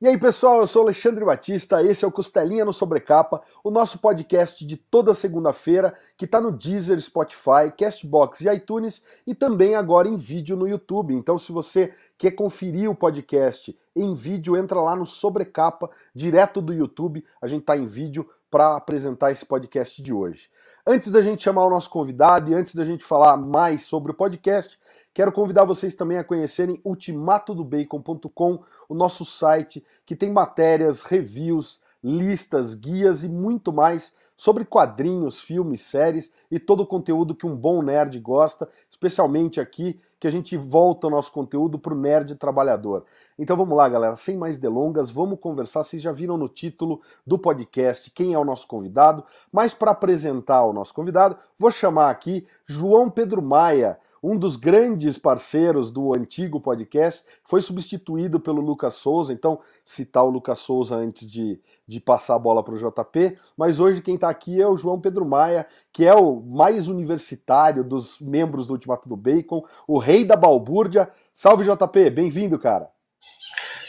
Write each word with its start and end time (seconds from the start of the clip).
E 0.00 0.06
aí, 0.06 0.16
pessoal, 0.16 0.60
eu 0.60 0.66
sou 0.68 0.82
Alexandre 0.82 1.24
Batista, 1.24 1.82
esse 1.82 2.04
é 2.04 2.08
o 2.08 2.12
Costelinha 2.12 2.64
no 2.64 2.72
Sobrecapa, 2.72 3.42
o 3.64 3.70
nosso 3.70 3.98
podcast 3.98 4.64
de 4.64 4.76
toda 4.76 5.12
segunda-feira, 5.12 5.92
que 6.16 6.24
está 6.24 6.40
no 6.40 6.52
Deezer, 6.52 7.00
Spotify, 7.00 7.72
Castbox 7.76 8.42
e 8.42 8.48
iTunes, 8.48 9.02
e 9.26 9.34
também 9.34 9.74
agora 9.74 10.06
em 10.06 10.14
vídeo 10.14 10.56
no 10.56 10.68
YouTube. 10.68 11.12
Então, 11.12 11.36
se 11.36 11.50
você 11.50 11.92
quer 12.16 12.30
conferir 12.30 12.88
o 12.88 12.94
podcast 12.94 13.76
em 13.96 14.14
vídeo, 14.14 14.56
entra 14.56 14.80
lá 14.80 14.94
no 14.94 15.04
Sobrecapa, 15.04 15.90
direto 16.14 16.62
do 16.62 16.72
YouTube, 16.72 17.24
a 17.42 17.48
gente 17.48 17.62
está 17.62 17.76
em 17.76 17.84
vídeo 17.84 18.24
para 18.50 18.76
apresentar 18.76 19.30
esse 19.30 19.44
podcast 19.44 20.02
de 20.02 20.12
hoje. 20.12 20.48
Antes 20.86 21.10
da 21.10 21.20
gente 21.20 21.42
chamar 21.42 21.66
o 21.66 21.70
nosso 21.70 21.90
convidado 21.90 22.50
e 22.50 22.54
antes 22.54 22.74
da 22.74 22.84
gente 22.84 23.04
falar 23.04 23.36
mais 23.36 23.82
sobre 23.82 24.10
o 24.10 24.14
podcast, 24.14 24.78
quero 25.12 25.30
convidar 25.32 25.64
vocês 25.64 25.94
também 25.94 26.16
a 26.16 26.24
conhecerem 26.24 26.80
ultimatodobacon.com, 26.82 28.62
o 28.88 28.94
nosso 28.94 29.24
site 29.24 29.84
que 30.06 30.16
tem 30.16 30.32
matérias, 30.32 31.02
reviews, 31.02 31.78
listas, 32.02 32.74
guias 32.74 33.22
e 33.22 33.28
muito 33.28 33.72
mais 33.72 34.14
sobre 34.38 34.64
quadrinhos, 34.64 35.40
filmes, 35.40 35.80
séries 35.80 36.30
e 36.48 36.60
todo 36.60 36.84
o 36.84 36.86
conteúdo 36.86 37.34
que 37.34 37.44
um 37.44 37.56
bom 37.56 37.82
nerd 37.82 38.18
gosta, 38.20 38.68
especialmente 38.88 39.60
aqui 39.60 40.00
que 40.20 40.28
a 40.28 40.30
gente 40.30 40.56
volta 40.56 41.08
o 41.08 41.10
nosso 41.10 41.32
conteúdo 41.32 41.76
para 41.78 41.92
o 41.92 41.98
nerd 41.98 42.36
trabalhador. 42.36 43.04
Então 43.36 43.56
vamos 43.56 43.76
lá, 43.76 43.88
galera, 43.88 44.14
sem 44.14 44.36
mais 44.36 44.56
delongas, 44.56 45.10
vamos 45.10 45.40
conversar. 45.40 45.82
Vocês 45.82 46.00
já 46.00 46.12
viram 46.12 46.38
no 46.38 46.48
título 46.48 47.00
do 47.26 47.36
podcast 47.36 48.10
quem 48.12 48.32
é 48.32 48.38
o 48.38 48.44
nosso 48.44 48.68
convidado, 48.68 49.24
mas 49.52 49.74
para 49.74 49.90
apresentar 49.90 50.64
o 50.64 50.72
nosso 50.72 50.94
convidado, 50.94 51.36
vou 51.58 51.72
chamar 51.72 52.08
aqui 52.08 52.46
João 52.64 53.10
Pedro 53.10 53.42
Maia 53.42 53.98
um 54.22 54.36
dos 54.36 54.56
grandes 54.56 55.18
parceiros 55.18 55.90
do 55.90 56.14
antigo 56.14 56.60
podcast, 56.60 57.22
foi 57.44 57.62
substituído 57.62 58.40
pelo 58.40 58.60
Lucas 58.60 58.94
Souza, 58.94 59.32
então 59.32 59.58
citar 59.84 60.24
o 60.24 60.30
Lucas 60.30 60.58
Souza 60.58 60.96
antes 60.96 61.30
de, 61.30 61.60
de 61.86 62.00
passar 62.00 62.34
a 62.34 62.38
bola 62.38 62.62
para 62.62 62.74
o 62.74 62.78
JP, 62.78 63.36
mas 63.56 63.80
hoje 63.80 64.02
quem 64.02 64.14
está 64.14 64.28
aqui 64.28 64.60
é 64.60 64.66
o 64.66 64.76
João 64.76 65.00
Pedro 65.00 65.24
Maia, 65.24 65.66
que 65.92 66.04
é 66.04 66.14
o 66.14 66.40
mais 66.40 66.88
universitário 66.88 67.84
dos 67.84 68.18
membros 68.20 68.66
do 68.66 68.72
Ultimato 68.72 69.08
do 69.08 69.16
Bacon, 69.16 69.62
o 69.86 69.98
rei 69.98 70.24
da 70.24 70.36
balbúrdia. 70.36 71.08
Salve 71.32 71.64
JP, 71.64 72.10
bem-vindo, 72.10 72.58
cara. 72.58 72.88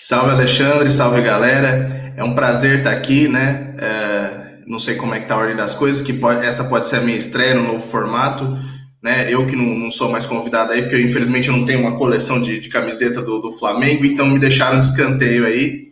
Salve 0.01 0.31
Alexandre, 0.31 0.91
salve 0.91 1.21
galera, 1.21 2.13
é 2.15 2.23
um 2.23 2.33
prazer 2.33 2.79
estar 2.79 2.91
aqui, 2.91 3.27
né? 3.27 3.75
É, 3.77 4.63
não 4.65 4.79
sei 4.79 4.95
como 4.95 5.13
é 5.13 5.19
que 5.19 5.25
tá 5.25 5.35
a 5.35 5.39
ordem 5.39 5.55
das 5.55 5.75
coisas, 5.75 6.01
que 6.01 6.13
pode, 6.13 6.45
essa 6.45 6.63
pode 6.65 6.87
ser 6.87 6.97
a 6.97 7.01
minha 7.01 7.17
estreia 7.17 7.55
no 7.55 7.63
novo 7.63 7.79
formato 7.79 8.57
né? 9.01 9.31
Eu 9.31 9.47
que 9.47 9.55
não, 9.55 9.65
não, 9.77 9.91
sou 9.91 10.09
mais 10.09 10.25
convidado 10.25 10.71
aí, 10.71 10.81
porque 10.81 10.95
eu, 10.95 11.01
infelizmente 11.01 11.47
eu 11.47 11.55
não 11.55 11.65
tenho 11.65 11.79
uma 11.79 11.97
coleção 11.97 12.41
de, 12.41 12.59
de 12.59 12.69
camiseta 12.69 13.21
do, 13.21 13.39
do, 13.39 13.51
Flamengo, 13.51 14.05
então 14.05 14.27
me 14.27 14.39
deixaram 14.39 14.79
de 14.79 14.87
escanteio 14.87 15.45
aí. 15.45 15.89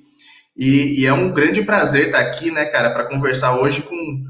E, 0.56 1.02
e, 1.02 1.06
é 1.06 1.14
um 1.14 1.30
grande 1.32 1.62
prazer 1.64 2.08
estar 2.08 2.20
aqui, 2.20 2.52
né, 2.52 2.66
cara, 2.66 2.90
para 2.90 3.06
conversar 3.06 3.60
hoje 3.60 3.82
com 3.82 4.24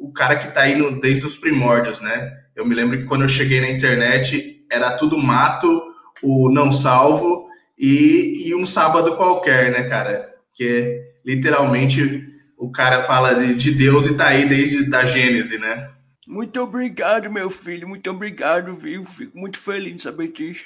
o 0.00 0.12
cara 0.12 0.36
que 0.36 0.48
está 0.48 0.62
aí 0.62 0.76
no, 0.76 1.00
desde 1.00 1.26
os 1.26 1.36
primórdios, 1.36 2.00
né? 2.00 2.32
Eu 2.54 2.66
me 2.66 2.74
lembro 2.74 2.98
que 2.98 3.06
quando 3.06 3.22
eu 3.22 3.28
cheguei 3.28 3.60
na 3.60 3.70
internet 3.70 4.64
era 4.70 4.90
tudo 4.92 5.16
mato, 5.16 5.82
o 6.22 6.50
não 6.50 6.72
salvo 6.72 7.46
e, 7.78 8.48
e 8.48 8.54
um 8.54 8.66
sábado 8.66 9.16
qualquer, 9.16 9.72
né, 9.72 9.84
cara? 9.84 10.30
Que 10.54 11.00
literalmente 11.24 12.24
o 12.58 12.70
cara 12.70 13.02
fala 13.02 13.34
de, 13.34 13.54
de 13.54 13.70
Deus 13.72 14.06
e 14.06 14.14
tá 14.14 14.28
aí 14.28 14.46
desde 14.46 14.88
da 14.88 15.04
Gênese, 15.04 15.58
né? 15.58 15.88
Muito 16.26 16.60
obrigado, 16.60 17.30
meu 17.30 17.50
filho. 17.50 17.88
Muito 17.88 18.08
obrigado, 18.10 18.74
viu? 18.74 19.04
Fico 19.04 19.36
muito 19.36 19.58
feliz 19.58 19.96
de 19.96 20.02
saber 20.02 20.32
disso. 20.32 20.64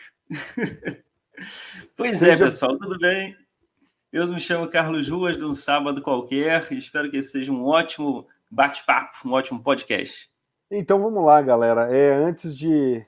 pois 1.97 2.15
é, 2.15 2.17
Seja... 2.17 2.33
é, 2.33 2.37
pessoal, 2.37 2.79
tudo 2.79 2.99
bem? 2.99 3.37
Eu 4.13 4.27
me 4.29 4.41
chamo 4.41 4.69
Carlos 4.69 5.09
Ruas, 5.09 5.37
de 5.37 5.45
um 5.45 5.55
sábado 5.55 6.01
qualquer, 6.01 6.73
e 6.73 6.79
espero 6.79 7.11
que 7.11 7.19
esse 7.19 7.31
seja 7.33 7.53
um 7.53 7.67
ótimo 7.67 8.27
bate-papo, 8.51 9.17
um 9.27 9.33
ótimo 9.33 9.63
podcast. 9.63 10.31
Então 10.71 11.01
vamos 11.03 11.25
lá, 11.25 11.41
galera. 11.43 11.95
É, 11.95 12.15
antes 12.15 12.57
de, 12.57 13.05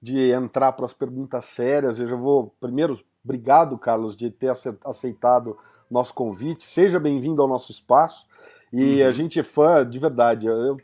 de 0.00 0.30
entrar 0.30 0.72
para 0.72 0.86
as 0.86 0.92
perguntas 0.92 1.44
sérias, 1.46 1.98
eu 1.98 2.06
já 2.06 2.16
vou. 2.16 2.54
Primeiro, 2.60 3.00
obrigado, 3.24 3.76
Carlos, 3.78 4.16
de 4.16 4.30
ter 4.30 4.52
aceitado 4.84 5.58
nosso 5.90 6.14
convite. 6.14 6.64
Seja 6.64 7.00
bem-vindo 7.00 7.42
ao 7.42 7.48
nosso 7.48 7.72
espaço. 7.72 8.26
E 8.72 9.02
uhum. 9.02 9.08
a 9.08 9.12
gente 9.12 9.40
é 9.40 9.42
fã 9.42 9.88
de 9.88 9.98
verdade. 9.98 10.46
Eu 10.46 10.78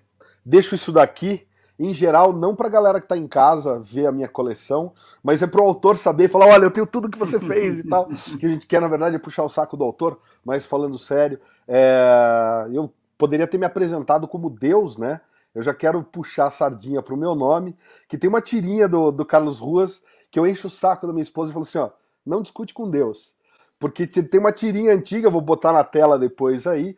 deixo 0.47 0.77
isso 0.77 0.93
daqui, 0.93 1.47
em 1.79 1.93
geral, 1.93 2.33
não 2.33 2.55
para 2.55 2.69
a 2.69 2.71
galera 2.71 3.01
que 3.01 3.05
está 3.05 3.17
em 3.17 3.27
casa 3.27 3.79
ver 3.81 4.07
a 4.07 4.13
minha 4.13 4.29
coleção, 4.29 4.93
mas 5.23 5.43
é 5.43 5.47
para 5.47 5.61
o 5.61 5.65
autor 5.65 5.99
saber 5.99 6.25
e 6.25 6.29
falar: 6.29 6.47
olha, 6.47 6.65
eu 6.65 6.71
tenho 6.71 6.87
tudo 6.87 7.11
que 7.11 7.19
você 7.19 7.39
fez 7.39 7.81
e 7.81 7.89
tal. 7.89 8.07
que 8.39 8.47
a 8.47 8.49
gente 8.49 8.67
quer, 8.67 8.81
na 8.81 8.89
verdade, 8.89 9.17
é 9.17 9.19
puxar 9.19 9.43
o 9.43 9.49
saco 9.49 9.77
do 9.77 9.85
autor, 9.85 10.19
mas 10.45 10.65
falando 10.65 10.97
sério, 10.97 11.39
é... 11.69 12.67
eu 12.73 12.91
poderia 13.19 13.47
ter 13.47 13.59
me 13.59 13.67
apresentado 13.67 14.27
como 14.27 14.49
Deus, 14.49 14.97
né? 14.97 15.21
Eu 15.55 15.63
já 15.63 15.75
quero 15.75 16.03
puxar 16.03 16.47
a 16.47 16.51
sardinha 16.51 17.03
pro 17.03 17.17
meu 17.17 17.35
nome, 17.35 17.75
que 18.09 18.19
tem 18.19 18.29
uma 18.29 18.43
tirinha 18.43 18.87
do, 18.87 19.11
do 19.11 19.25
Carlos 19.25 19.59
Ruas 19.59 20.03
que 20.31 20.39
eu 20.39 20.47
encho 20.47 20.67
o 20.67 20.71
saco 20.71 21.07
da 21.07 21.13
minha 21.13 21.23
esposa 21.23 21.51
e 21.51 21.53
falo 21.53 21.65
assim: 21.65 21.79
ó, 21.79 21.91
não 22.25 22.43
discute 22.43 22.73
com 22.73 22.89
Deus. 22.89 23.35
Porque 23.79 24.07
tem 24.07 24.41
uma 24.41 24.53
tirinha 24.53 24.95
antiga, 24.95 25.29
vou 25.29 25.41
botar 25.41 25.73
na 25.73 25.85
tela 25.85 26.19
depois 26.19 26.67
aí, 26.67 26.97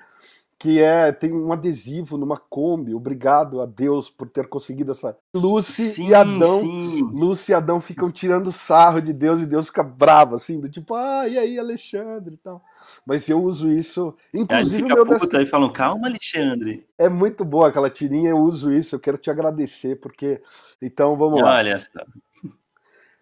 que 0.58 0.80
é 0.80 1.12
tem 1.12 1.32
um 1.32 1.52
adesivo 1.52 2.18
numa 2.18 2.36
Kombi. 2.36 2.94
Obrigado 2.94 3.60
a 3.60 3.66
Deus 3.66 4.10
por 4.10 4.28
ter 4.28 4.48
conseguido 4.48 4.90
essa. 4.90 5.16
Lucy 5.32 5.84
sim, 5.84 6.08
e 6.08 6.14
Adão, 6.14 6.60
sim. 6.60 7.02
Lucy 7.12 7.52
e 7.52 7.54
Adão 7.54 7.80
ficam 7.80 8.10
tirando 8.10 8.50
sarro 8.50 9.00
de 9.00 9.12
Deus 9.12 9.40
e 9.40 9.46
Deus 9.46 9.66
fica 9.66 9.84
bravo 9.84 10.34
assim, 10.34 10.60
do 10.60 10.68
tipo, 10.68 10.94
ah, 10.94 11.28
e 11.28 11.38
aí, 11.38 11.58
Alexandre 11.58 12.34
e 12.34 12.38
tal. 12.38 12.62
Mas 13.06 13.28
eu 13.28 13.40
uso 13.40 13.68
isso, 13.68 14.14
inclusive 14.34 14.82
fica 14.82 14.94
meu 14.94 15.06
puta 15.06 15.40
e 15.40 15.46
falam, 15.46 15.72
calma, 15.72 16.08
Alexandre. 16.08 16.84
É 16.98 17.08
muito 17.08 17.44
boa 17.44 17.68
aquela 17.68 17.88
tirinha, 17.88 18.30
eu 18.30 18.38
uso 18.38 18.72
isso, 18.72 18.96
eu 18.96 19.00
quero 19.00 19.16
te 19.16 19.30
agradecer 19.30 19.96
porque 20.00 20.42
então 20.82 21.16
vamos 21.16 21.40
lá. 21.40 21.58
Olha 21.58 21.78
só. 21.78 22.00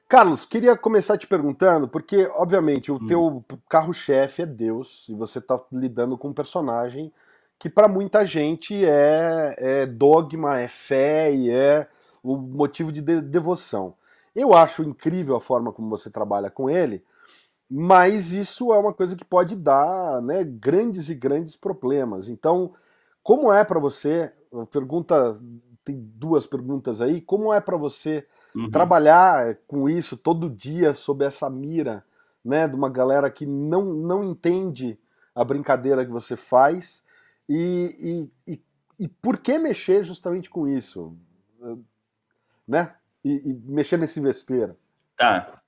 Carlos, 0.09 0.45
queria 0.45 0.77
começar 0.77 1.19
te 1.19 1.27
perguntando, 1.27 1.89
porque, 1.89 2.29
obviamente, 2.35 2.93
o 2.93 2.95
hum. 2.95 3.07
teu 3.09 3.45
carro-chefe 3.69 4.43
é 4.43 4.47
Deus, 4.47 5.09
e 5.09 5.15
você 5.15 5.41
está 5.41 5.61
lidando 5.73 6.17
com 6.17 6.29
um 6.29 6.33
personagem 6.33 7.13
que, 7.59 7.69
para 7.69 7.89
muita 7.89 8.25
gente, 8.25 8.85
é, 8.85 9.57
é, 9.59 9.87
dogma, 9.87 10.61
é 10.61 10.69
fé 10.69 11.35
e 11.35 11.51
é 11.51 11.89
o 12.23 12.37
motivo 12.37 12.93
de, 12.93 13.01
de 13.01 13.21
devoção. 13.21 13.95
Eu 14.35 14.55
acho 14.55 14.85
incrível 14.85 15.35
a 15.35 15.41
forma 15.41 15.73
como 15.73 15.89
você 15.91 16.09
trabalha 16.09 16.51
com 16.51 16.71
ele, 16.71 17.03
mas 17.69 18.33
isso 18.33 18.73
é 18.73 18.79
uma 18.79 18.93
coisa 18.93 19.17
que 19.17 19.25
pode 19.25 19.57
dar 19.57 20.23
né, 20.23 20.45
grandes 20.45 21.09
e 21.09 21.17
grandes 21.17 21.57
problemas. 21.57 22.29
Então, 22.29 22.73
como 23.25 23.53
é 23.53 23.65
para 23.65 23.81
você? 23.81 24.33
Pergunta 24.71 25.37
tem 25.87 25.97
duas 26.17 26.49
perguntas 26.49 27.01
aí. 27.01 27.21
Como 27.21 27.55
é 27.55 27.61
para 27.61 27.77
você 27.77 28.27
uhum. 28.57 28.69
trabalhar 28.69 29.57
com 29.69 29.89
isso 29.89 30.17
todo 30.17 30.51
dia 30.51 30.93
sob 30.93 31.25
essa 31.25 31.49
mira, 31.49 32.05
né, 32.45 32.67
de 32.67 32.75
uma 32.75 32.91
galera 32.91 33.31
que 33.31 33.47
não, 33.47 33.85
não 33.85 34.25
entende 34.25 34.99
a 35.33 35.45
brincadeira 35.45 36.05
que 36.05 36.11
você 36.11 36.35
faz 36.37 37.05
e, 37.49 38.31
e, 38.47 38.53
e, 38.53 38.63
e 38.99 39.07
por 39.07 39.39
que 39.39 39.59
mexer 39.61 40.03
justamente 40.03 40.51
com 40.51 40.67
isso, 40.67 41.17
né? 42.67 42.95
E, 43.25 43.51
e 43.51 43.55
mexer 43.71 43.97
nesse 43.97 44.21
vespeiro. 44.21 44.77
Tá. 45.17 45.63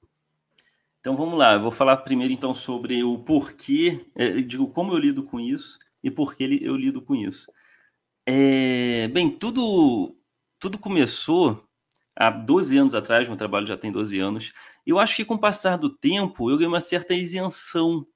Então 1.01 1.17
vamos 1.17 1.39
lá. 1.39 1.55
Eu 1.55 1.61
vou 1.61 1.71
falar 1.71 1.99
primeiro 1.99 2.33
então 2.33 2.55
sobre 2.57 3.05
o 3.05 3.19
porquê, 3.19 4.05
é, 4.17 4.31
digo 4.41 4.67
como 4.69 4.93
eu 4.93 4.99
lido 4.99 5.23
com 5.23 5.39
isso 5.39 5.79
e 6.03 6.11
por 6.11 6.35
que 6.35 6.61
eu 6.63 6.77
lido 6.77 7.01
com 7.01 7.15
isso. 7.15 7.53
É, 8.31 9.09
bem, 9.09 9.31
tudo, 9.31 10.15
tudo 10.59 10.79
começou 10.79 11.67
há 12.15 12.29
12 12.29 12.77
anos 12.77 12.95
atrás, 12.95 13.27
meu 13.27 13.39
trabalho 13.39 13.67
já 13.67 13.75
tem 13.75 13.91
12 13.91 14.21
anos. 14.21 14.53
Eu 14.87 14.99
acho 14.99 15.17
que 15.17 15.25
com 15.25 15.37
o 15.37 15.39
passar 15.39 15.79
do 15.79 15.89
tempo, 15.89 16.51
eu 16.51 16.59
ganhei 16.59 16.69
uma 16.69 16.83
certa 16.83 17.15
isenção 17.15 18.07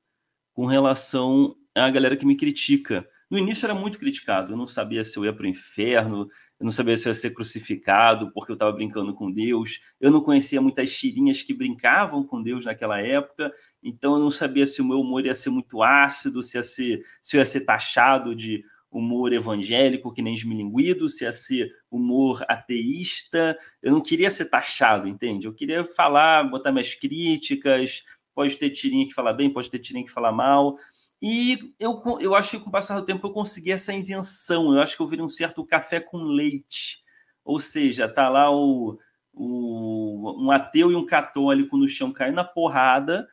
com 0.53 0.67
relação 0.67 1.57
à 1.75 1.91
galera 1.91 2.15
que 2.15 2.27
me 2.27 2.37
critica. 2.37 3.09
No 3.31 3.39
início 3.39 3.65
era 3.65 3.75
muito 3.75 3.99
criticado, 3.99 4.53
eu 4.53 4.57
não 4.59 4.67
sabia 4.67 5.03
se 5.03 5.17
eu 5.19 5.25
ia 5.25 5.33
para 5.33 5.45
o 5.45 5.49
inferno, 5.49 6.29
eu 6.61 6.65
não 6.65 6.71
sabia 6.71 6.95
se 6.95 7.09
eu 7.09 7.11
ia 7.11 7.15
ser 7.15 7.31
crucificado 7.31 8.31
porque 8.35 8.53
eu 8.53 8.55
estava 8.55 8.73
brincando 8.73 9.15
com 9.15 9.33
Deus, 9.33 9.81
eu 9.99 10.11
não 10.11 10.21
conhecia 10.21 10.61
muitas 10.61 10.93
tirinhas 10.95 11.43
que 11.43 11.55
brincavam 11.55 12.23
com 12.23 12.43
Deus 12.43 12.67
naquela 12.67 13.01
época, 13.01 13.51
então 13.83 14.13
eu 14.17 14.19
não 14.19 14.31
sabia 14.31 14.67
se 14.67 14.83
o 14.83 14.85
meu 14.85 15.01
humor 15.01 15.25
ia 15.25 15.35
ser 15.35 15.49
muito 15.49 15.83
ácido, 15.83 16.43
se, 16.43 16.59
ia 16.59 16.63
ser, 16.63 17.01
se 17.23 17.37
eu 17.37 17.39
ia 17.39 17.47
ser 17.47 17.63
taxado 17.63 18.35
de 18.35 18.63
humor 18.93 19.33
evangélico, 19.33 20.13
que 20.13 20.21
nem 20.21 20.35
esmilinguido, 20.35 21.09
se 21.09 21.25
ia 21.25 21.33
ser 21.33 21.73
humor 21.91 22.45
ateísta. 22.47 23.59
Eu 23.83 23.93
não 23.93 24.01
queria 24.01 24.31
ser 24.31 24.51
taxado, 24.51 25.09
entende? 25.09 25.47
Eu 25.47 25.55
queria 25.55 25.83
falar, 25.83 26.45
botar 26.45 26.71
minhas 26.71 26.95
críticas, 26.95 28.05
pode 28.35 28.57
ter 28.57 28.71
tirinha 28.71 29.07
que 29.07 29.15
fala 29.15 29.33
bem, 29.33 29.53
pode 29.53 29.71
ter 29.71 29.79
tirinha 29.79 30.05
que 30.05 30.11
fala 30.11 30.31
mal. 30.31 30.77
E 31.21 31.75
eu, 31.79 32.03
eu 32.21 32.35
acho 32.35 32.51
que 32.51 32.59
com 32.59 32.69
o 32.69 32.73
passar 32.73 32.99
do 33.01 33.07
tempo 33.07 33.27
eu 33.27 33.33
consegui 33.33 33.73
essa 33.73 33.95
isenção. 33.95 34.75
Eu 34.75 34.81
acho 34.81 34.97
que 34.97 35.03
eu 35.03 35.09
virei 35.09 35.25
um 35.25 35.31
certo 35.31 35.65
café 35.65 35.99
com 35.99 36.19
leite. 36.19 36.99
Ou 37.45 37.59
seja, 37.59 38.09
tá 38.09 38.29
lá 38.29 38.51
o, 38.55 38.99
o, 39.33 40.45
um 40.45 40.51
ateu 40.51 40.91
e 40.91 40.97
um 40.97 41.07
católico 41.07 41.77
no 41.77 41.89
chão 41.89 42.13
caindo 42.13 42.35
na 42.37 42.45
porrada, 42.45 43.27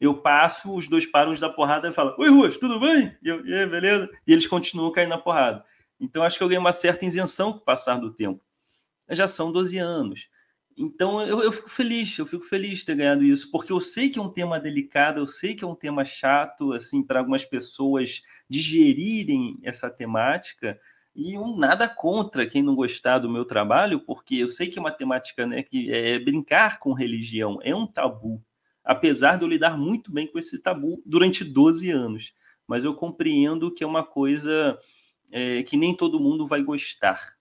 Eu 0.00 0.14
passo, 0.14 0.74
os 0.74 0.88
dois 0.88 1.04
param 1.04 1.34
dar 1.34 1.50
porrada 1.50 1.88
e 1.88 1.92
falam: 1.92 2.14
Oi, 2.18 2.28
Ruas, 2.30 2.56
tudo 2.56 2.80
bem? 2.80 3.16
E 3.22 3.28
eu, 3.28 3.46
e 3.46 3.66
beleza? 3.66 4.08
E 4.26 4.32
eles 4.32 4.46
continuam 4.46 4.90
caindo 4.90 5.10
na 5.10 5.18
porrada. 5.18 5.64
Então, 6.00 6.22
acho 6.22 6.38
que 6.38 6.42
eu 6.42 6.48
ganhei 6.48 6.58
uma 6.58 6.72
certa 6.72 7.04
isenção 7.04 7.52
com 7.52 7.58
o 7.58 7.62
passar 7.62 7.98
do 7.98 8.10
tempo. 8.10 8.42
Já 9.10 9.28
são 9.28 9.52
12 9.52 9.76
anos. 9.76 10.30
Então, 10.76 11.20
eu, 11.20 11.42
eu 11.42 11.52
fico 11.52 11.68
feliz, 11.68 12.16
eu 12.16 12.24
fico 12.24 12.44
feliz 12.44 12.78
de 12.78 12.86
ter 12.86 12.94
ganhado 12.94 13.22
isso, 13.22 13.50
porque 13.50 13.70
eu 13.70 13.80
sei 13.80 14.08
que 14.08 14.18
é 14.18 14.22
um 14.22 14.30
tema 14.30 14.58
delicado, 14.58 15.20
eu 15.20 15.26
sei 15.26 15.54
que 15.54 15.62
é 15.62 15.66
um 15.66 15.74
tema 15.74 16.04
chato, 16.06 16.72
assim, 16.72 17.02
para 17.02 17.18
algumas 17.18 17.44
pessoas 17.44 18.22
digerirem 18.48 19.58
essa 19.62 19.90
temática, 19.90 20.80
e 21.14 21.36
nada 21.58 21.86
contra 21.86 22.46
quem 22.46 22.62
não 22.62 22.74
gostar 22.74 23.18
do 23.18 23.28
meu 23.28 23.44
trabalho, 23.44 24.00
porque 24.00 24.36
eu 24.36 24.48
sei 24.48 24.68
que 24.68 24.78
é 24.78 24.80
uma 24.80 24.90
temática 24.90 25.46
né, 25.46 25.62
que 25.62 25.92
é 25.92 26.18
brincar 26.18 26.78
com 26.78 26.94
religião, 26.94 27.58
é 27.62 27.74
um 27.74 27.86
tabu, 27.86 28.42
apesar 28.90 29.36
de 29.36 29.44
eu 29.44 29.48
lidar 29.48 29.78
muito 29.78 30.10
bem 30.10 30.26
com 30.26 30.36
esse 30.36 30.60
tabu 30.60 31.00
durante 31.06 31.44
12 31.44 31.92
anos. 31.92 32.34
Mas 32.66 32.84
eu 32.84 32.92
compreendo 32.92 33.72
que 33.72 33.84
é 33.84 33.86
uma 33.86 34.04
coisa 34.04 34.76
é, 35.30 35.62
que 35.62 35.76
nem 35.76 35.96
todo 35.96 36.18
mundo 36.18 36.44
vai 36.44 36.60
gostar. 36.60 37.36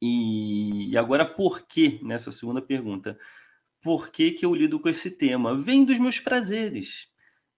E, 0.00 0.90
e 0.90 0.96
agora, 0.96 1.26
por 1.26 1.66
que, 1.66 2.00
nessa 2.02 2.32
segunda 2.32 2.62
pergunta, 2.62 3.18
por 3.82 4.10
que, 4.10 4.30
que 4.30 4.46
eu 4.46 4.54
lido 4.54 4.80
com 4.80 4.88
esse 4.88 5.10
tema? 5.10 5.54
Vem 5.54 5.84
dos 5.84 5.98
meus 5.98 6.18
prazeres. 6.18 7.08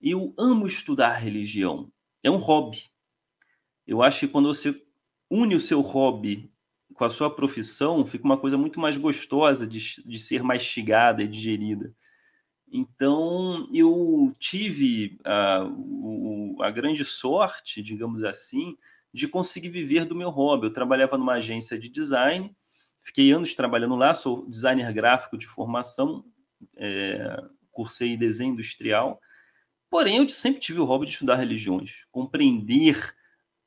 Eu 0.01 0.35
amo 0.37 0.67
estudar 0.67 1.13
religião. 1.13 1.93
É 2.25 2.31
um 2.31 2.39
hobby. 2.39 2.91
Eu 3.87 4.03
acho 4.03 4.19
que 4.19 4.33
quando 4.33 4.53
você 4.53 4.85
une 5.31 5.55
o 5.55 5.61
seu 5.61 5.81
hobby 5.81 6.53
com 6.93 7.05
a 7.05 7.11
sua 7.11 7.33
profissão, 7.33 8.05
fica 8.05 8.25
uma 8.25 8.37
coisa 8.37 8.59
muito 8.59 8.81
mais 8.81 8.97
gostosa 8.97 9.65
de, 9.65 10.03
de 10.05 10.19
ser 10.19 10.43
mastigada 10.43 11.23
e 11.23 11.29
digerida. 11.29 11.95
Então, 12.75 13.69
eu 13.71 14.35
tive 14.39 15.21
a, 15.27 15.63
o, 15.63 16.57
a 16.63 16.71
grande 16.71 17.05
sorte, 17.05 17.83
digamos 17.83 18.25
assim, 18.25 18.79
de 19.13 19.29
conseguir 19.29 19.69
viver 19.69 20.07
do 20.07 20.15
meu 20.15 20.31
hobby. 20.31 20.67
Eu 20.67 20.73
trabalhava 20.73 21.19
numa 21.19 21.35
agência 21.35 21.79
de 21.79 21.91
design, 21.91 22.57
fiquei 23.03 23.31
anos 23.31 23.55
trabalhando 23.55 23.95
lá, 23.95 24.15
sou 24.15 24.49
designer 24.49 24.91
gráfico 24.91 25.37
de 25.37 25.47
formação, 25.47 26.25
é, 26.75 27.37
cursei 27.71 28.17
desenho 28.17 28.55
industrial, 28.55 29.21
porém 29.91 30.17
eu 30.17 30.29
sempre 30.31 30.59
tive 30.59 30.81
o 30.81 30.87
hobby 30.87 31.05
de 31.05 31.13
estudar 31.13 31.37
religiões, 31.37 32.07
compreender 32.11 33.15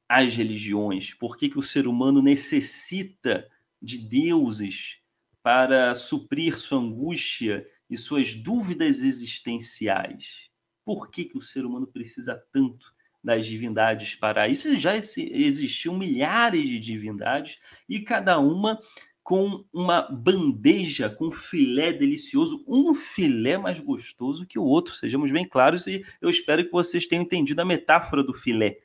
as 0.09 0.35
religiões, 0.35 1.13
por 1.13 1.37
que, 1.37 1.49
que 1.49 1.59
o 1.59 1.63
ser 1.63 1.87
humano 1.87 2.23
necessita 2.23 3.47
de 3.79 3.99
deuses 3.99 4.97
para 5.43 5.93
suprir 5.93 6.57
sua 6.57 6.79
angústia 6.79 7.67
e 7.89 7.97
suas 7.97 8.33
dúvidas 8.33 9.03
existenciais. 9.03 10.49
Por 10.83 11.09
que, 11.09 11.25
que 11.25 11.37
o 11.37 11.41
ser 11.41 11.65
humano 11.65 11.87
precisa 11.87 12.41
tanto 12.51 12.93
das 13.23 13.45
divindades 13.45 14.15
para 14.15 14.47
isso? 14.47 14.75
Já 14.75 14.95
existiam 14.95 15.97
milhares 15.97 16.67
de 16.67 16.79
divindades 16.79 17.59
e 17.89 17.99
cada 17.99 18.39
uma 18.39 18.79
com 19.23 19.65
uma 19.73 20.03
bandeja 20.03 21.09
com 21.09 21.31
filé 21.31 21.91
delicioso, 21.91 22.63
um 22.67 22.93
filé 22.93 23.57
mais 23.57 23.79
gostoso 23.79 24.45
que 24.45 24.59
o 24.59 24.63
outro, 24.63 24.93
sejamos 24.93 25.31
bem 25.31 25.49
claros, 25.49 25.88
e 25.88 26.05
eu 26.21 26.29
espero 26.29 26.63
que 26.63 26.71
vocês 26.71 27.07
tenham 27.07 27.23
entendido 27.23 27.59
a 27.59 27.65
metáfora 27.65 28.23
do 28.23 28.35
filé, 28.35 28.77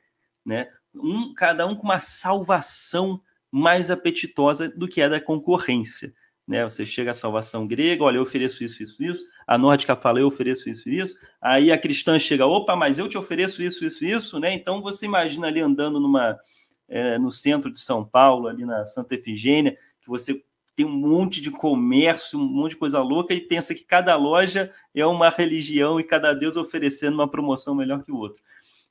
né? 0.43 0.67
Um, 0.95 1.31
cada 1.35 1.67
um 1.67 1.75
com 1.75 1.83
uma 1.83 1.99
salvação 1.99 3.21
mais 3.51 3.91
apetitosa 3.91 4.67
do 4.67 4.87
que 4.87 4.99
a 5.03 5.07
da 5.07 5.21
concorrência 5.21 6.11
né? 6.47 6.63
Você 6.63 6.85
chega 6.85 7.11
à 7.11 7.13
salvação 7.13 7.67
grega, 7.67 8.03
olha, 8.03 8.17
eu 8.17 8.23
ofereço 8.23 8.63
isso, 8.63 8.81
isso, 8.83 9.03
isso. 9.03 9.25
A 9.47 9.57
nórdica 9.57 9.95
fala, 9.95 10.19
eu 10.19 10.27
ofereço 10.27 10.69
isso, 10.69 10.89
isso. 10.89 11.17
Aí 11.41 11.71
a 11.71 11.77
cristã 11.77 12.17
chega, 12.19 12.45
opa, 12.45 12.75
mas 12.75 12.99
eu 12.99 13.07
te 13.07 13.17
ofereço 13.17 13.61
isso, 13.63 13.85
isso, 13.85 14.05
isso, 14.05 14.39
né? 14.39 14.53
Então 14.53 14.81
você 14.81 15.05
imagina 15.05 15.47
ali 15.47 15.61
andando 15.61 15.99
numa 15.99 16.37
é, 16.87 17.17
no 17.17 17.31
centro 17.31 17.71
de 17.71 17.79
São 17.79 18.03
Paulo, 18.03 18.47
ali 18.47 18.65
na 18.65 18.83
Santa 18.85 19.15
Efigênia, 19.15 19.77
que 20.01 20.09
você 20.09 20.43
tem 20.75 20.85
um 20.85 20.97
monte 20.97 21.39
de 21.41 21.51
comércio, 21.51 22.39
um 22.39 22.47
monte 22.47 22.71
de 22.71 22.77
coisa 22.77 23.01
louca 23.01 23.33
e 23.33 23.41
pensa 23.41 23.73
que 23.73 23.85
cada 23.85 24.15
loja 24.15 24.71
é 24.93 25.05
uma 25.05 25.29
religião 25.29 25.99
e 25.99 26.03
cada 26.03 26.33
deus 26.33 26.57
oferecendo 26.57 27.15
uma 27.15 27.29
promoção 27.29 27.75
melhor 27.75 28.03
que 28.03 28.11
o 28.11 28.17
outro. 28.17 28.41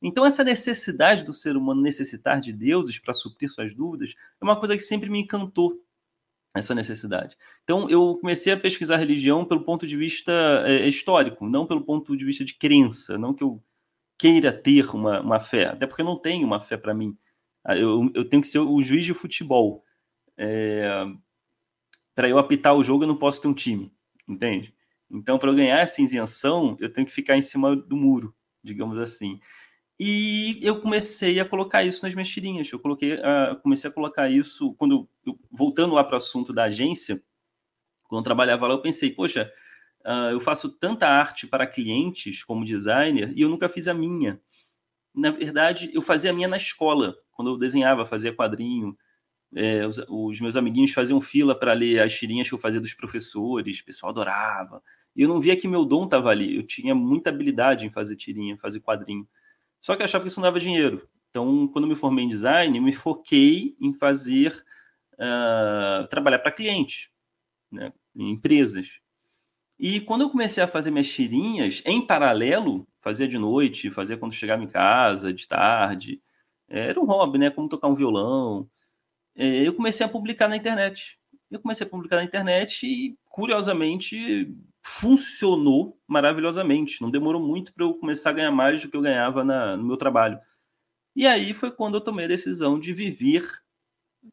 Então, 0.02 0.24
essa 0.24 0.42
necessidade 0.42 1.24
do 1.24 1.34
ser 1.34 1.56
humano 1.56 1.82
necessitar 1.82 2.40
de 2.40 2.52
deuses 2.52 2.98
para 2.98 3.12
suprir 3.12 3.50
suas 3.50 3.74
dúvidas 3.74 4.14
é 4.40 4.44
uma 4.44 4.58
coisa 4.58 4.74
que 4.74 4.82
sempre 4.82 5.10
me 5.10 5.20
encantou 5.20 5.78
essa 6.54 6.74
necessidade. 6.74 7.36
Então, 7.62 7.88
eu 7.88 8.16
comecei 8.20 8.52
a 8.52 8.56
pesquisar 8.56 8.96
religião 8.96 9.44
pelo 9.44 9.64
ponto 9.64 9.86
de 9.86 9.96
vista 9.96 10.32
é, 10.66 10.88
histórico, 10.88 11.48
não 11.48 11.66
pelo 11.66 11.84
ponto 11.84 12.16
de 12.16 12.24
vista 12.24 12.44
de 12.44 12.54
crença, 12.54 13.16
não 13.16 13.32
que 13.32 13.44
eu 13.44 13.62
queira 14.18 14.52
ter 14.52 14.88
uma, 14.94 15.20
uma 15.20 15.40
fé, 15.40 15.66
até 15.66 15.86
porque 15.86 16.02
eu 16.02 16.06
não 16.06 16.16
tenho 16.16 16.46
uma 16.46 16.60
fé 16.60 16.76
para 16.76 16.92
mim. 16.92 17.16
Ah, 17.64 17.76
eu, 17.76 18.10
eu 18.14 18.28
tenho 18.28 18.42
que 18.42 18.48
ser 18.48 18.58
o 18.58 18.82
juiz 18.82 19.04
de 19.04 19.14
futebol. 19.14 19.84
É, 20.36 21.06
para 22.14 22.28
eu 22.28 22.38
apitar 22.38 22.74
o 22.74 22.82
jogo, 22.82 23.04
eu 23.04 23.08
não 23.08 23.16
posso 23.16 23.40
ter 23.40 23.48
um 23.48 23.54
time, 23.54 23.92
entende? 24.28 24.74
Então, 25.10 25.38
para 25.38 25.50
eu 25.50 25.54
ganhar 25.54 25.78
essa 25.78 26.02
isenção, 26.02 26.76
eu 26.80 26.92
tenho 26.92 27.06
que 27.06 27.12
ficar 27.12 27.36
em 27.36 27.42
cima 27.42 27.74
do 27.74 27.96
muro, 27.96 28.34
digamos 28.62 28.98
assim. 28.98 29.40
E 30.02 30.58
eu 30.62 30.80
comecei 30.80 31.38
a 31.40 31.44
colocar 31.44 31.84
isso 31.84 32.02
nas 32.02 32.14
minhas 32.14 32.30
tirinhas. 32.30 32.72
Eu 32.72 32.78
coloquei, 32.78 33.16
uh, 33.16 33.60
comecei 33.62 33.90
a 33.90 33.92
colocar 33.92 34.30
isso 34.30 34.72
quando 34.76 35.06
voltando 35.52 35.92
lá 35.92 36.02
para 36.02 36.14
o 36.14 36.16
assunto 36.16 36.54
da 36.54 36.64
agência, 36.64 37.22
quando 38.04 38.20
eu 38.20 38.24
trabalhava 38.24 38.66
lá, 38.66 38.72
eu 38.72 38.80
pensei, 38.80 39.10
poxa, 39.10 39.52
uh, 40.06 40.32
eu 40.32 40.40
faço 40.40 40.70
tanta 40.70 41.06
arte 41.06 41.46
para 41.46 41.66
clientes 41.66 42.42
como 42.42 42.64
designer 42.64 43.30
e 43.36 43.42
eu 43.42 43.50
nunca 43.50 43.68
fiz 43.68 43.88
a 43.88 43.92
minha. 43.92 44.40
Na 45.14 45.30
verdade, 45.30 45.90
eu 45.92 46.00
fazia 46.00 46.30
a 46.30 46.32
minha 46.32 46.48
na 46.48 46.56
escola, 46.56 47.14
quando 47.32 47.50
eu 47.50 47.58
desenhava, 47.58 48.02
fazia 48.06 48.32
quadrinho. 48.32 48.96
É, 49.54 49.86
os, 49.86 49.98
os, 50.08 50.40
meus 50.40 50.56
amiguinhos 50.56 50.92
faziam 50.92 51.20
fila 51.20 51.54
para 51.54 51.74
ler 51.74 52.02
as 52.02 52.14
tirinhas 52.14 52.48
que 52.48 52.54
eu 52.54 52.58
fazia 52.58 52.80
dos 52.80 52.94
professores, 52.94 53.80
o 53.80 53.84
pessoal 53.84 54.12
adorava. 54.12 54.82
E 55.14 55.20
eu 55.20 55.28
não 55.28 55.40
via 55.40 55.56
que 55.56 55.68
meu 55.68 55.84
dom 55.84 56.04
estava 56.04 56.30
ali. 56.30 56.56
Eu 56.56 56.62
tinha 56.62 56.94
muita 56.94 57.28
habilidade 57.28 57.84
em 57.84 57.90
fazer 57.90 58.16
tirinha, 58.16 58.56
fazer 58.56 58.80
quadrinho. 58.80 59.28
Só 59.80 59.96
que 59.96 60.02
eu 60.02 60.04
achava 60.04 60.24
que 60.24 60.28
isso 60.28 60.40
não 60.40 60.46
dava 60.48 60.60
dinheiro. 60.60 61.08
Então, 61.30 61.68
quando 61.68 61.86
me 61.86 61.94
formei 61.94 62.24
em 62.24 62.28
design, 62.28 62.78
me 62.80 62.92
foquei 62.92 63.76
em 63.80 63.92
fazer, 63.92 64.52
uh, 65.14 66.06
trabalhar 66.08 66.40
para 66.40 66.52
clientes, 66.52 67.10
né, 67.70 67.92
em 68.14 68.30
empresas. 68.32 69.00
E 69.78 70.00
quando 70.00 70.22
eu 70.22 70.30
comecei 70.30 70.62
a 70.62 70.68
fazer 70.68 70.90
minhas 70.90 71.08
tirinhas, 71.10 71.82
em 71.86 72.06
paralelo, 72.06 72.86
fazia 73.00 73.26
de 73.26 73.38
noite, 73.38 73.90
fazia 73.90 74.16
quando 74.16 74.34
chegava 74.34 74.62
em 74.62 74.68
casa, 74.68 75.32
de 75.32 75.46
tarde, 75.48 76.20
era 76.68 77.00
um 77.00 77.04
hobby, 77.04 77.38
né, 77.38 77.50
como 77.50 77.68
tocar 77.68 77.88
um 77.88 77.94
violão. 77.94 78.68
É, 79.34 79.66
eu 79.66 79.74
comecei 79.74 80.04
a 80.04 80.08
publicar 80.08 80.48
na 80.48 80.56
internet. 80.56 81.18
Eu 81.50 81.60
comecei 81.60 81.86
a 81.86 81.90
publicar 81.90 82.16
na 82.16 82.24
internet 82.24 82.86
e, 82.86 83.16
curiosamente, 83.30 84.54
funcionou 84.98 85.96
maravilhosamente. 86.06 87.00
Não 87.00 87.10
demorou 87.10 87.40
muito 87.40 87.72
para 87.72 87.84
eu 87.84 87.94
começar 87.94 88.30
a 88.30 88.34
ganhar 88.34 88.50
mais 88.50 88.82
do 88.82 88.90
que 88.90 88.96
eu 88.96 89.02
ganhava 89.02 89.44
na, 89.44 89.76
no 89.76 89.84
meu 89.84 89.96
trabalho. 89.96 90.38
E 91.14 91.26
aí 91.26 91.54
foi 91.54 91.70
quando 91.70 91.94
eu 91.94 92.00
tomei 92.00 92.24
a 92.24 92.28
decisão 92.28 92.78
de 92.78 92.92
viver 92.92 93.48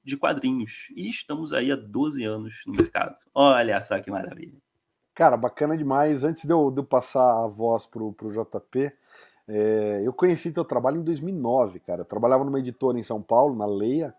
de 0.04 0.18
quadrinhos. 0.18 0.92
E 0.96 1.10
estamos 1.10 1.54
aí 1.54 1.72
há 1.72 1.76
12 1.76 2.24
anos 2.24 2.64
no 2.66 2.74
mercado. 2.74 3.16
Olha 3.34 3.82
só 3.82 4.00
que 4.00 4.10
maravilha. 4.10 4.58
Cara, 5.14 5.38
bacana 5.38 5.78
demais. 5.78 6.24
Antes 6.24 6.46
de 6.46 6.52
eu, 6.52 6.72
de 6.72 6.80
eu 6.80 6.84
passar 6.84 7.44
a 7.44 7.48
voz 7.48 7.86
pro, 7.86 8.12
pro 8.14 8.32
JP, 8.32 8.92
é, 9.48 10.02
eu 10.04 10.12
conheci 10.12 10.52
teu 10.52 10.66
trabalho 10.66 10.98
em 10.98 11.04
2009, 11.04 11.80
cara. 11.80 12.02
Eu 12.02 12.06
trabalhava 12.06 12.44
numa 12.44 12.60
editora 12.60 13.00
em 13.00 13.04
São 13.04 13.22
Paulo, 13.22 13.56
na 13.56 13.66
Leia, 13.66 14.14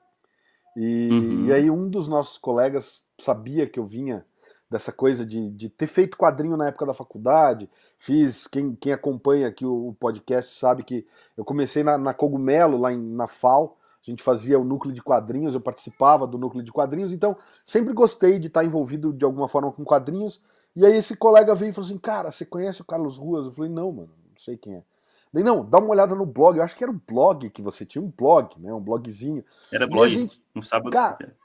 e, 0.77 1.09
uhum. 1.11 1.47
e 1.47 1.53
aí 1.53 1.71
um 1.71 1.89
dos 1.89 2.09
nossos 2.09 2.39
colegas 2.39 3.05
sabia 3.19 3.67
que 3.69 3.79
eu 3.79 3.85
vinha 3.85 4.25
dessa 4.71 4.93
coisa 4.93 5.25
de, 5.25 5.51
de 5.51 5.69
ter 5.69 5.87
feito 5.87 6.17
quadrinho 6.17 6.57
na 6.57 6.69
época 6.69 6.87
da 6.87 6.95
faculdade. 6.95 7.69
Fiz, 7.99 8.47
quem, 8.47 8.75
quem 8.75 8.93
acompanha 8.93 9.49
aqui 9.49 9.65
o, 9.65 9.97
podcast 9.99 10.55
sabe 10.55 10.83
que 10.83 11.07
eu 11.37 11.45
comecei 11.45 11.83
na, 11.83 11.97
na 11.97 12.13
Cogumelo, 12.13 12.79
lá 12.79 12.93
em, 12.93 12.99
na 12.99 13.27
FAO. 13.27 13.77
A 14.07 14.11
gente 14.11 14.23
fazia 14.23 14.59
o 14.59 14.65
núcleo 14.65 14.95
de 14.95 15.03
quadrinhos, 15.03 15.55
eu 15.55 15.61
participava 15.61 16.27
do 16.27 16.39
núcleo 16.39 16.63
de 16.63 16.73
quadrinhos, 16.73 17.13
então 17.13 17.37
sempre 17.65 17.93
gostei 17.93 18.39
de 18.39 18.47
estar 18.47 18.65
envolvido 18.65 19.13
de 19.13 19.25
alguma 19.25 19.49
forma 19.49 19.73
com 19.73 19.85
quadrinhos. 19.85 20.41
E 20.75 20.87
aí 20.87 20.97
esse 20.97 21.17
colega 21.17 21.55
veio 21.55 21.71
e 21.71 21.73
falou 21.73 21.87
assim: 21.87 21.99
Cara, 21.99 22.31
você 22.31 22.47
conhece 22.47 22.81
o 22.81 22.85
Carlos 22.85 23.19
Ruas? 23.19 23.47
Eu 23.47 23.53
falei: 23.53 23.71
Não, 23.71 23.93
mano, 23.93 24.11
não 24.31 24.37
sei 24.37 24.57
quem 24.57 24.77
é. 24.77 24.83
Daí, 25.33 25.45
não, 25.45 25.63
dá 25.63 25.79
uma 25.79 25.91
olhada 25.91 26.15
no 26.15 26.25
blog. 26.25 26.57
Eu 26.57 26.65
acho 26.65 26.75
que 26.75 26.83
era 26.83 26.91
um 26.91 27.01
blog 27.07 27.51
que 27.51 27.61
você 27.61 27.85
tinha, 27.85 28.03
um 28.03 28.11
blog, 28.11 28.59
né? 28.59 28.73
Um 28.73 28.81
blogzinho. 28.81 29.45
Era 29.71 29.87
blog, 29.87 30.09
gente, 30.09 30.43
um 30.57 30.63
sábado. 30.63 30.91
Cara, 30.91 31.37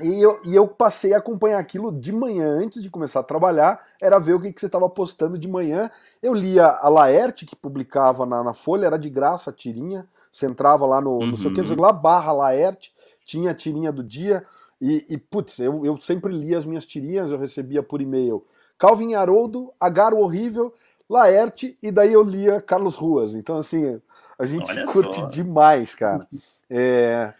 e 0.00 0.20
eu, 0.20 0.40
e 0.44 0.54
eu 0.54 0.66
passei 0.66 1.14
a 1.14 1.18
acompanhar 1.18 1.58
aquilo 1.58 1.92
de 1.92 2.12
manhã, 2.12 2.58
antes 2.58 2.82
de 2.82 2.90
começar 2.90 3.20
a 3.20 3.24
trabalhar, 3.24 3.80
era 4.00 4.18
ver 4.18 4.34
o 4.34 4.40
que, 4.40 4.52
que 4.52 4.60
você 4.60 4.66
estava 4.66 4.88
postando 4.88 5.38
de 5.38 5.46
manhã. 5.46 5.90
Eu 6.20 6.34
lia 6.34 6.66
a 6.66 6.88
Laerte, 6.88 7.46
que 7.46 7.54
publicava 7.54 8.26
na, 8.26 8.42
na 8.42 8.54
Folha, 8.54 8.86
era 8.86 8.98
de 8.98 9.08
graça 9.08 9.50
a 9.50 9.52
tirinha. 9.52 10.06
Você 10.32 10.46
entrava 10.46 10.84
lá 10.84 11.00
no, 11.00 11.18
uhum. 11.18 11.28
não 11.28 11.36
sei 11.36 11.50
o 11.50 11.54
que, 11.54 11.62
lá, 11.74 11.92
barra 11.92 12.32
Laerte, 12.32 12.92
tinha 13.24 13.52
a 13.52 13.54
tirinha 13.54 13.92
do 13.92 14.02
dia. 14.02 14.44
E, 14.80 15.06
e 15.08 15.16
putz, 15.16 15.60
eu, 15.60 15.86
eu 15.86 15.96
sempre 15.98 16.32
lia 16.32 16.58
as 16.58 16.66
minhas 16.66 16.84
tirinhas, 16.84 17.30
eu 17.30 17.38
recebia 17.38 17.82
por 17.82 18.02
e-mail. 18.02 18.44
Calvin 18.76 19.14
Haroldo, 19.14 19.72
Agaro 19.78 20.18
Horrível, 20.18 20.74
Laerte 21.08 21.78
e 21.80 21.92
daí 21.92 22.12
eu 22.12 22.22
lia 22.22 22.60
Carlos 22.60 22.96
Ruas. 22.96 23.34
Então, 23.34 23.58
assim, 23.58 24.00
a 24.36 24.44
gente 24.44 24.70
Olha 24.72 24.84
curte 24.86 25.20
só. 25.20 25.26
demais, 25.26 25.94
cara. 25.94 26.26
É... 26.76 27.34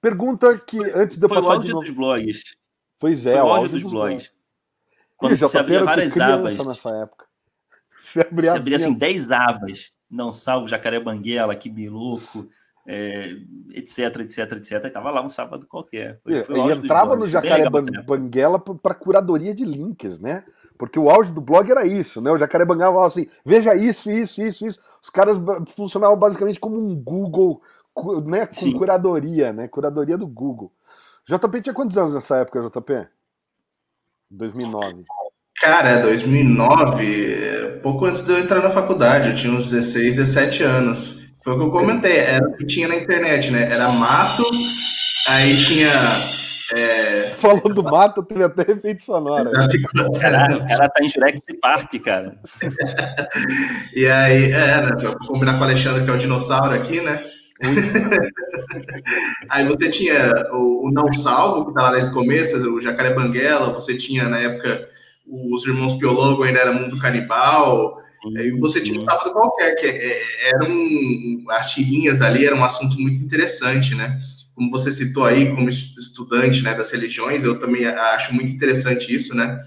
Pergunta 0.00 0.56
que 0.58 0.78
antes 0.94 1.16
de 1.18 1.24
eu 1.24 1.28
Foi 1.28 1.38
passar 1.38 1.48
o 1.48 1.52
áudio 1.52 1.72
novo... 1.74 1.84
dos 1.84 1.94
blogs. 1.94 2.42
Pois 2.98 3.26
é, 3.26 3.32
Foi 3.32 3.40
o 3.40 3.52
áudio, 3.52 3.68
dos, 3.70 3.82
dos 3.82 3.92
blogs. 3.92 4.28
blogs. 4.28 4.40
Quando 5.16 5.32
Ih, 5.32 5.36
já 5.36 5.46
você 5.46 5.58
abria 5.58 5.84
várias 5.84 6.18
abas. 6.18 6.58
nessa 6.58 6.90
época. 6.96 7.26
Você 8.02 8.22
abria, 8.22 8.50
você 8.50 8.56
abria 8.56 8.76
assim 8.76 8.92
10 8.92 9.30
abas. 9.30 9.92
Não 10.10 10.32
salvo, 10.32 10.66
Jacaré 10.66 10.98
Banguela, 10.98 11.54
que 11.54 11.70
biluco, 11.70 12.48
é, 12.84 13.36
etc, 13.72 14.20
etc, 14.20 14.52
etc. 14.56 14.84
E 14.84 14.90
tava 14.90 15.12
lá 15.12 15.22
um 15.22 15.28
sábado 15.28 15.64
qualquer. 15.64 16.18
Foi, 16.24 16.42
foi 16.42 16.58
e 16.58 16.72
entrava 16.72 17.14
no 17.14 17.24
Jacaré 17.26 17.70
Banguela 17.70 18.58
para 18.58 18.94
curadoria 18.96 19.54
de 19.54 19.64
links, 19.64 20.18
né? 20.18 20.44
Porque 20.76 20.98
o 20.98 21.08
auge 21.08 21.30
do 21.30 21.40
blog 21.40 21.70
era 21.70 21.86
isso, 21.86 22.20
né? 22.20 22.32
O 22.32 22.38
Jacaré 22.38 22.64
Banguela 22.64 22.90
falava 22.90 23.06
assim: 23.06 23.26
veja 23.44 23.76
isso, 23.76 24.10
isso, 24.10 24.42
isso, 24.42 24.66
isso. 24.66 24.80
Os 25.00 25.10
caras 25.10 25.36
funcionavam 25.76 26.16
basicamente 26.16 26.58
como 26.58 26.82
um 26.82 26.96
Google, 26.96 27.62
né? 28.22 28.46
Com 28.46 28.54
Sim. 28.54 28.72
curadoria, 28.72 29.52
né? 29.52 29.68
Curadoria 29.68 30.18
do 30.18 30.26
Google. 30.26 30.72
JP 31.26 31.60
tinha 31.60 31.74
quantos 31.74 31.96
anos 31.96 32.14
nessa 32.14 32.38
época, 32.38 32.60
JP? 32.62 33.06
2009. 34.30 35.04
Cara, 35.60 35.98
2009, 35.98 37.80
pouco 37.82 38.06
antes 38.06 38.22
de 38.22 38.32
eu 38.32 38.38
entrar 38.38 38.62
na 38.62 38.70
faculdade, 38.70 39.28
eu 39.28 39.34
tinha 39.34 39.52
uns 39.52 39.70
16, 39.70 40.16
17 40.16 40.62
anos. 40.62 41.34
Foi 41.44 41.52
o 41.52 41.58
que 41.58 41.64
eu 41.64 41.70
comentei, 41.70 42.16
era 42.16 42.46
o 42.46 42.56
que 42.56 42.64
tinha 42.64 42.88
na 42.88 42.96
internet, 42.96 43.50
né? 43.50 43.70
Era 43.70 43.90
mato, 43.90 44.42
aí 45.28 45.56
tinha. 45.56 45.90
É... 46.74 47.34
Falou 47.36 47.68
do 47.74 47.82
mato, 47.82 48.22
teve 48.22 48.44
até 48.44 48.70
efeito 48.72 49.02
sonoro. 49.02 49.50
Caralho, 50.20 50.58
o 50.58 50.66
cara 50.66 50.88
tá 50.88 51.04
em 51.04 51.08
Jurassic 51.08 51.58
Park, 51.60 51.92
cara. 52.02 52.38
e 53.94 54.06
aí, 54.06 54.52
é, 54.52 54.80
né, 54.80 54.92
pra 54.96 55.14
combinar 55.26 55.54
com 55.54 55.60
o 55.60 55.64
Alexandre, 55.64 56.04
que 56.04 56.10
é 56.10 56.12
o 56.14 56.18
dinossauro 56.18 56.74
aqui, 56.74 57.00
né? 57.00 57.22
aí 59.48 59.66
você 59.66 59.90
tinha 59.90 60.32
o, 60.52 60.88
o, 60.88 60.90
Não 60.90 61.12
Salvo, 61.12 61.66
que 61.66 61.74
tá 61.74 61.82
lá 61.82 61.92
desde 61.92 62.10
o 62.10 62.14
começo, 62.14 62.56
o 62.56 62.80
Jacaré 62.80 63.12
Banguela, 63.14 63.72
você 63.72 63.96
tinha 63.96 64.28
na 64.28 64.38
época 64.38 64.88
os 65.26 65.66
Irmãos 65.66 65.94
Piologo, 65.94 66.42
ainda 66.42 66.58
era 66.58 66.72
Mundo 66.72 66.98
Canibal, 66.98 68.00
e 68.24 68.50
você 68.52 68.80
tinha 68.80 68.98
um 68.98 69.04
sábado 69.04 69.32
qualquer, 69.32 69.74
que 69.76 69.86
é, 69.86 70.12
é, 70.12 70.22
eram 70.54 70.70
as 71.50 71.70
tirinhas 71.72 72.20
ali, 72.20 72.44
era 72.44 72.54
um 72.54 72.64
assunto 72.64 73.00
muito 73.00 73.18
interessante, 73.18 73.94
né? 73.94 74.20
Como 74.54 74.70
você 74.70 74.92
citou 74.92 75.24
aí, 75.24 75.48
como 75.54 75.68
estudante 75.68 76.62
né, 76.62 76.74
das 76.74 76.90
religiões, 76.90 77.44
eu 77.44 77.58
também 77.58 77.86
acho 77.86 78.34
muito 78.34 78.52
interessante 78.52 79.14
isso, 79.14 79.34
né? 79.34 79.58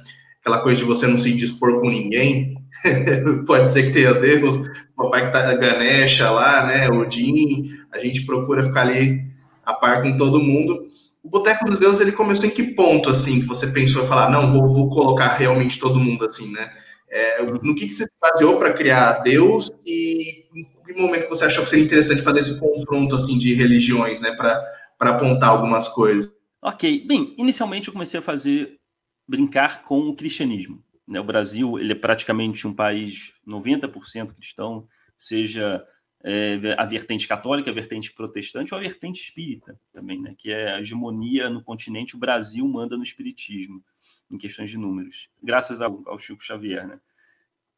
Aquela 0.41 0.59
coisa 0.59 0.81
de 0.81 0.87
você 0.87 1.07
não 1.07 1.17
se 1.17 1.31
dispor 1.33 1.81
com 1.81 1.89
ninguém. 1.89 2.62
Pode 3.45 3.69
ser 3.69 3.83
que 3.83 3.91
tenha 3.91 4.13
Deus, 4.13 4.55
o 4.55 5.03
papai 5.03 5.25
que 5.25 5.31
tá 5.31 5.53
Ganesha 5.53 6.29
lá, 6.29 6.65
né? 6.65 6.89
Odin, 6.89 7.69
a 7.91 7.99
gente 7.99 8.25
procura 8.25 8.63
ficar 8.63 8.81
ali 8.81 9.21
a 9.65 9.73
par 9.73 10.01
com 10.01 10.17
todo 10.17 10.41
mundo. 10.41 10.87
O 11.23 11.29
Boteco 11.29 11.65
dos 11.65 11.79
Deuses, 11.79 12.01
ele 12.01 12.11
começou 12.11 12.45
em 12.45 12.51
que 12.51 12.63
ponto, 12.63 13.09
assim, 13.09 13.39
que 13.39 13.45
você 13.47 13.67
pensou 13.67 14.03
em 14.03 14.07
falar, 14.07 14.29
não, 14.29 14.51
vou, 14.51 14.67
vou 14.67 14.89
colocar 14.89 15.35
realmente 15.35 15.79
todo 15.79 15.99
mundo, 15.99 16.25
assim, 16.25 16.51
né? 16.51 16.69
É, 17.09 17.43
no 17.43 17.75
que, 17.75 17.85
que 17.85 17.93
você 17.93 18.03
se 18.03 18.19
baseou 18.19 18.57
para 18.57 18.73
criar 18.73 19.19
Deus 19.19 19.71
e 19.85 20.45
em 20.55 20.63
que 20.63 20.99
momento 20.99 21.29
você 21.29 21.45
achou 21.45 21.63
que 21.63 21.69
seria 21.69 21.85
interessante 21.85 22.23
fazer 22.23 22.39
esse 22.39 22.59
confronto 22.59 23.13
assim 23.15 23.37
de 23.37 23.53
religiões, 23.53 24.19
né, 24.19 24.31
para 24.31 24.63
apontar 24.99 25.49
algumas 25.49 25.87
coisas? 25.87 26.33
Ok, 26.59 27.05
bem, 27.05 27.35
inicialmente 27.37 27.87
eu 27.87 27.93
comecei 27.93 28.19
a 28.19 28.23
fazer 28.23 28.79
brincar 29.27 29.83
com 29.83 29.99
o 29.99 30.15
cristianismo. 30.15 30.82
Né? 31.07 31.19
O 31.19 31.23
Brasil 31.23 31.79
ele 31.79 31.93
é 31.93 31.95
praticamente 31.95 32.67
um 32.67 32.73
país 32.73 33.33
90% 33.47 34.33
cristão, 34.33 34.87
seja 35.17 35.85
é, 36.23 36.57
a 36.77 36.85
vertente 36.85 37.27
católica, 37.27 37.69
a 37.69 37.73
vertente 37.73 38.13
protestante 38.13 38.73
ou 38.73 38.79
a 38.79 38.81
vertente 38.81 39.21
espírita 39.21 39.79
também, 39.91 40.21
né? 40.21 40.35
que 40.37 40.51
é 40.51 40.73
a 40.73 40.79
hegemonia 40.79 41.49
no 41.49 41.63
continente, 41.63 42.15
o 42.15 42.19
Brasil 42.19 42.67
manda 42.67 42.97
no 42.97 43.03
espiritismo 43.03 43.83
em 44.31 44.37
questões 44.37 44.69
de 44.69 44.77
números, 44.77 45.29
graças 45.41 45.81
ao, 45.81 46.01
ao 46.07 46.17
Chico 46.17 46.43
Xavier, 46.43 46.87
né? 46.87 46.99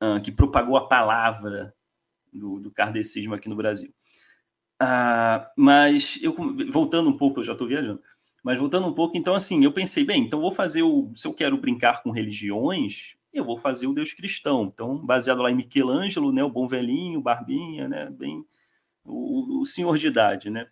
Uh, 0.02 0.22
que 0.22 0.32
propagou 0.32 0.76
a 0.76 0.88
palavra 0.88 1.74
do, 2.32 2.60
do 2.60 2.70
kardecismo 2.70 3.34
aqui 3.34 3.48
no 3.48 3.56
Brasil. 3.56 3.94
Uh, 4.82 5.48
mas 5.58 6.20
eu 6.22 6.36
voltando 6.70 7.10
um 7.10 7.18
pouco, 7.18 7.40
eu 7.40 7.44
já 7.46 7.54
estou 7.54 7.68
viajando, 7.68 8.02
mas 8.46 8.60
voltando 8.60 8.88
um 8.88 8.94
pouco, 8.94 9.18
então 9.18 9.34
assim, 9.34 9.64
eu 9.64 9.72
pensei, 9.72 10.06
bem, 10.06 10.22
então 10.22 10.40
vou 10.40 10.52
fazer 10.52 10.84
o. 10.84 11.10
Se 11.16 11.28
eu 11.28 11.34
quero 11.34 11.58
brincar 11.58 12.04
com 12.04 12.12
religiões, 12.12 13.16
eu 13.34 13.44
vou 13.44 13.58
fazer 13.58 13.88
o 13.88 13.94
Deus 13.94 14.14
cristão. 14.14 14.66
Então, 14.72 15.04
baseado 15.04 15.42
lá 15.42 15.50
em 15.50 15.56
Michelangelo, 15.56 16.32
né, 16.32 16.44
o 16.44 16.50
bom 16.50 16.68
velhinho, 16.68 17.20
barbinha, 17.20 17.88
né, 17.88 18.08
bem 18.12 18.46
o, 19.04 19.62
o 19.62 19.66
senhor 19.66 19.98
de 19.98 20.06
idade, 20.06 20.52
né? 20.52 20.68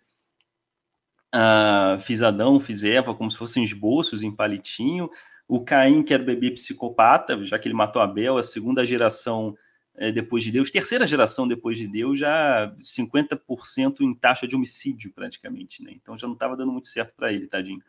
Uh, 1.34 1.98
fiz 1.98 2.22
Adão, 2.22 2.60
fiz 2.60 2.84
Eva, 2.84 3.12
como 3.12 3.28
se 3.28 3.36
fossem 3.36 3.64
esboços 3.64 4.22
em 4.22 4.30
palitinho. 4.30 5.10
O 5.48 5.64
Caim, 5.64 6.04
que 6.04 6.14
era 6.14 6.22
o 6.22 6.26
bebê 6.26 6.52
psicopata, 6.52 7.42
já 7.42 7.58
que 7.58 7.66
ele 7.66 7.74
matou 7.74 8.00
Abel, 8.00 8.38
a 8.38 8.42
segunda 8.44 8.86
geração 8.86 9.52
é, 9.96 10.10
depois 10.10 10.42
de 10.42 10.50
Deus, 10.50 10.70
terceira 10.70 11.06
geração 11.06 11.46
depois 11.46 11.78
de 11.78 11.86
Deus, 11.86 12.18
já 12.18 12.74
50% 12.80 14.00
em 14.00 14.14
taxa 14.14 14.46
de 14.46 14.56
homicídio, 14.56 15.12
praticamente. 15.12 15.82
Né? 15.82 15.92
Então 15.94 16.16
já 16.16 16.26
não 16.26 16.34
estava 16.34 16.56
dando 16.56 16.72
muito 16.72 16.88
certo 16.88 17.14
para 17.14 17.32
ele, 17.32 17.46
tadinho, 17.46 17.82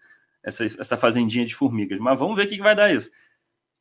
essa, 0.43 0.65
essa 0.65 0.95
fazendinha 0.95 1.45
de 1.45 1.55
formigas. 1.55 1.99
Mas 1.99 2.19
vamos 2.19 2.35
ver 2.35 2.45
o 2.45 2.47
que, 2.47 2.57
que 2.57 2.63
vai 2.63 2.75
dar 2.75 2.93
isso. 2.93 3.09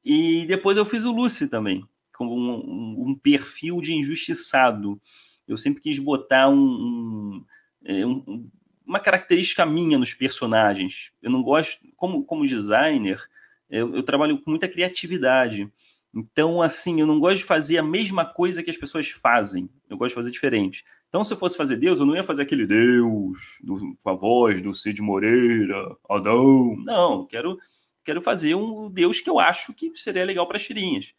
E 0.04 0.46
depois 0.46 0.76
eu 0.76 0.84
fiz 0.84 1.04
o 1.04 1.12
Lucy 1.12 1.48
também, 1.48 1.86
com 2.16 2.26
um, 2.26 2.54
um, 2.54 3.04
um 3.08 3.14
perfil 3.14 3.80
de 3.80 3.94
injustiçado. 3.94 5.00
Eu 5.46 5.58
sempre 5.58 5.82
quis 5.82 5.98
botar 5.98 6.48
um, 6.48 7.44
um, 7.82 8.24
um, 8.26 8.50
uma 8.86 9.00
característica 9.00 9.66
minha 9.66 9.98
nos 9.98 10.14
personagens. 10.14 11.12
Eu 11.22 11.30
não 11.30 11.42
gosto, 11.42 11.78
como, 11.96 12.24
como 12.24 12.46
designer, 12.46 13.22
eu, 13.68 13.94
eu 13.94 14.02
trabalho 14.02 14.38
com 14.38 14.50
muita 14.50 14.68
criatividade. 14.68 15.70
Então, 16.14 16.62
assim, 16.62 17.00
eu 17.00 17.06
não 17.06 17.18
gosto 17.18 17.38
de 17.38 17.44
fazer 17.44 17.76
a 17.78 17.82
mesma 17.82 18.24
coisa 18.24 18.62
que 18.62 18.70
as 18.70 18.76
pessoas 18.76 19.10
fazem. 19.10 19.68
Eu 19.90 19.96
gosto 19.96 20.10
de 20.10 20.14
fazer 20.14 20.30
diferente. 20.30 20.84
Então, 21.08 21.24
se 21.24 21.32
eu 21.32 21.36
fosse 21.36 21.56
fazer 21.56 21.76
Deus, 21.76 21.98
eu 21.98 22.06
não 22.06 22.14
ia 22.14 22.22
fazer 22.22 22.42
aquele 22.42 22.66
Deus 22.66 23.58
do, 23.62 23.96
com 24.02 24.10
a 24.10 24.14
voz 24.14 24.62
do 24.62 24.72
Cid 24.72 25.02
Moreira, 25.02 25.96
Adão. 26.08 26.76
Não, 26.84 27.26
quero, 27.26 27.58
quero 28.04 28.22
fazer 28.22 28.54
um 28.54 28.88
Deus 28.88 29.20
que 29.20 29.28
eu 29.28 29.40
acho 29.40 29.74
que 29.74 29.92
seria 29.94 30.24
legal 30.24 30.46
para 30.46 30.56
as 30.56 30.64
tirinhas. 30.64 31.14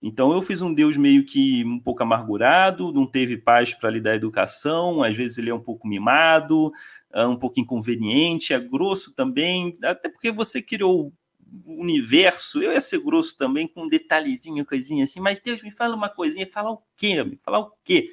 Então, 0.00 0.32
eu 0.32 0.40
fiz 0.40 0.62
um 0.62 0.72
Deus 0.72 0.96
meio 0.96 1.24
que 1.24 1.64
um 1.64 1.80
pouco 1.80 2.04
amargurado, 2.04 2.92
não 2.92 3.04
teve 3.04 3.36
paz 3.36 3.74
para 3.74 3.90
lhe 3.90 4.00
dar 4.00 4.14
educação, 4.14 5.02
às 5.02 5.16
vezes 5.16 5.38
ele 5.38 5.50
é 5.50 5.54
um 5.54 5.60
pouco 5.60 5.88
mimado, 5.88 6.70
é 7.12 7.26
um 7.26 7.36
pouco 7.36 7.58
inconveniente, 7.58 8.54
é 8.54 8.60
grosso 8.60 9.12
também, 9.12 9.76
até 9.82 10.08
porque 10.08 10.30
você 10.30 10.62
criou 10.62 11.12
universo, 11.64 12.62
eu 12.62 12.72
ia 12.72 12.80
ser 12.80 13.00
grosso 13.00 13.36
também 13.36 13.66
com 13.66 13.84
um 13.84 13.88
detalhezinho, 13.88 14.64
coisinha 14.64 15.04
assim, 15.04 15.20
mas 15.20 15.40
Deus 15.40 15.62
me 15.62 15.70
fala 15.70 15.94
uma 15.94 16.08
coisinha, 16.08 16.46
fala 16.50 16.70
o 16.70 16.82
quê? 16.96 17.22
Me 17.24 17.36
falar 17.36 17.60
o 17.60 17.72
quê? 17.84 18.12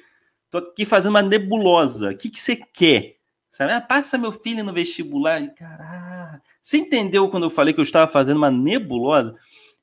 Tô 0.50 0.58
aqui 0.58 0.84
fazendo 0.84 1.10
uma 1.10 1.22
nebulosa, 1.22 2.10
o 2.10 2.16
que, 2.16 2.30
que 2.30 2.40
você 2.40 2.56
quer? 2.56 3.16
Sabe? 3.50 3.72
Ah, 3.72 3.80
passa 3.80 4.18
meu 4.18 4.32
filho 4.32 4.62
no 4.62 4.72
vestibular. 4.72 5.40
E, 5.40 5.48
caralho, 5.48 6.40
você 6.60 6.76
entendeu 6.76 7.26
quando 7.30 7.44
eu 7.44 7.50
falei 7.50 7.72
que 7.72 7.80
eu 7.80 7.84
estava 7.84 8.10
fazendo 8.10 8.36
uma 8.36 8.50
nebulosa? 8.50 9.34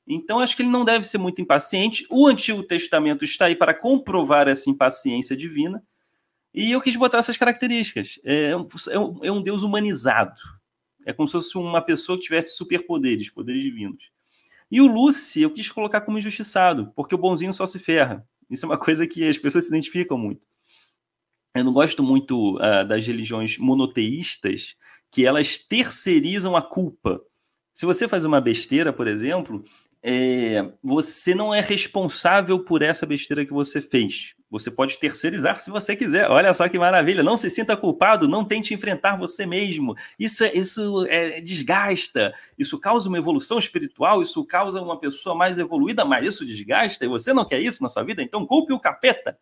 Então, 0.06 0.38
acho 0.38 0.54
que 0.54 0.62
ele 0.62 0.70
não 0.70 0.84
deve 0.84 1.04
ser 1.04 1.18
muito 1.18 1.42
impaciente. 1.42 2.06
O 2.08 2.28
Antigo 2.28 2.62
Testamento 2.62 3.24
está 3.24 3.46
aí 3.46 3.56
para 3.56 3.74
comprovar 3.74 4.46
essa 4.46 4.70
impaciência 4.70 5.36
divina. 5.36 5.82
E 6.52 6.70
eu 6.70 6.80
quis 6.80 6.94
botar 6.94 7.18
essas 7.18 7.36
características. 7.36 8.20
É 8.22 8.56
um, 8.56 8.66
é 9.22 9.32
um 9.32 9.40
é 9.40 9.42
Deus 9.42 9.64
humanizado. 9.64 10.40
É 11.06 11.12
como 11.12 11.28
se 11.28 11.32
fosse 11.32 11.56
uma 11.58 11.80
pessoa 11.80 12.18
que 12.18 12.24
tivesse 12.24 12.56
superpoderes, 12.56 13.30
poderes 13.30 13.62
divinos. 13.62 14.10
E 14.70 14.80
o 14.80 14.86
Lucy 14.86 15.42
eu 15.42 15.50
quis 15.50 15.70
colocar 15.70 16.00
como 16.00 16.18
injustiçado, 16.18 16.92
porque 16.96 17.14
o 17.14 17.18
bonzinho 17.18 17.52
só 17.52 17.66
se 17.66 17.78
ferra. 17.78 18.26
Isso 18.50 18.66
é 18.66 18.68
uma 18.68 18.78
coisa 18.78 19.06
que 19.06 19.26
as 19.26 19.38
pessoas 19.38 19.64
se 19.64 19.70
identificam 19.70 20.18
muito. 20.18 20.42
Eu 21.54 21.64
não 21.64 21.72
gosto 21.72 22.02
muito 22.02 22.56
uh, 22.56 22.86
das 22.86 23.06
religiões 23.06 23.58
monoteístas, 23.58 24.74
que 25.10 25.24
elas 25.24 25.58
terceirizam 25.58 26.56
a 26.56 26.62
culpa. 26.62 27.20
Se 27.72 27.86
você 27.86 28.08
faz 28.08 28.24
uma 28.24 28.40
besteira, 28.40 28.92
por 28.92 29.06
exemplo, 29.06 29.64
é, 30.02 30.72
você 30.82 31.34
não 31.34 31.54
é 31.54 31.60
responsável 31.60 32.58
por 32.58 32.82
essa 32.82 33.06
besteira 33.06 33.46
que 33.46 33.52
você 33.52 33.80
fez. 33.80 34.34
Você 34.54 34.70
pode 34.70 34.98
terceirizar 34.98 35.58
se 35.58 35.68
você 35.68 35.96
quiser. 35.96 36.30
Olha 36.30 36.54
só 36.54 36.68
que 36.68 36.78
maravilha. 36.78 37.24
Não 37.24 37.36
se 37.36 37.50
sinta 37.50 37.76
culpado, 37.76 38.28
não 38.28 38.44
tente 38.44 38.72
enfrentar 38.72 39.16
você 39.16 39.44
mesmo. 39.44 39.96
Isso, 40.16 40.44
é, 40.44 40.52
isso 40.54 41.04
é, 41.08 41.40
desgasta, 41.40 42.32
isso 42.56 42.78
causa 42.78 43.08
uma 43.08 43.18
evolução 43.18 43.58
espiritual, 43.58 44.22
isso 44.22 44.44
causa 44.44 44.80
uma 44.80 44.96
pessoa 44.96 45.34
mais 45.34 45.58
evoluída, 45.58 46.04
mas 46.04 46.24
isso 46.24 46.46
desgasta 46.46 47.04
e 47.04 47.08
você 47.08 47.32
não 47.32 47.44
quer 47.44 47.58
isso 47.58 47.82
na 47.82 47.88
sua 47.88 48.04
vida, 48.04 48.22
então 48.22 48.46
culpe 48.46 48.72
o 48.72 48.78
capeta. 48.78 49.36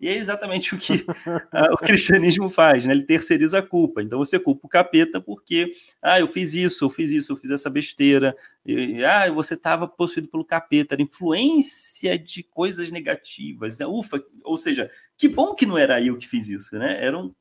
E 0.00 0.08
é 0.08 0.14
exatamente 0.14 0.74
o 0.74 0.78
que 0.78 1.06
o 1.72 1.76
cristianismo 1.76 2.50
faz, 2.50 2.84
né? 2.84 2.92
Ele 2.92 3.04
terceiriza 3.04 3.58
a 3.58 3.62
culpa. 3.62 4.02
Então 4.02 4.18
você 4.18 4.38
culpa 4.38 4.66
o 4.66 4.68
capeta 4.68 5.20
porque, 5.20 5.72
ah, 6.02 6.18
eu 6.18 6.26
fiz 6.26 6.54
isso, 6.54 6.84
eu 6.84 6.90
fiz 6.90 7.10
isso, 7.10 7.32
eu 7.32 7.36
fiz 7.36 7.50
essa 7.50 7.70
besteira. 7.70 8.36
E, 8.66 9.04
ah, 9.04 9.30
você 9.32 9.54
estava 9.54 9.86
possuído 9.86 10.28
pelo 10.28 10.44
capeta, 10.44 10.94
era 10.94 11.02
influência 11.02 12.18
de 12.18 12.42
coisas 12.42 12.90
negativas. 12.90 13.78
Né? 13.78 13.86
Ufa, 13.86 14.22
ou 14.42 14.56
seja, 14.56 14.90
que 15.16 15.28
bom 15.28 15.54
que 15.54 15.66
não 15.66 15.78
era 15.78 16.02
eu 16.02 16.18
que 16.18 16.28
fiz 16.28 16.48
isso, 16.48 16.76
né? 16.76 17.04
Eram 17.04 17.34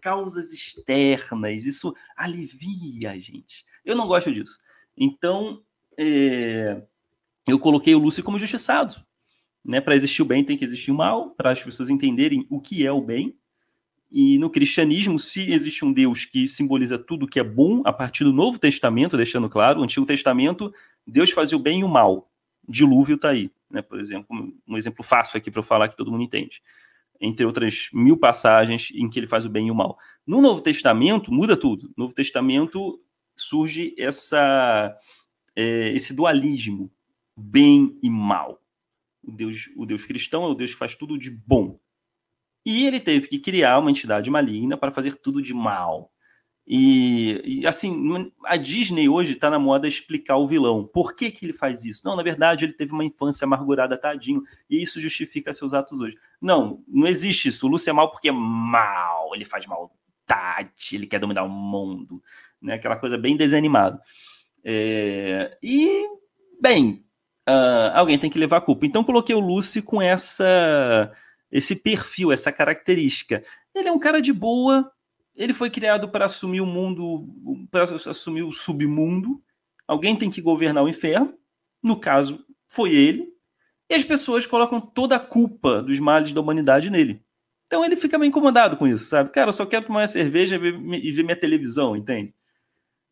causas 0.00 0.52
externas. 0.52 1.66
Isso 1.66 1.94
alivia 2.16 3.10
a 3.10 3.18
gente. 3.18 3.64
Eu 3.84 3.96
não 3.96 4.06
gosto 4.06 4.32
disso. 4.32 4.58
Então, 4.96 5.62
é, 5.98 6.82
eu 7.46 7.58
coloquei 7.58 7.94
o 7.94 7.98
Lúcio 7.98 8.22
como 8.22 8.38
justiçado. 8.38 9.04
Né? 9.66 9.80
Para 9.80 9.96
existir 9.96 10.22
o 10.22 10.24
bem 10.24 10.44
tem 10.44 10.56
que 10.56 10.64
existir 10.64 10.92
o 10.92 10.94
mal, 10.94 11.30
para 11.30 11.50
as 11.50 11.62
pessoas 11.62 11.90
entenderem 11.90 12.46
o 12.48 12.60
que 12.60 12.86
é 12.86 12.92
o 12.92 13.00
bem. 13.00 13.36
E 14.10 14.38
no 14.38 14.48
cristianismo, 14.48 15.18
se 15.18 15.50
existe 15.50 15.84
um 15.84 15.92
Deus 15.92 16.24
que 16.24 16.46
simboliza 16.46 16.96
tudo 16.96 17.26
que 17.26 17.40
é 17.40 17.42
bom, 17.42 17.82
a 17.84 17.92
partir 17.92 18.22
do 18.22 18.32
Novo 18.32 18.58
Testamento, 18.60 19.16
deixando 19.16 19.48
claro, 19.48 19.80
o 19.80 19.82
Antigo 19.82 20.06
Testamento, 20.06 20.72
Deus 21.04 21.32
fazia 21.32 21.56
o 21.56 21.60
bem 21.60 21.80
e 21.80 21.84
o 21.84 21.88
mal. 21.88 22.30
Dilúvio 22.68 23.16
está 23.16 23.30
aí, 23.30 23.50
né? 23.68 23.82
por 23.82 23.98
exemplo, 23.98 24.26
um 24.66 24.76
exemplo 24.76 25.02
fácil 25.02 25.36
aqui 25.36 25.50
para 25.50 25.62
falar 25.62 25.88
que 25.88 25.96
todo 25.96 26.12
mundo 26.12 26.22
entende. 26.22 26.62
Entre 27.20 27.44
outras 27.44 27.88
mil 27.92 28.16
passagens 28.16 28.92
em 28.94 29.08
que 29.08 29.18
ele 29.18 29.26
faz 29.26 29.46
o 29.46 29.50
bem 29.50 29.66
e 29.66 29.70
o 29.70 29.74
mal. 29.74 29.98
No 30.24 30.40
Novo 30.40 30.60
Testamento, 30.60 31.32
muda 31.32 31.56
tudo. 31.56 31.88
No 31.96 32.04
Novo 32.04 32.14
Testamento 32.14 33.00
surge 33.34 33.94
essa, 33.98 34.96
é, 35.56 35.88
esse 35.88 36.14
dualismo, 36.14 36.90
bem 37.36 37.98
e 38.02 38.08
mal. 38.08 38.60
O 39.26 39.32
Deus, 39.32 39.68
o 39.76 39.84
Deus 39.84 40.06
cristão 40.06 40.44
é 40.44 40.46
o 40.46 40.54
Deus 40.54 40.72
que 40.72 40.78
faz 40.78 40.94
tudo 40.94 41.18
de 41.18 41.30
bom. 41.30 41.78
E 42.64 42.86
ele 42.86 43.00
teve 43.00 43.28
que 43.28 43.38
criar 43.38 43.78
uma 43.78 43.90
entidade 43.90 44.30
maligna 44.30 44.76
para 44.76 44.90
fazer 44.90 45.16
tudo 45.16 45.42
de 45.42 45.52
mal. 45.52 46.12
E, 46.68 47.40
e 47.44 47.66
assim, 47.66 48.32
a 48.44 48.56
Disney 48.56 49.08
hoje 49.08 49.34
está 49.34 49.48
na 49.48 49.58
moda 49.58 49.86
explicar 49.86 50.36
o 50.36 50.48
vilão. 50.48 50.84
Por 50.84 51.14
que, 51.14 51.30
que 51.30 51.46
ele 51.46 51.52
faz 51.52 51.84
isso? 51.84 52.02
Não, 52.04 52.16
na 52.16 52.24
verdade, 52.24 52.64
ele 52.64 52.72
teve 52.72 52.92
uma 52.92 53.04
infância 53.04 53.44
amargurada, 53.44 53.96
tadinho, 53.96 54.42
e 54.68 54.82
isso 54.82 55.00
justifica 55.00 55.54
seus 55.54 55.74
atos 55.74 56.00
hoje. 56.00 56.18
Não, 56.40 56.82
não 56.88 57.06
existe 57.06 57.48
isso. 57.48 57.66
O 57.66 57.70
Lúcio 57.70 57.90
é 57.90 57.92
mal 57.92 58.10
porque 58.10 58.30
é 58.30 58.32
mal, 58.32 59.32
ele 59.32 59.44
faz 59.44 59.64
maldade, 59.66 60.96
ele 60.96 61.06
quer 61.06 61.20
dominar 61.20 61.44
o 61.44 61.48
mundo. 61.48 62.20
Né? 62.60 62.74
Aquela 62.74 62.96
coisa 62.96 63.16
bem 63.16 63.36
desanimada. 63.36 64.00
É, 64.64 65.56
e, 65.62 66.04
bem, 66.60 67.05
uh, 67.48 67.92
alguém 67.94 68.18
tem 68.18 68.30
que 68.30 68.38
levar 68.38 68.58
a 68.58 68.60
culpa. 68.60 68.86
Então 68.86 69.04
coloquei 69.04 69.34
o 69.34 69.40
Lucy 69.40 69.82
com 69.82 70.00
essa 70.00 71.12
esse 71.50 71.76
perfil, 71.76 72.32
essa 72.32 72.52
característica. 72.52 73.42
Ele 73.74 73.88
é 73.88 73.92
um 73.92 73.98
cara 73.98 74.20
de 74.20 74.32
boa, 74.32 74.90
ele 75.34 75.52
foi 75.52 75.70
criado 75.70 76.08
para 76.08 76.26
assumir 76.26 76.60
o 76.60 76.66
mundo, 76.66 77.28
para 77.70 77.84
assumir 77.84 78.42
o 78.42 78.52
submundo. 78.52 79.40
Alguém 79.86 80.16
tem 80.16 80.30
que 80.30 80.40
governar 80.40 80.82
o 80.82 80.88
inferno. 80.88 81.34
No 81.82 81.98
caso, 81.98 82.44
foi 82.68 82.94
ele. 82.94 83.32
E 83.88 83.94
as 83.94 84.04
pessoas 84.04 84.46
colocam 84.46 84.80
toda 84.80 85.14
a 85.16 85.20
culpa 85.20 85.80
dos 85.82 86.00
males 86.00 86.32
da 86.32 86.40
humanidade 86.40 86.90
nele. 86.90 87.22
Então 87.66 87.84
ele 87.84 87.96
fica 87.96 88.18
meio 88.18 88.28
incomodado 88.28 88.76
com 88.76 88.86
isso, 88.86 89.06
sabe? 89.06 89.30
Cara, 89.30 89.48
eu 89.48 89.52
só 89.52 89.66
quero 89.66 89.86
tomar 89.86 90.00
uma 90.00 90.06
cerveja 90.06 90.56
e 90.56 90.58
ver, 90.58 91.22
minha 91.22 91.36
televisão, 91.36 91.96
entende? 91.96 92.34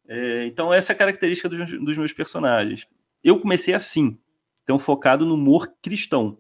É, 0.06 0.46
então 0.46 0.72
essa 0.72 0.92
é 0.92 0.94
a 0.94 0.98
característica 0.98 1.48
dos, 1.48 1.58
dos 1.70 1.98
meus 1.98 2.12
personagens. 2.12 2.86
Eu 3.22 3.40
comecei 3.40 3.74
assim, 3.74 4.18
então 4.64 4.78
focado 4.78 5.24
no 5.24 5.34
humor 5.34 5.72
cristão. 5.80 6.38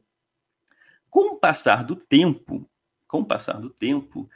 Com 1.08 1.34
o 1.34 1.36
passar 1.36 1.84
do 1.84 1.94
tempo, 1.94 2.68
com 3.06 3.20
o 3.20 3.24
passar 3.24 3.60
do 3.60 3.70
tempo, 3.70 4.28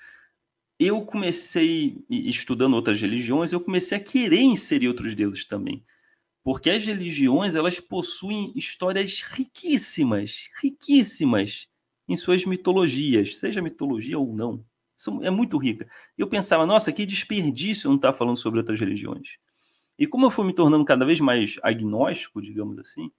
eu 0.79 1.05
comecei, 1.05 2.05
estudando 2.09 2.75
outras 2.75 3.01
religiões, 3.01 3.53
eu 3.53 3.61
comecei 3.61 3.99
a 3.99 4.01
querer 4.01 4.43
inserir 4.43 4.87
outros 4.87 5.15
deuses 5.15 5.45
também. 5.45 5.85
Porque 6.45 6.71
as 6.71 6.87
religiões, 6.87 7.57
elas 7.57 7.81
possuem 7.81 8.53
histórias 8.55 9.23
riquíssimas, 9.23 10.49
riquíssimas 10.63 11.67
em 12.07 12.17
suas 12.17 12.45
mitologias, 12.45 13.37
seja 13.39 13.61
mitologia 13.61 14.19
ou 14.19 14.33
não. 14.33 14.65
É 15.23 15.31
muito 15.31 15.59
rica. 15.59 15.89
Eu 16.17 16.29
pensava, 16.29 16.65
nossa, 16.65 16.93
que 16.93 17.05
desperdício 17.05 17.89
não 17.89 17.97
estar 17.97 18.13
tá 18.13 18.19
falando 18.19 18.37
sobre 18.37 18.61
outras 18.61 18.79
religiões. 18.79 19.37
E 19.99 20.07
como 20.07 20.27
eu 20.27 20.31
fui 20.31 20.47
me 20.47 20.53
tornando 20.53 20.85
cada 20.85 21.05
vez 21.05 21.21
mais 21.21 21.59
agnóstico, 21.63 22.41
digamos 22.41 22.79
assim, 22.79 23.11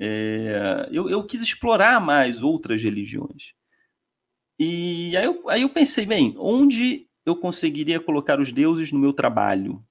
é, 0.00 0.88
eu, 0.90 1.08
eu, 1.08 1.24
quis 1.24 1.42
explorar 1.42 2.00
mais 2.00 2.42
outras 2.42 2.82
religiões. 2.82 3.54
E 4.58 5.16
aí 5.16 5.24
eu, 5.24 5.48
aí 5.48 5.62
eu 5.62 5.68
pensei, 5.68 6.06
bem, 6.06 6.34
onde 6.38 7.08
eu 7.24 7.36
conseguiria 7.36 8.00
colocar 8.00 8.40
os 8.40 8.52
deuses 8.52 8.92
no 8.92 8.98
meu 8.98 9.12
trabalho? 9.12 9.84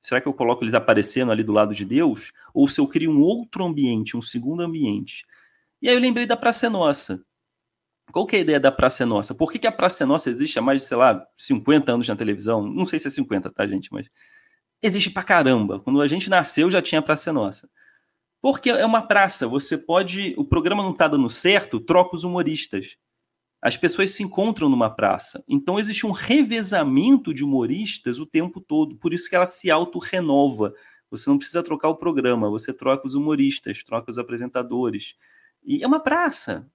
Será 0.00 0.20
que 0.20 0.26
eu 0.26 0.32
coloco 0.32 0.64
eles 0.64 0.74
aparecendo 0.74 1.30
ali 1.30 1.44
do 1.44 1.52
lado 1.52 1.74
de 1.74 1.84
Deus? 1.84 2.32
Ou 2.54 2.66
se 2.66 2.80
eu 2.80 2.88
crio 2.88 3.10
um 3.10 3.20
outro 3.20 3.64
ambiente, 3.64 4.16
um 4.16 4.22
segundo 4.22 4.62
ambiente? 4.62 5.26
E 5.82 5.88
aí 5.88 5.94
eu 5.94 6.00
lembrei 6.00 6.26
da 6.26 6.36
Praça 6.36 6.70
Nossa. 6.70 7.22
Qual 8.10 8.26
que 8.26 8.36
é 8.36 8.38
a 8.40 8.42
ideia 8.42 8.60
da 8.60 8.72
Praça 8.72 9.06
Nossa? 9.06 9.34
Por 9.34 9.52
que, 9.52 9.58
que 9.58 9.66
a 9.66 9.72
Praça 9.72 10.06
Nossa 10.06 10.30
existe 10.30 10.58
há 10.58 10.62
mais 10.62 10.80
de, 10.80 10.88
sei 10.88 10.96
lá, 10.96 11.24
50 11.36 11.92
anos 11.92 12.08
na 12.08 12.16
televisão? 12.16 12.66
Não 12.66 12.86
sei 12.86 12.98
se 12.98 13.08
é 13.08 13.10
50, 13.10 13.50
tá, 13.50 13.66
gente? 13.66 13.92
Mas 13.92 14.08
existe 14.82 15.10
pra 15.10 15.22
caramba. 15.22 15.80
Quando 15.80 16.00
a 16.00 16.08
gente 16.08 16.30
nasceu 16.30 16.70
já 16.70 16.82
tinha 16.82 17.02
Praça 17.02 17.32
Nossa. 17.32 17.68
Porque 18.42 18.70
é 18.70 18.86
uma 18.86 19.02
praça, 19.02 19.46
você 19.46 19.76
pode. 19.76 20.34
O 20.36 20.44
programa 20.44 20.82
não 20.82 20.92
está 20.92 21.06
dando 21.06 21.28
certo, 21.28 21.78
troca 21.78 22.16
os 22.16 22.24
humoristas. 22.24 22.96
As 23.62 23.76
pessoas 23.76 24.12
se 24.12 24.22
encontram 24.22 24.70
numa 24.70 24.88
praça. 24.88 25.44
Então 25.46 25.78
existe 25.78 26.06
um 26.06 26.12
revezamento 26.12 27.34
de 27.34 27.44
humoristas 27.44 28.18
o 28.18 28.24
tempo 28.24 28.60
todo. 28.60 28.96
Por 28.96 29.12
isso 29.12 29.28
que 29.28 29.36
ela 29.36 29.44
se 29.44 29.70
auto-renova. 29.70 30.72
Você 31.10 31.28
não 31.28 31.36
precisa 31.36 31.62
trocar 31.62 31.88
o 31.88 31.96
programa, 31.96 32.48
você 32.48 32.72
troca 32.72 33.06
os 33.06 33.14
humoristas, 33.14 33.84
troca 33.84 34.10
os 34.10 34.16
apresentadores. 34.16 35.16
E 35.62 35.82
é 35.82 35.86
uma 35.86 36.00
praça. 36.00 36.66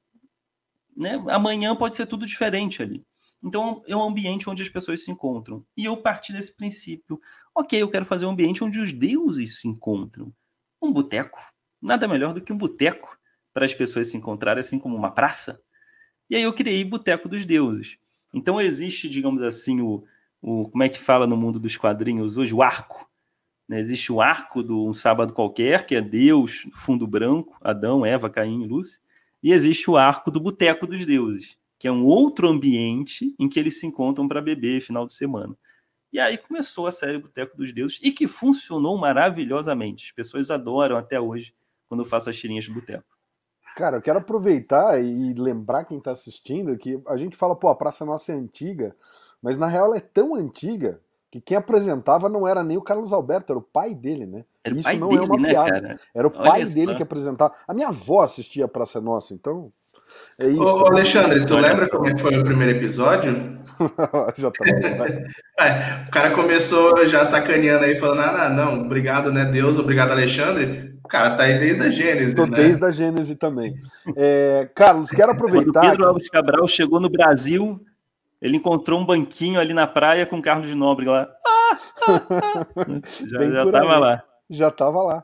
Né? 0.95 1.23
Amanhã 1.30 1.75
pode 1.75 1.95
ser 1.95 2.06
tudo 2.06 2.28
diferente 2.28 2.84
ali. 2.84 3.04
Então 3.43 3.82
é 3.88 3.95
um 3.95 4.04
ambiente 4.04 4.47
onde 4.47 4.62
as 4.62 4.69
pessoas 4.69 5.04
se 5.04 5.10
encontram. 5.10 5.65
E 5.75 5.86
eu 5.86 5.97
parti 5.97 6.32
desse 6.32 6.56
princípio. 6.56 7.19
Ok, 7.56 7.82
eu 7.82 7.89
quero 7.89 8.06
fazer 8.06 8.28
um 8.28 8.32
ambiente 8.32 8.63
onde 8.63 8.80
os 8.80 8.93
deuses 8.93 9.60
se 9.60 9.67
encontram. 9.67 10.32
Um 10.80 10.91
boteco 10.91 11.55
nada 11.86 12.08
melhor 12.08 12.34
do 12.34 12.41
que 12.41 12.52
um 12.52 12.58
boteco 12.58 13.17
para 13.54 13.65
as 13.65 13.74
pessoas 13.74 14.08
se 14.08 14.17
encontrarem, 14.17 14.60
assim 14.60 14.80
como 14.80 14.95
uma 14.95 15.12
praça. 15.12 15.62
E 16.30 16.36
aí 16.36 16.41
eu 16.41 16.54
criei 16.54 16.84
Boteco 16.84 17.30
dos 17.30 17.45
Deuses. 17.45 17.98
Então 18.34 18.60
existe, 18.60 19.08
digamos 19.08 19.41
assim, 19.41 19.80
o, 19.80 20.04
o 20.41 20.67
como 20.69 20.84
é 20.84 20.89
que 20.89 21.00
fala 21.00 21.28
no 21.28 21.38
mundo 21.38 21.60
dos 21.60 21.78
quadrinhos 21.78 22.36
hoje? 22.36 22.54
O 22.54 22.62
arco. 22.62 23.10
Né? 23.69 23.80
Existe 23.80 24.12
o 24.12 24.19
arco 24.19 24.62
do 24.63 24.86
Um 24.86 24.93
Sábado 24.93 25.32
Qualquer, 25.32 25.86
que 25.86 25.95
é 25.95 26.02
Deus, 26.02 26.67
fundo 26.74 27.08
branco, 27.08 27.56
Adão, 27.62 28.06
Eva, 28.06 28.30
Caim 28.30 28.63
e 28.63 28.67
Lúcia. 28.67 29.02
E 29.41 29.54
existe 29.54 29.89
o 29.89 29.95
arco 29.95 30.32
do 30.32 30.39
Boteco 30.39 30.88
dos 30.88 31.06
Deuses, 31.06 31.56
que 31.78 31.88
é 31.88 31.91
um 31.91 32.04
outro 32.04 32.48
ambiente 32.48 33.34
em 33.38 33.48
que 33.48 33.60
eles 33.60 33.80
se 33.80 33.86
encontram 33.86 34.28
para 34.28 34.41
beber 34.41 34.82
final 34.82 35.06
de 35.06 35.13
semana. 35.13 35.56
E 36.12 36.19
aí 36.19 36.38
começou 36.38 36.88
a 36.88 36.91
série 36.91 37.19
Boteco 37.19 37.56
dos 37.56 37.71
Deuses 37.71 38.00
e 38.02 38.12
que 38.12 38.26
funcionou 38.26 38.98
maravilhosamente. 38.98 40.06
As 40.06 40.12
pessoas 40.12 40.50
adoram 40.50 40.98
até 40.98 41.21
hoje 41.21 41.54
quando 41.88 42.02
eu 42.02 42.06
faço 42.06 42.30
as 42.30 42.38
tirinhas 42.38 42.65
de 42.65 42.74
boteco. 42.74 43.06
Cara, 43.76 43.98
eu 43.98 44.02
quero 44.02 44.19
aproveitar 44.19 45.04
e 45.04 45.34
lembrar 45.34 45.84
quem 45.84 45.98
está 45.98 46.12
assistindo 46.12 46.78
que 46.78 47.02
a 47.08 47.17
gente 47.17 47.36
fala, 47.36 47.56
pô, 47.56 47.67
a 47.67 47.76
Praça 47.76 48.06
Nossa 48.06 48.32
é 48.32 48.36
antiga, 48.36 48.95
mas 49.41 49.58
na 49.58 49.67
real 49.67 49.88
ela 49.88 49.98
é 49.98 50.02
tão 50.02 50.34
antiga 50.34 51.02
que 51.30 51.41
quem 51.41 51.58
apresentava 51.58 52.30
não 52.30 52.48
era 52.48 52.63
nem 52.63 52.78
o 52.78 52.82
Carlos 52.82 53.12
Alberto, 53.12 53.52
era 53.52 53.60
o 53.60 53.62
pai 53.62 53.93
dele, 53.93 54.26
né? 54.26 54.45
Era 54.63 54.76
Isso 54.76 54.98
não 54.98 55.08
é 55.08 55.10
dele, 55.10 55.21
é 55.21 55.26
uma 55.26 55.38
né, 55.38 55.50
piada. 55.50 55.82
Cara? 55.82 56.00
Era 56.15 56.28
o 56.28 56.32
Olha 56.34 56.50
pai 56.50 56.65
dele 56.65 56.95
que 56.95 57.04
apresentava. 57.04 57.54
A 57.67 57.74
minha 57.74 57.89
avó 57.89 58.24
assistia 58.24 58.63
a 58.63 58.69
Praça 58.69 59.02
Nossa, 59.02 59.34
então 59.34 59.69
é 60.39 60.48
isso. 60.48 60.63
Ô, 60.63 60.88
Alexandre, 60.88 61.45
tu 61.45 61.58
lembra 61.58 61.89
como 61.89 62.08
é 62.08 62.13
que 62.13 62.21
foi 62.21 62.38
o 62.38 62.45
primeiro 62.45 62.78
episódio? 62.78 63.60
já 64.38 64.52
tá 64.52 64.63
é, 65.60 66.06
o 66.08 66.12
cara 66.12 66.32
começou 66.32 67.06
já 67.06 67.26
sacaneando 67.26 67.84
aí, 67.84 67.95
falando: 68.00 68.21
ah, 68.21 68.50
não, 68.50 68.86
obrigado, 68.86 69.32
né, 69.34 69.43
Deus, 69.43 69.78
obrigado, 69.78 70.12
Alexandre. 70.12 70.94
O 71.06 71.08
cara 71.08 71.36
tá 71.36 71.44
aí 71.44 71.60
desde 71.60 71.84
a 71.84 71.89
Gênese. 71.91 72.36
Tô 72.36 72.48
né? 72.48 72.58
desde 72.58 72.84
a 72.84 72.89
Gênese 72.89 73.36
também. 73.36 73.80
É, 74.15 74.68
Carlos, 74.74 75.12
quero 75.12 75.34
aproveitar. 75.34 75.82
Quando 75.82 75.91
Pedro 75.91 76.08
Alves 76.08 76.30
Cabral 76.30 76.68
chegou 76.68 77.00
no 77.00 77.10
Brasil, 77.10 77.80
ele 78.41 78.58
encontrou 78.58 79.00
um 79.00 79.06
banquinho 79.06 79.60
ali 79.60 79.72
na 79.72 79.86
praia 79.86 80.26
com 80.26 80.41
Carlos 80.41 80.65
de 80.65 80.74
Nobre 80.74 81.06
lá. 81.06 81.30
já, 83.30 83.52
já 83.52 83.72
tava 83.72 84.00
lá. 84.00 84.24
Já 84.50 84.72
tava 84.72 85.04
lá. 85.04 85.24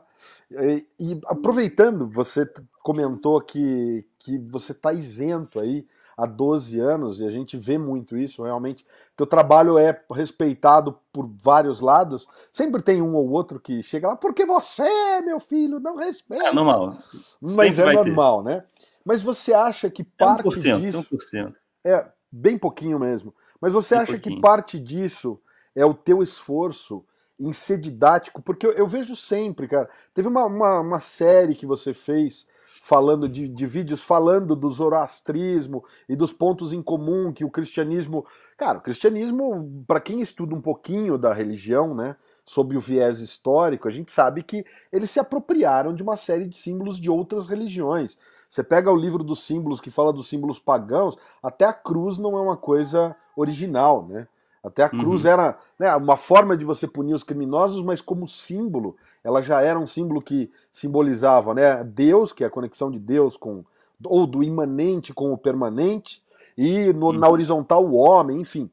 E, 0.60 0.86
e 0.98 1.20
aproveitando, 1.26 2.08
você 2.08 2.46
comentou 2.82 3.40
que, 3.40 4.04
que 4.18 4.38
você 4.38 4.72
está 4.72 4.92
isento 4.92 5.60
aí 5.60 5.86
há 6.16 6.26
12 6.26 6.80
anos, 6.80 7.20
e 7.20 7.26
a 7.26 7.30
gente 7.30 7.56
vê 7.56 7.78
muito 7.78 8.16
isso, 8.16 8.42
realmente. 8.42 8.84
Teu 9.16 9.26
trabalho 9.26 9.78
é 9.78 9.98
respeitado 10.12 10.98
por 11.12 11.30
vários 11.40 11.80
lados. 11.80 12.26
Sempre 12.52 12.82
tem 12.82 13.00
um 13.00 13.14
ou 13.14 13.30
outro 13.30 13.60
que 13.60 13.82
chega 13.82 14.08
lá, 14.08 14.16
porque 14.16 14.44
você, 14.44 15.20
meu 15.24 15.38
filho, 15.38 15.78
não 15.78 15.96
respeita. 15.96 16.46
É 16.46 16.52
normal. 16.52 16.96
Mas 17.40 17.76
Sempre 17.76 17.92
é 17.92 17.94
normal, 17.94 18.42
ter. 18.42 18.50
né? 18.50 18.64
Mas 19.04 19.22
você 19.22 19.54
acha 19.54 19.90
que 19.90 20.04
parte 20.04 20.68
é 20.68 20.74
1%, 20.74 20.80
disso... 20.80 21.08
1%. 21.10 21.54
É, 21.84 22.06
bem 22.30 22.58
pouquinho 22.58 22.98
mesmo. 22.98 23.34
Mas 23.60 23.72
você 23.72 23.94
bem 23.94 24.02
acha 24.02 24.12
pouquinho. 24.12 24.36
que 24.36 24.40
parte 24.40 24.78
disso 24.78 25.40
é 25.74 25.84
o 25.84 25.94
teu 25.94 26.22
esforço 26.22 27.04
em 27.42 27.52
ser 27.52 27.78
didático? 27.78 28.40
Porque 28.42 28.66
eu, 28.66 28.72
eu 28.72 28.86
vejo 28.86 29.16
sempre, 29.16 29.68
cara. 29.68 29.88
Teve 30.14 30.28
uma, 30.28 30.44
uma, 30.44 30.80
uma, 30.80 31.00
série 31.00 31.54
que 31.54 31.66
você 31.66 31.92
fez 31.92 32.46
falando 32.80 33.28
de, 33.28 33.46
de 33.46 33.66
vídeos 33.66 34.02
falando 34.02 34.56
do 34.56 34.68
zoroastrismo 34.68 35.84
e 36.08 36.16
dos 36.16 36.32
pontos 36.32 36.72
em 36.72 36.82
comum 36.82 37.32
que 37.32 37.44
o 37.44 37.50
cristianismo. 37.50 38.24
Cara, 38.56 38.78
o 38.78 38.82
cristianismo, 38.82 39.84
para 39.86 40.00
quem 40.00 40.20
estuda 40.20 40.54
um 40.54 40.60
pouquinho 40.60 41.18
da 41.18 41.32
religião, 41.32 41.94
né? 41.94 42.16
sob 42.44 42.76
o 42.76 42.80
viés 42.80 43.20
histórico, 43.20 43.88
a 43.88 43.90
gente 43.90 44.12
sabe 44.12 44.42
que 44.42 44.64
eles 44.92 45.10
se 45.10 45.20
apropriaram 45.20 45.94
de 45.94 46.02
uma 46.02 46.16
série 46.16 46.46
de 46.46 46.56
símbolos 46.56 46.98
de 46.98 47.08
outras 47.08 47.46
religiões. 47.46 48.18
Você 48.48 48.62
pega 48.62 48.90
o 48.90 48.96
livro 48.96 49.22
dos 49.22 49.44
símbolos 49.44 49.80
que 49.80 49.90
fala 49.90 50.12
dos 50.12 50.28
símbolos 50.28 50.58
pagãos, 50.58 51.16
até 51.42 51.64
a 51.64 51.72
cruz 51.72 52.18
não 52.18 52.36
é 52.36 52.40
uma 52.40 52.56
coisa 52.56 53.14
original, 53.36 54.06
né? 54.06 54.26
Até 54.62 54.84
a 54.84 54.88
cruz 54.88 55.24
uhum. 55.24 55.30
era 55.30 55.58
né, 55.76 55.94
uma 55.96 56.16
forma 56.16 56.56
de 56.56 56.64
você 56.64 56.86
punir 56.86 57.14
os 57.14 57.24
criminosos, 57.24 57.82
mas 57.82 58.00
como 58.00 58.28
símbolo, 58.28 58.96
ela 59.24 59.42
já 59.42 59.60
era 59.60 59.78
um 59.78 59.86
símbolo 59.86 60.22
que 60.22 60.50
simbolizava 60.70 61.52
né, 61.52 61.82
Deus, 61.82 62.32
que 62.32 62.44
é 62.44 62.46
a 62.46 62.50
conexão 62.50 62.90
de 62.90 63.00
Deus 63.00 63.36
com 63.36 63.64
ou 64.04 64.26
do 64.26 64.42
imanente 64.42 65.12
com 65.12 65.32
o 65.32 65.38
permanente, 65.38 66.22
e 66.56 66.92
no, 66.92 67.06
uhum. 67.06 67.12
na 67.12 67.28
horizontal 67.28 67.84
o 67.84 67.94
homem, 67.94 68.40
enfim. 68.40 68.70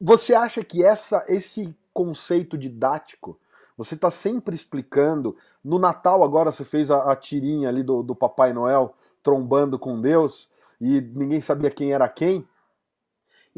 Você 0.00 0.34
acha 0.34 0.62
que 0.64 0.84
essa, 0.84 1.24
esse 1.28 1.74
conceito 1.92 2.56
didático. 2.56 3.38
Você 3.76 3.96
está 3.96 4.10
sempre 4.10 4.54
explicando. 4.54 5.36
No 5.64 5.78
Natal, 5.78 6.22
agora, 6.22 6.52
você 6.52 6.64
fez 6.64 6.90
a, 6.90 7.10
a 7.10 7.16
tirinha 7.16 7.68
ali 7.68 7.82
do, 7.82 8.02
do 8.02 8.14
Papai 8.14 8.52
Noel 8.52 8.94
trombando 9.22 9.78
com 9.78 10.00
Deus 10.00 10.48
e 10.80 11.00
ninguém 11.00 11.40
sabia 11.40 11.70
quem 11.70 11.92
era 11.92 12.08
quem. 12.08 12.46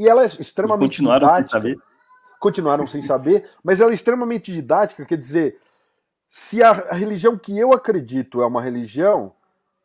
E 0.01 0.09
ela 0.09 0.23
é 0.23 0.27
extremamente 0.27 0.97
continuaram 0.97 1.27
didática. 1.29 1.61
Sem 1.61 1.73
saber. 1.75 1.83
Continuaram 2.41 2.87
sem 2.87 3.03
saber, 3.03 3.51
mas 3.63 3.83
ela 3.83 3.91
é 3.91 3.93
extremamente 3.93 4.51
didática, 4.51 5.05
quer 5.05 5.19
dizer, 5.19 5.59
se 6.27 6.63
a, 6.63 6.73
religião 6.73 7.37
que 7.37 7.59
eu 7.59 7.75
acredito 7.75 8.41
é 8.41 8.47
uma 8.47 8.63
religião, 8.63 9.35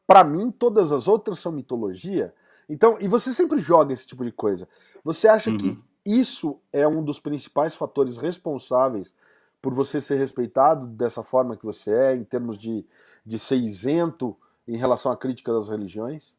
para 0.08 0.24
mim 0.24 0.50
todas 0.50 0.94
as 0.94 1.06
outras 1.06 1.40
são 1.40 1.52
mitologia. 1.52 2.34
Então, 2.70 2.98
e 3.02 3.10
você 3.10 3.34
sempre 3.34 3.60
joga 3.60 3.92
esse 3.92 4.08
tipo 4.08 4.24
de 4.24 4.32
coisa. 4.32 4.70
Você 5.04 5.28
acha 5.28 5.50
uhum. 5.50 5.58
que 5.58 5.78
isso 6.06 6.62
é 6.72 6.88
um 6.88 7.04
dos 7.04 7.20
principais 7.20 7.76
fatores 7.76 8.16
responsáveis 8.16 9.14
por 9.62 9.74
você 9.74 10.00
ser 10.00 10.16
respeitado 10.16 10.88
dessa 10.88 11.24
forma 11.24 11.58
que 11.58 11.66
você 11.66 11.92
é, 11.92 12.16
em 12.16 12.24
termos 12.24 12.58
de, 12.58 12.86
de 13.26 13.38
ser 13.38 13.58
isento 13.58 14.34
em 14.66 14.78
relação 14.78 15.12
à 15.12 15.18
crítica 15.18 15.52
das 15.52 15.68
religiões? 15.68 16.34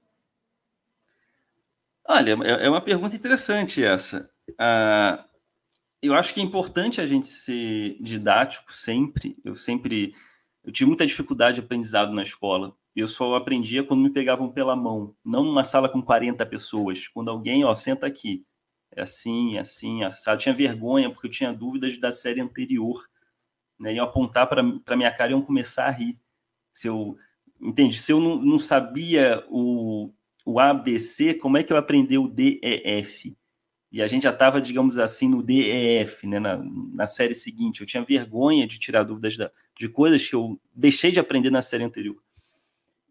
Olha, 2.08 2.36
é, 2.44 2.66
é 2.66 2.68
uma 2.68 2.80
pergunta 2.80 3.16
interessante 3.16 3.82
essa. 3.84 4.30
Ah, 4.58 5.24
eu 6.02 6.14
acho 6.14 6.32
que 6.32 6.40
é 6.40 6.42
importante 6.42 7.00
a 7.00 7.06
gente 7.06 7.26
ser 7.26 7.96
didático 8.00 8.72
sempre. 8.72 9.36
Eu 9.44 9.54
sempre 9.54 10.14
eu 10.64 10.72
tive 10.72 10.88
muita 10.88 11.06
dificuldade 11.06 11.56
de 11.56 11.60
aprendizado 11.60 12.12
na 12.12 12.22
escola. 12.22 12.74
Eu 12.94 13.08
só 13.08 13.34
aprendia 13.34 13.84
quando 13.84 14.02
me 14.02 14.10
pegavam 14.10 14.50
pela 14.50 14.74
mão, 14.74 15.14
não 15.24 15.44
numa 15.44 15.64
sala 15.64 15.88
com 15.88 16.02
40 16.02 16.44
pessoas. 16.46 17.08
Quando 17.08 17.30
alguém, 17.30 17.64
ó, 17.64 17.74
senta 17.74 18.06
aqui 18.06 18.44
é 18.96 19.02
assim, 19.02 19.56
é 19.56 19.60
assim, 19.60 20.02
assado. 20.02 20.36
Eu 20.36 20.40
tinha 20.40 20.54
vergonha 20.54 21.10
porque 21.10 21.26
eu 21.26 21.30
tinha 21.30 21.52
dúvidas 21.52 21.98
da 21.98 22.10
série 22.10 22.40
anterior. 22.40 23.06
Né? 23.78 23.94
Iam 23.94 24.06
apontar 24.06 24.48
para 24.48 24.96
minha 24.96 25.12
cara 25.12 25.30
e 25.30 25.34
iam 25.34 25.42
começar 25.42 25.86
a 25.86 25.90
rir. 25.90 26.18
Se 26.72 26.88
eu, 26.88 27.16
entende? 27.60 27.98
Se 27.98 28.10
eu 28.12 28.20
não, 28.20 28.36
não 28.36 28.58
sabia 28.58 29.44
o, 29.50 30.10
o 30.46 30.60
ABC, 30.60 31.34
como 31.34 31.58
é 31.58 31.64
que 31.64 31.72
eu 31.72 31.76
aprendi 31.76 32.16
o 32.16 32.28
DEF? 32.28 33.36
E 33.90 34.00
a 34.00 34.06
gente 34.06 34.22
já 34.22 34.30
estava, 34.30 34.60
digamos 34.60 34.96
assim, 34.96 35.28
no 35.28 35.42
DEF, 35.42 36.24
né? 36.24 36.38
na, 36.38 36.62
na 36.94 37.06
série 37.08 37.34
seguinte. 37.34 37.80
Eu 37.80 37.86
tinha 37.86 38.04
vergonha 38.04 38.64
de 38.64 38.78
tirar 38.78 39.02
dúvidas 39.02 39.36
da, 39.36 39.50
de 39.76 39.88
coisas 39.88 40.28
que 40.28 40.36
eu 40.36 40.60
deixei 40.72 41.10
de 41.10 41.18
aprender 41.18 41.50
na 41.50 41.60
série 41.60 41.82
anterior. 41.82 42.22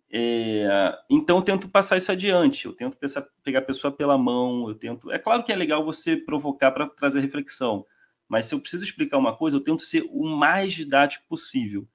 É, 0.10 0.98
então 1.10 1.38
eu 1.38 1.42
tento 1.42 1.68
passar 1.68 1.98
isso 1.98 2.10
adiante, 2.10 2.68
eu 2.68 2.74
tento 2.74 2.96
pensar, 2.96 3.28
pegar 3.44 3.60
a 3.60 3.64
pessoa 3.64 3.92
pela 3.92 4.18
mão, 4.18 4.70
eu 4.70 4.76
tento. 4.76 5.12
É 5.12 5.20
claro 5.20 5.44
que 5.44 5.52
é 5.52 5.56
legal 5.56 5.84
você 5.84 6.16
provocar 6.16 6.72
para 6.72 6.88
trazer 6.88 7.20
reflexão, 7.20 7.86
mas 8.30 8.46
se 8.46 8.56
eu 8.56 8.62
preciso 8.62 8.84
explicar 8.86 9.18
uma 9.18 9.36
coisa, 9.36 9.58
eu 9.58 9.62
tento 9.62 9.82
ser 9.82 10.08
o 10.10 10.26
mais 10.26 10.72
didático 10.72 11.26
possível. 11.28 11.86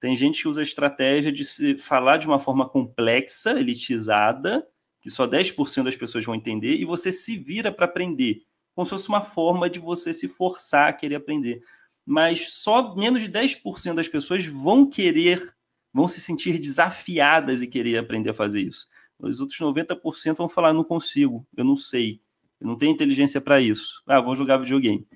Tem 0.00 0.16
gente 0.16 0.42
que 0.42 0.48
usa 0.48 0.60
a 0.60 0.64
estratégia 0.64 1.30
de 1.30 1.44
se 1.44 1.78
falar 1.78 2.16
de 2.16 2.26
uma 2.26 2.40
forma 2.40 2.68
complexa, 2.68 3.52
elitizada, 3.52 4.66
que 5.00 5.10
só 5.10 5.26
10% 5.26 5.84
das 5.84 5.96
pessoas 5.96 6.24
vão 6.24 6.34
entender, 6.34 6.76
e 6.76 6.84
você 6.84 7.12
se 7.12 7.36
vira 7.36 7.72
para 7.72 7.84
aprender, 7.84 8.42
como 8.74 8.84
se 8.84 8.90
fosse 8.90 9.08
uma 9.08 9.22
forma 9.22 9.68
de 9.68 9.78
você 9.78 10.12
se 10.12 10.28
forçar 10.28 10.88
a 10.88 10.92
querer 10.92 11.16
aprender. 11.16 11.62
Mas 12.04 12.54
só 12.54 12.94
menos 12.94 13.22
de 13.22 13.28
10% 13.28 13.94
das 13.94 14.08
pessoas 14.08 14.46
vão 14.46 14.88
querer 14.88 15.56
vão 15.92 16.06
se 16.06 16.20
sentir 16.20 16.58
desafiadas 16.58 17.62
e 17.62 17.66
querer 17.66 17.98
aprender 17.98 18.30
a 18.30 18.34
fazer 18.34 18.60
isso. 18.60 18.86
Os 19.18 19.40
outros 19.40 19.58
90% 19.58 20.36
vão 20.36 20.48
falar: 20.48 20.72
não 20.72 20.84
consigo, 20.84 21.46
eu 21.56 21.64
não 21.64 21.76
sei, 21.76 22.20
eu 22.60 22.66
não 22.66 22.76
tenho 22.76 22.92
inteligência 22.92 23.40
para 23.40 23.60
isso. 23.60 24.02
Ah, 24.06 24.20
vou 24.20 24.34
jogar 24.34 24.58
videogame. 24.58 25.06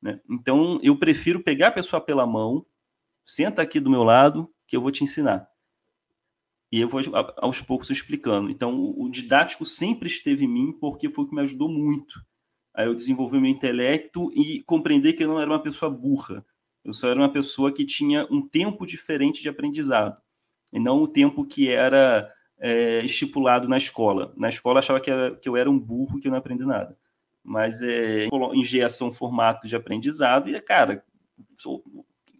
Né? 0.00 0.20
Então, 0.28 0.78
eu 0.82 0.96
prefiro 0.98 1.42
pegar 1.42 1.68
a 1.68 1.72
pessoa 1.72 2.00
pela 2.00 2.26
mão, 2.26 2.66
senta 3.24 3.62
aqui 3.62 3.80
do 3.80 3.90
meu 3.90 4.02
lado, 4.02 4.50
que 4.66 4.76
eu 4.76 4.80
vou 4.80 4.90
te 4.90 5.02
ensinar. 5.04 5.48
E 6.72 6.80
eu 6.80 6.88
vou 6.88 7.00
aos 7.36 7.60
poucos 7.60 7.90
explicando. 7.90 8.50
Então, 8.50 8.94
o 8.96 9.08
didático 9.08 9.64
sempre 9.64 10.08
esteve 10.08 10.44
em 10.44 10.48
mim, 10.48 10.72
porque 10.72 11.10
foi 11.10 11.24
o 11.24 11.28
que 11.28 11.34
me 11.34 11.42
ajudou 11.42 11.68
muito 11.68 12.14
a 12.74 12.84
eu 12.84 12.94
desenvolver 12.94 13.40
meu 13.40 13.50
intelecto 13.50 14.30
e 14.34 14.62
compreender 14.64 15.14
que 15.14 15.24
eu 15.24 15.28
não 15.28 15.40
era 15.40 15.50
uma 15.50 15.62
pessoa 15.62 15.90
burra. 15.90 16.44
Eu 16.84 16.92
só 16.92 17.08
era 17.08 17.18
uma 17.18 17.32
pessoa 17.32 17.72
que 17.72 17.86
tinha 17.86 18.26
um 18.30 18.46
tempo 18.46 18.84
diferente 18.86 19.40
de 19.40 19.48
aprendizado 19.48 20.20
e 20.70 20.78
não 20.78 21.00
o 21.00 21.08
tempo 21.08 21.46
que 21.46 21.68
era 21.68 22.30
é, 22.58 23.04
estipulado 23.04 23.66
na 23.66 23.78
escola. 23.78 24.32
Na 24.36 24.50
escola 24.50 24.80
achava 24.80 25.00
que, 25.00 25.10
era, 25.10 25.34
que 25.36 25.48
eu 25.48 25.56
era 25.56 25.70
um 25.70 25.78
burro, 25.78 26.20
que 26.20 26.28
eu 26.28 26.30
não 26.30 26.38
aprendi 26.38 26.66
nada. 26.66 26.96
Mas 27.42 27.80
é, 27.80 28.28
um 28.30 29.12
formato 29.12 29.66
de 29.66 29.74
aprendizado 29.74 30.50
e, 30.50 30.60
cara, 30.60 31.02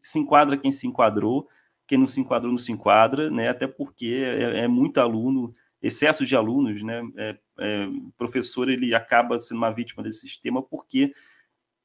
se 0.03 0.19
enquadra 0.19 0.59
quem 0.59 0.71
se 0.71 0.87
enquadrou, 0.87 1.49
quem 1.87 1.99
não 1.99 2.07
se 2.07 2.21
enquadrou 2.21 2.51
não 2.51 2.59
se 2.59 2.73
enquadra, 2.73 3.31
né? 3.31 3.49
Até 3.49 3.67
porque 3.67 4.23
é, 4.25 4.65
é 4.65 4.69
muito 4.69 4.99
aluno, 4.99 5.55
excesso 5.81 6.27
de 6.27 6.35
alunos, 6.35 6.83
né? 6.83 7.03
É, 7.17 7.39
é, 7.59 7.89
professor 8.17 8.69
ele 8.69 8.95
acaba 8.95 9.39
sendo 9.39 9.59
uma 9.59 9.71
vítima 9.71 10.03
desse 10.03 10.21
sistema 10.21 10.63
porque 10.63 11.13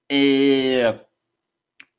é, 0.09 0.99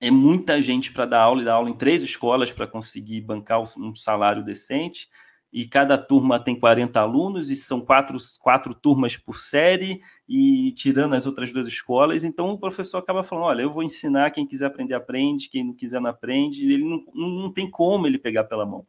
é 0.00 0.10
muita 0.10 0.60
gente 0.60 0.92
para 0.92 1.06
dar 1.06 1.20
aula 1.20 1.42
e 1.42 1.44
dar 1.44 1.54
aula 1.54 1.70
em 1.70 1.76
três 1.76 2.02
escolas 2.02 2.52
para 2.52 2.66
conseguir 2.66 3.20
bancar 3.20 3.60
um 3.60 3.94
salário 3.94 4.44
decente. 4.44 5.08
E 5.52 5.66
cada 5.66 5.98
turma 5.98 6.42
tem 6.42 6.58
40 6.58 6.98
alunos, 6.98 7.50
e 7.50 7.56
são 7.56 7.80
quatro, 7.82 8.16
quatro 8.40 8.74
turmas 8.74 9.18
por 9.18 9.36
série, 9.36 10.00
e 10.26 10.72
tirando 10.72 11.14
as 11.14 11.26
outras 11.26 11.52
duas 11.52 11.66
escolas. 11.66 12.24
Então 12.24 12.48
o 12.50 12.58
professor 12.58 12.98
acaba 12.98 13.22
falando: 13.22 13.44
olha, 13.44 13.62
eu 13.62 13.70
vou 13.70 13.82
ensinar, 13.82 14.30
quem 14.30 14.46
quiser 14.46 14.66
aprender, 14.66 14.94
aprende, 14.94 15.50
quem 15.50 15.64
não 15.64 15.74
quiser, 15.74 16.00
não 16.00 16.08
aprende. 16.08 16.64
Ele 16.64 16.84
não, 16.84 17.04
não 17.14 17.52
tem 17.52 17.70
como 17.70 18.06
ele 18.06 18.18
pegar 18.18 18.44
pela 18.44 18.64
mão. 18.64 18.86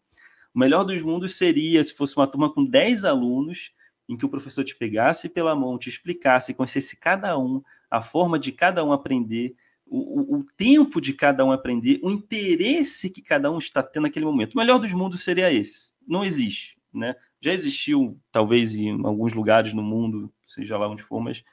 O 0.56 0.60
melhor 0.60 0.84
dos 0.86 1.02
mundos 1.02 1.36
seria 1.36 1.84
se 1.84 1.94
fosse 1.94 2.16
uma 2.16 2.28
turma 2.28 2.54
com 2.54 2.64
10 2.64 3.04
alunos, 3.04 3.74
em 4.08 4.16
que 4.16 4.26
o 4.26 4.30
professor 4.30 4.64
te 4.64 4.76
pegasse 4.76 5.28
pela 5.28 5.56
mão, 5.56 5.78
te 5.78 5.90
explicasse, 5.90 6.54
conhecesse 6.54 6.98
cada 6.98 7.38
um, 7.38 7.62
a 7.90 8.02
forma 8.02 8.38
de 8.38 8.52
cada 8.52 8.84
um 8.86 8.92
aprender, 8.92 9.56
o, 9.86 10.38
o, 10.38 10.44
tempo 10.56 11.00
de 11.00 11.14
cada 11.14 11.44
um 11.46 11.52
aprender, 11.52 12.00
o 12.04 12.10
interesse 12.10 13.10
que 13.10 13.22
cada 13.22 13.52
um 13.52 13.58
está 13.58 13.84
tendo 13.84 14.04
naquele 14.04 14.26
momento. 14.26 14.54
O 14.54 14.58
melhor 14.58 14.80
dos 14.80 14.94
mundos 14.94 15.24
seria 15.24 15.52
esse. 15.52 15.93
Não 16.08 16.24
existe, 16.24 16.78
né? 16.94 17.16
Já 17.42 17.54
existiu, 17.54 18.18
talvez, 18.32 18.74
em 18.74 19.06
alguns 19.06 19.34
lugares 19.34 19.74
no 19.74 19.84
mundo, 19.84 20.32
seja 20.44 20.78
lá 20.78 20.88
onde 20.88 21.04
for, 21.04 21.20
mas 21.20 21.44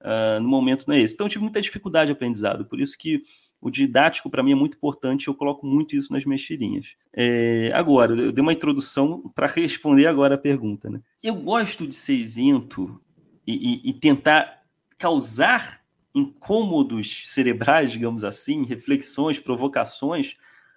uh, 0.00 0.40
no 0.40 0.48
momento 0.48 0.86
não 0.86 0.94
é 0.94 1.00
esse. 1.00 1.14
Então, 1.14 1.26
eu 1.26 1.30
tive 1.30 1.44
muita 1.44 1.60
dificuldade 1.60 2.08
de 2.08 2.12
aprendizado, 2.12 2.66
por 2.66 2.80
isso 2.80 2.96
que 2.98 3.22
o 3.60 3.70
didático, 3.70 4.30
para 4.30 4.42
mim, 4.42 4.52
é 4.52 4.54
muito 4.54 4.76
importante, 4.76 5.26
eu 5.26 5.34
coloco 5.34 5.66
muito 5.66 5.96
isso 5.96 6.12
nas 6.12 6.24
minhas 6.24 6.42
tirinhas. 6.42 6.94
É, 7.12 7.72
agora, 7.74 8.14
eu 8.14 8.30
dei 8.32 8.42
uma 8.42 8.52
introdução 8.52 9.32
para 9.34 9.48
responder 9.48 10.06
agora 10.06 10.36
a 10.36 10.38
pergunta. 10.38 10.88
Né? 10.88 11.00
Eu 11.22 11.34
gosto 11.34 11.86
de 11.86 11.94
ser 11.94 12.14
isento 12.14 13.00
e, 13.46 13.82
e, 13.86 13.90
e 13.90 13.92
tentar 13.94 14.62
causar 14.96 15.82
incômodos 16.14 17.24
cerebrais, 17.26 17.90
digamos 17.90 18.22
assim, 18.24 18.64
reflexões, 18.64 19.40
provocações, 19.40 20.36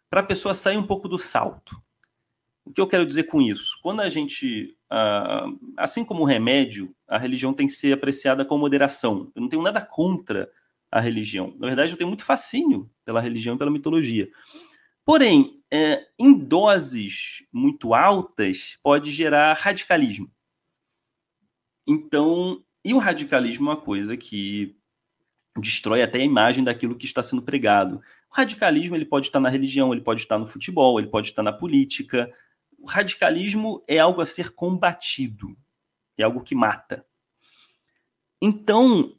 para 0.10 0.22
a 0.22 0.26
pessoa 0.26 0.54
sair 0.54 0.78
um 0.78 0.86
pouco 0.86 1.08
do 1.08 1.18
salto. 1.18 1.82
O 2.72 2.74
que 2.74 2.80
eu 2.80 2.88
quero 2.88 3.06
dizer 3.06 3.24
com 3.24 3.42
isso? 3.42 3.78
Quando 3.84 4.00
a 4.00 4.08
gente, 4.08 4.76
assim 5.76 6.06
como 6.06 6.22
o 6.22 6.26
remédio, 6.26 6.96
a 7.06 7.18
religião 7.18 7.54
tem 7.54 7.68
que 7.68 7.74
ser 7.74 7.92
apreciada 7.92 8.46
com 8.46 8.58
moderação. 8.58 9.30
Eu 9.36 9.42
não 9.42 9.50
tenho 9.50 9.62
nada 9.62 9.82
contra 9.82 10.50
a 10.90 11.02
religião. 11.02 11.54
Na 11.60 11.68
verdade, 11.68 11.92
eu 11.92 11.98
tenho 11.98 12.08
muito 12.08 12.24
fascínio 12.24 12.90
pela 13.04 13.20
religião 13.20 13.56
e 13.56 13.58
pela 13.58 13.70
mitologia. 13.70 14.30
Porém, 15.04 15.62
é, 15.70 16.08
em 16.18 16.34
doses 16.34 17.46
muito 17.52 17.94
altas, 17.94 18.78
pode 18.82 19.12
gerar 19.12 19.54
radicalismo. 19.58 20.32
Então, 21.86 22.64
E 22.84 22.94
o 22.94 22.98
radicalismo 22.98 23.70
é 23.70 23.74
uma 23.74 23.82
coisa 23.82 24.18
que 24.18 24.76
destrói 25.58 26.02
até 26.02 26.20
a 26.20 26.24
imagem 26.24 26.64
daquilo 26.64 26.96
que 26.96 27.06
está 27.06 27.22
sendo 27.22 27.42
pregado. 27.42 28.02
O 28.32 28.36
radicalismo 28.36 28.96
ele 28.96 29.06
pode 29.06 29.28
estar 29.28 29.40
na 29.40 29.50
religião, 29.50 29.92
ele 29.94 30.02
pode 30.02 30.22
estar 30.22 30.40
no 30.40 30.48
futebol, 30.48 31.00
ele 31.00 31.10
pode 31.10 31.28
estar 31.28 31.44
na 31.44 31.54
política. 31.54 32.32
O 32.82 32.88
radicalismo 32.88 33.84
é 33.88 34.00
algo 34.00 34.22
a 34.22 34.26
ser 34.26 34.50
combatido, 34.50 35.56
é 36.18 36.24
algo 36.24 36.42
que 36.42 36.56
mata. 36.56 37.06
Então, 38.42 39.16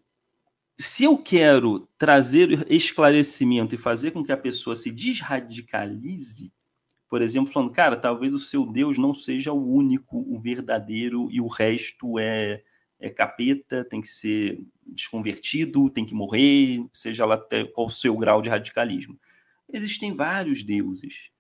se 0.76 1.04
eu 1.04 1.16
quero 1.16 1.88
trazer 1.96 2.66
esclarecimento 2.68 3.74
e 3.74 3.78
fazer 3.78 4.10
com 4.10 4.24
que 4.24 4.32
a 4.32 4.36
pessoa 4.36 4.74
se 4.74 4.90
desradicalize, 4.90 6.52
por 7.08 7.22
exemplo, 7.22 7.52
falando, 7.52 7.70
cara, 7.70 7.96
talvez 7.96 8.34
o 8.34 8.38
seu 8.38 8.66
Deus 8.66 8.98
não 8.98 9.14
seja 9.14 9.52
o 9.52 9.72
único, 9.72 10.18
o 10.18 10.38
verdadeiro, 10.38 11.30
e 11.30 11.40
o 11.40 11.46
resto 11.46 12.18
é, 12.18 12.64
é 12.98 13.10
capeta, 13.10 13.84
tem 13.84 14.00
que 14.00 14.08
ser 14.08 14.60
desconvertido, 14.86 15.88
tem 15.88 16.04
que 16.04 16.14
morrer, 16.14 16.84
seja 16.92 17.24
lá 17.24 17.38
qual 17.74 17.86
o 17.86 17.90
seu 17.90 18.16
grau 18.16 18.42
de 18.42 18.48
radicalismo. 18.48 19.20
Existem 19.72 20.16
vários 20.16 20.62
deuses. 20.62 21.31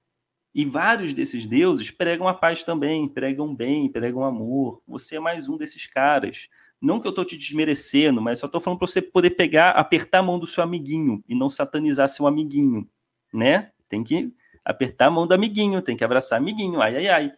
E 0.54 0.64
vários 0.64 1.14
desses 1.14 1.46
deuses 1.46 1.90
pregam 1.90 2.28
a 2.28 2.34
paz 2.34 2.62
também, 2.62 3.08
pregam 3.08 3.54
bem, 3.54 3.88
pregam 3.88 4.22
amor. 4.22 4.82
Você 4.86 5.16
é 5.16 5.20
mais 5.20 5.48
um 5.48 5.56
desses 5.56 5.86
caras. 5.86 6.48
Não 6.80 7.00
que 7.00 7.06
eu 7.06 7.10
estou 7.10 7.24
te 7.24 7.38
desmerecendo, 7.38 8.20
mas 8.20 8.40
só 8.40 8.46
estou 8.46 8.60
falando 8.60 8.78
para 8.78 8.88
você 8.88 9.00
poder 9.00 9.30
pegar, 9.30 9.70
apertar 9.70 10.18
a 10.18 10.22
mão 10.22 10.38
do 10.38 10.46
seu 10.46 10.62
amiguinho 10.62 11.24
e 11.28 11.34
não 11.34 11.48
satanizar 11.48 12.08
seu 12.08 12.26
amiguinho, 12.26 12.86
né? 13.32 13.70
Tem 13.88 14.02
que 14.02 14.32
apertar 14.64 15.06
a 15.06 15.10
mão 15.10 15.26
do 15.26 15.32
amiguinho, 15.32 15.80
tem 15.80 15.96
que 15.96 16.04
abraçar 16.04 16.38
amiguinho, 16.38 16.82
ai, 16.82 16.96
ai, 16.96 17.08
ai. 17.08 17.32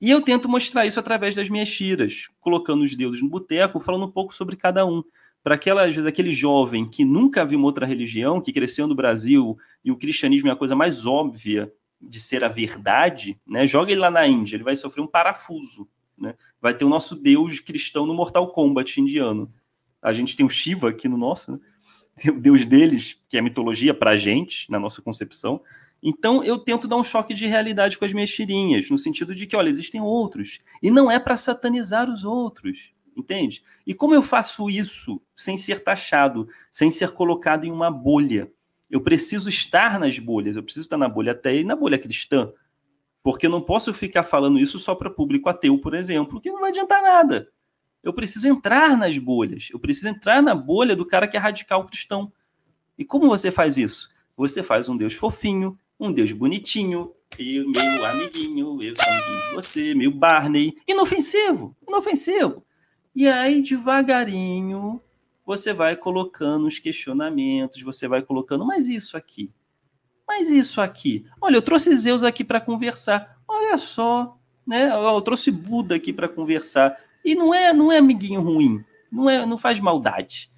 E 0.00 0.10
eu 0.10 0.22
tento 0.22 0.48
mostrar 0.48 0.86
isso 0.86 0.98
através 0.98 1.34
das 1.34 1.50
minhas 1.50 1.70
tiras, 1.70 2.28
colocando 2.40 2.82
os 2.82 2.96
deuses 2.96 3.20
no 3.20 3.28
boteco, 3.28 3.80
falando 3.80 4.06
um 4.06 4.10
pouco 4.10 4.32
sobre 4.32 4.56
cada 4.56 4.86
um. 4.86 5.02
Para 5.42 5.56
aquela, 5.56 5.82
às 5.82 5.94
vezes, 5.94 6.06
aquele 6.06 6.32
jovem 6.32 6.88
que 6.88 7.04
nunca 7.04 7.44
viu 7.44 7.58
uma 7.58 7.66
outra 7.66 7.84
religião, 7.84 8.40
que 8.40 8.52
cresceu 8.52 8.86
no 8.86 8.94
Brasil 8.94 9.58
e 9.84 9.90
o 9.90 9.96
cristianismo 9.96 10.48
é 10.48 10.52
a 10.52 10.56
coisa 10.56 10.74
mais 10.74 11.04
óbvia 11.06 11.70
de 12.00 12.18
ser 12.18 12.42
a 12.44 12.48
verdade, 12.48 13.38
né? 13.46 13.66
Joga 13.66 13.92
ele 13.92 14.00
lá 14.00 14.10
na 14.10 14.26
Índia, 14.26 14.56
ele 14.56 14.64
vai 14.64 14.74
sofrer 14.74 15.02
um 15.02 15.06
parafuso, 15.06 15.88
né? 16.16 16.34
Vai 16.60 16.74
ter 16.74 16.84
o 16.84 16.88
nosso 16.88 17.14
deus 17.14 17.60
cristão 17.60 18.06
no 18.06 18.14
Mortal 18.14 18.50
Kombat 18.50 19.00
indiano. 19.00 19.52
A 20.00 20.12
gente 20.12 20.36
tem 20.36 20.46
o 20.46 20.48
Shiva 20.48 20.90
aqui 20.90 21.08
no 21.08 21.16
nosso, 21.16 21.52
né? 21.52 21.58
Tem 22.16 22.32
o 22.32 22.40
deus 22.40 22.64
deles, 22.64 23.18
que 23.28 23.36
é 23.36 23.42
mitologia 23.42 23.94
para 23.94 24.12
a 24.12 24.16
gente, 24.16 24.70
na 24.70 24.78
nossa 24.78 25.00
concepção. 25.00 25.60
Então 26.02 26.42
eu 26.42 26.58
tento 26.58 26.88
dar 26.88 26.96
um 26.96 27.04
choque 27.04 27.34
de 27.34 27.46
realidade 27.46 27.98
com 27.98 28.04
as 28.04 28.12
minhas 28.12 28.30
tirinhas, 28.30 28.88
no 28.90 28.98
sentido 28.98 29.34
de 29.34 29.46
que, 29.46 29.56
olha, 29.56 29.68
existem 29.68 30.00
outros. 30.00 30.60
E 30.82 30.90
não 30.90 31.10
é 31.10 31.18
para 31.18 31.36
satanizar 31.36 32.10
os 32.10 32.24
outros, 32.24 32.92
entende? 33.16 33.62
E 33.86 33.94
como 33.94 34.14
eu 34.14 34.22
faço 34.22 34.70
isso 34.70 35.20
sem 35.36 35.56
ser 35.56 35.80
taxado, 35.82 36.48
sem 36.70 36.90
ser 36.90 37.10
colocado 37.10 37.64
em 37.64 37.70
uma 37.70 37.90
bolha? 37.90 38.50
Eu 38.90 39.00
preciso 39.00 39.48
estar 39.48 39.98
nas 39.98 40.18
bolhas, 40.18 40.56
eu 40.56 40.62
preciso 40.62 40.86
estar 40.86 40.98
na 40.98 41.08
bolha 41.08 41.32
até 41.32 41.56
e 41.56 41.64
na 41.64 41.76
bolha 41.76 41.98
cristã. 41.98 42.52
Porque 43.22 43.46
eu 43.46 43.50
não 43.50 43.60
posso 43.60 43.92
ficar 43.92 44.22
falando 44.22 44.58
isso 44.58 44.78
só 44.78 44.94
para 44.94 45.10
público 45.10 45.48
ateu, 45.48 45.78
por 45.78 45.94
exemplo, 45.94 46.40
que 46.40 46.50
não 46.50 46.60
vai 46.60 46.70
adiantar 46.70 47.02
nada. 47.02 47.48
Eu 48.02 48.12
preciso 48.12 48.48
entrar 48.48 48.96
nas 48.96 49.16
bolhas. 49.18 49.68
Eu 49.70 49.78
preciso 49.78 50.08
entrar 50.08 50.42
na 50.42 50.54
bolha 50.54 50.96
do 50.96 51.06
cara 51.06 51.28
que 51.28 51.36
é 51.36 51.40
radical 51.40 51.86
cristão. 51.86 52.32
E 52.98 53.04
como 53.04 53.28
você 53.28 53.50
faz 53.50 53.78
isso? 53.78 54.10
Você 54.36 54.62
faz 54.62 54.88
um 54.88 54.96
Deus 54.96 55.14
fofinho, 55.14 55.78
um 55.98 56.10
Deus 56.10 56.32
bonitinho, 56.32 57.12
eu, 57.38 57.68
meu 57.68 58.06
amiguinho, 58.06 58.82
eu 58.82 58.94
sou 58.96 59.04
amiguinho 59.04 59.48
de 59.48 59.54
você, 59.54 59.94
meu 59.94 60.10
Barney. 60.10 60.74
Inofensivo, 60.86 61.76
inofensivo. 61.86 62.64
E 63.14 63.28
aí, 63.28 63.62
devagarinho, 63.62 65.00
você 65.50 65.72
vai 65.72 65.96
colocando 65.96 66.68
os 66.68 66.78
questionamentos, 66.78 67.82
você 67.82 68.06
vai 68.06 68.22
colocando, 68.22 68.64
mas 68.64 68.88
isso 68.88 69.16
aqui, 69.16 69.50
mas 70.24 70.48
isso 70.48 70.80
aqui. 70.80 71.26
Olha, 71.40 71.56
eu 71.56 71.62
trouxe 71.62 71.92
Zeus 71.96 72.22
aqui 72.22 72.44
para 72.44 72.60
conversar. 72.60 73.36
Olha 73.48 73.76
só, 73.76 74.38
né? 74.64 74.88
Eu 74.92 75.20
trouxe 75.22 75.50
Buda 75.50 75.96
aqui 75.96 76.12
para 76.12 76.28
conversar. 76.28 76.96
E 77.24 77.34
não 77.34 77.52
é, 77.52 77.72
não 77.72 77.90
é 77.90 77.98
amiguinho 77.98 78.40
ruim. 78.40 78.84
Não 79.10 79.28
é, 79.28 79.44
não 79.44 79.58
faz 79.58 79.80
maldade. 79.80 80.52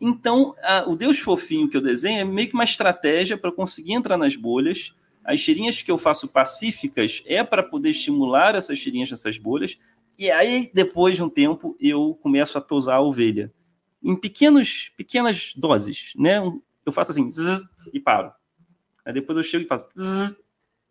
Então, 0.00 0.54
a, 0.62 0.88
o 0.88 0.96
Deus 0.96 1.18
fofinho 1.18 1.68
que 1.68 1.76
eu 1.76 1.82
desenho 1.82 2.20
é 2.20 2.24
meio 2.24 2.48
que 2.48 2.54
uma 2.54 2.64
estratégia 2.64 3.36
para 3.36 3.52
conseguir 3.52 3.92
entrar 3.92 4.16
nas 4.16 4.36
bolhas. 4.36 4.94
As 5.22 5.42
tirinhas 5.42 5.82
que 5.82 5.90
eu 5.90 5.98
faço 5.98 6.32
pacíficas 6.32 7.22
é 7.26 7.44
para 7.44 7.62
poder 7.62 7.90
estimular 7.90 8.54
essas 8.54 8.80
tirinhas 8.80 9.10
nessas 9.10 9.36
bolhas. 9.36 9.78
E 10.18 10.30
aí, 10.30 10.70
depois 10.72 11.14
de 11.14 11.22
um 11.22 11.28
tempo, 11.28 11.76
eu 11.78 12.18
começo 12.22 12.56
a 12.56 12.60
tosar 12.62 12.96
a 12.96 13.02
ovelha. 13.02 13.52
Em 14.02 14.16
pequenos, 14.16 14.92
pequenas 14.96 15.52
doses, 15.56 16.12
né? 16.16 16.38
Eu 16.84 16.92
faço 16.92 17.10
assim, 17.10 17.30
zzz, 17.30 17.68
e 17.92 18.00
paro. 18.00 18.32
Aí 19.04 19.12
depois 19.12 19.36
eu 19.36 19.44
chego 19.44 19.64
e 19.64 19.68
faço 19.68 19.88
zzz, 19.98 20.44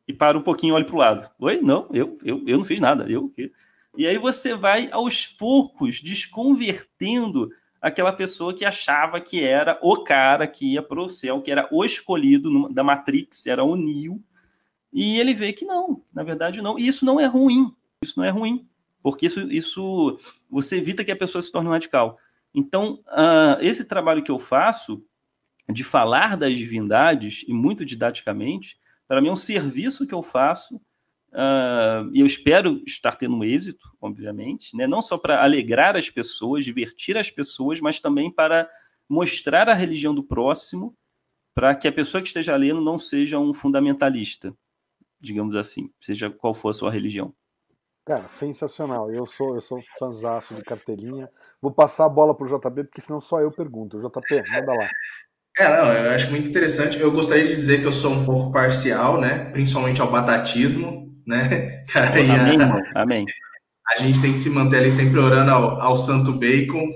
e 0.07 0.13
paro 0.13 0.39
um 0.39 0.43
pouquinho, 0.43 0.75
olho 0.75 0.85
para 0.85 0.95
o 0.95 0.99
lado. 0.99 1.29
Oi? 1.39 1.59
Não, 1.61 1.89
eu, 1.91 2.17
eu, 2.23 2.43
eu 2.47 2.57
não 2.57 2.65
fiz 2.65 2.79
nada. 2.79 3.09
Eu, 3.09 3.33
E 3.95 4.07
aí 4.07 4.17
você 4.17 4.55
vai 4.55 4.89
aos 4.91 5.25
poucos 5.25 6.01
desconvertendo 6.01 7.51
aquela 7.81 8.13
pessoa 8.13 8.53
que 8.53 8.65
achava 8.65 9.19
que 9.19 9.43
era 9.43 9.79
o 9.81 10.03
cara 10.03 10.47
que 10.47 10.73
ia 10.73 10.81
para 10.81 11.01
o 11.01 11.09
céu, 11.09 11.41
que 11.41 11.51
era 11.51 11.67
o 11.71 11.83
escolhido 11.83 12.69
da 12.69 12.83
Matrix, 12.83 13.47
era 13.47 13.63
o 13.63 13.75
Neo. 13.75 14.21
E 14.93 15.19
ele 15.19 15.33
vê 15.33 15.53
que 15.53 15.65
não, 15.65 16.01
na 16.13 16.23
verdade 16.23 16.61
não. 16.61 16.79
E 16.79 16.87
isso 16.87 17.05
não 17.05 17.19
é 17.19 17.25
ruim. 17.25 17.73
Isso 18.01 18.17
não 18.17 18.25
é 18.25 18.29
ruim. 18.29 18.67
Porque 19.03 19.25
isso, 19.25 19.41
isso 19.51 20.19
você 20.49 20.77
evita 20.77 21.03
que 21.03 21.11
a 21.11 21.15
pessoa 21.15 21.41
se 21.41 21.51
torne 21.51 21.69
um 21.69 21.71
radical. 21.71 22.17
Então, 22.53 23.03
uh, 23.07 23.61
esse 23.61 23.85
trabalho 23.85 24.23
que 24.23 24.31
eu 24.31 24.39
faço 24.39 25.03
de 25.69 25.83
falar 25.83 26.37
das 26.37 26.55
divindades, 26.55 27.43
e 27.47 27.53
muito 27.53 27.85
didaticamente, 27.85 28.77
para 29.07 29.21
mim 29.21 29.29
é 29.29 29.31
um 29.31 29.37
serviço 29.37 30.07
que 30.07 30.13
eu 30.13 30.23
faço, 30.23 30.75
uh, 30.75 32.09
e 32.13 32.19
eu 32.19 32.25
espero 32.25 32.81
estar 32.85 33.15
tendo 33.15 33.43
êxito, 33.43 33.89
obviamente, 34.01 34.75
né? 34.75 34.87
não 34.87 35.01
só 35.01 35.17
para 35.17 35.43
alegrar 35.43 35.95
as 35.95 36.09
pessoas, 36.09 36.65
divertir 36.65 37.17
as 37.17 37.29
pessoas, 37.29 37.81
mas 37.81 37.99
também 37.99 38.31
para 38.31 38.69
mostrar 39.09 39.69
a 39.69 39.73
religião 39.73 40.13
do 40.13 40.23
próximo, 40.23 40.95
para 41.53 41.75
que 41.75 41.87
a 41.87 41.91
pessoa 41.91 42.21
que 42.21 42.27
esteja 42.27 42.55
lendo 42.55 42.81
não 42.81 42.99
seja 42.99 43.39
um 43.39 43.53
fundamentalista, 43.53 44.55
digamos 45.19 45.55
assim, 45.55 45.89
seja 45.99 46.29
qual 46.29 46.53
for 46.53 46.69
a 46.69 46.73
sua 46.73 46.91
religião. 46.91 47.33
Cara, 48.07 48.25
sensacional. 48.29 49.11
Eu 49.11 49.25
sou, 49.25 49.55
eu 49.55 49.59
sou 49.59 49.83
fanzaço 49.99 50.55
de 50.55 50.61
carteirinha. 50.61 51.27
Vou 51.61 51.73
passar 51.73 52.05
a 52.05 52.09
bola 52.09 52.33
pro 52.33 52.47
JP, 52.47 52.85
porque 52.85 53.01
senão 53.01 53.19
só 53.19 53.41
eu 53.41 53.51
pergunto. 53.51 53.99
JP, 53.99 54.43
manda 54.49 54.73
lá. 54.73 54.89
É, 55.57 55.67
não, 55.75 55.91
eu 55.91 56.11
acho 56.11 56.31
muito 56.31 56.47
interessante. 56.47 56.97
Eu 56.97 57.11
gostaria 57.11 57.45
de 57.45 57.53
dizer 57.53 57.81
que 57.81 57.85
eu 57.85 57.91
sou 57.91 58.13
um 58.13 58.23
pouco 58.23 58.53
parcial, 58.53 59.19
né? 59.19 59.49
Principalmente 59.51 59.99
ao 59.99 60.09
batatismo, 60.09 61.13
né? 61.27 61.83
Cara, 61.91 62.11
amém, 62.11 62.61
a, 62.61 63.01
amém. 63.01 63.25
A 63.93 63.99
gente 63.99 64.21
tem 64.21 64.31
que 64.31 64.39
se 64.39 64.51
manter 64.51 64.77
ali 64.77 64.91
sempre 64.91 65.19
orando 65.19 65.51
ao, 65.51 65.81
ao 65.81 65.97
Santo 65.97 66.31
Bacon. 66.31 66.89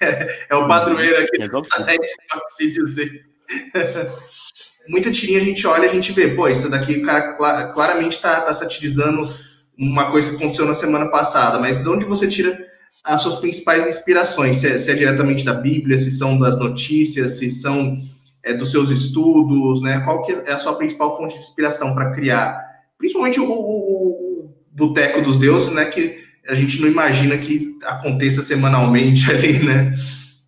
é, 0.00 0.46
é, 0.48 0.54
o 0.54 0.66
padroeiro 0.66 1.22
aqui 1.22 1.46
do 1.46 1.62
site, 1.62 2.16
pode 2.30 2.54
se 2.54 2.68
dizer. 2.70 3.26
Muita 4.88 5.10
tirinha 5.10 5.38
a 5.38 5.44
gente 5.44 5.66
olha 5.66 5.84
e 5.84 5.88
a 5.90 5.92
gente 5.92 6.12
vê, 6.12 6.34
pô, 6.34 6.48
isso 6.48 6.70
daqui 6.70 6.94
o 6.94 7.02
cara 7.02 7.34
claramente 7.74 8.12
está 8.12 8.40
tá 8.40 8.54
satirizando 8.54 9.28
uma 9.78 10.10
coisa 10.10 10.28
que 10.28 10.34
aconteceu 10.34 10.66
na 10.66 10.74
semana 10.74 11.06
passada, 11.08 11.58
mas 11.58 11.82
de 11.82 11.88
onde 11.88 12.04
você 12.04 12.26
tira 12.26 12.58
as 13.04 13.22
suas 13.22 13.36
principais 13.36 13.86
inspirações, 13.86 14.58
se 14.58 14.68
é, 14.68 14.76
se 14.78 14.90
é, 14.90 14.94
diretamente 14.94 15.44
da 15.44 15.54
Bíblia, 15.54 15.96
se 15.96 16.10
são 16.10 16.38
das 16.38 16.58
notícias, 16.58 17.38
se 17.38 17.50
são 17.50 17.96
é, 18.42 18.52
dos 18.52 18.70
seus 18.70 18.90
estudos, 18.90 19.80
né? 19.80 20.00
Qual 20.00 20.22
que 20.22 20.32
é 20.32 20.52
a 20.52 20.58
sua 20.58 20.74
principal 20.74 21.16
fonte 21.16 21.34
de 21.34 21.40
inspiração 21.40 21.94
para 21.94 22.10
criar, 22.10 22.58
principalmente 22.98 23.38
o, 23.40 23.44
o, 23.44 23.50
o, 23.50 24.54
Boteco 24.72 25.22
dos 25.22 25.36
Deuses, 25.38 25.72
né? 25.72 25.84
Que 25.86 26.16
a 26.48 26.54
gente 26.54 26.80
não 26.80 26.88
imagina 26.88 27.38
que 27.38 27.76
aconteça 27.84 28.42
semanalmente 28.42 29.28
ali, 29.32 29.64
né? 29.64 29.94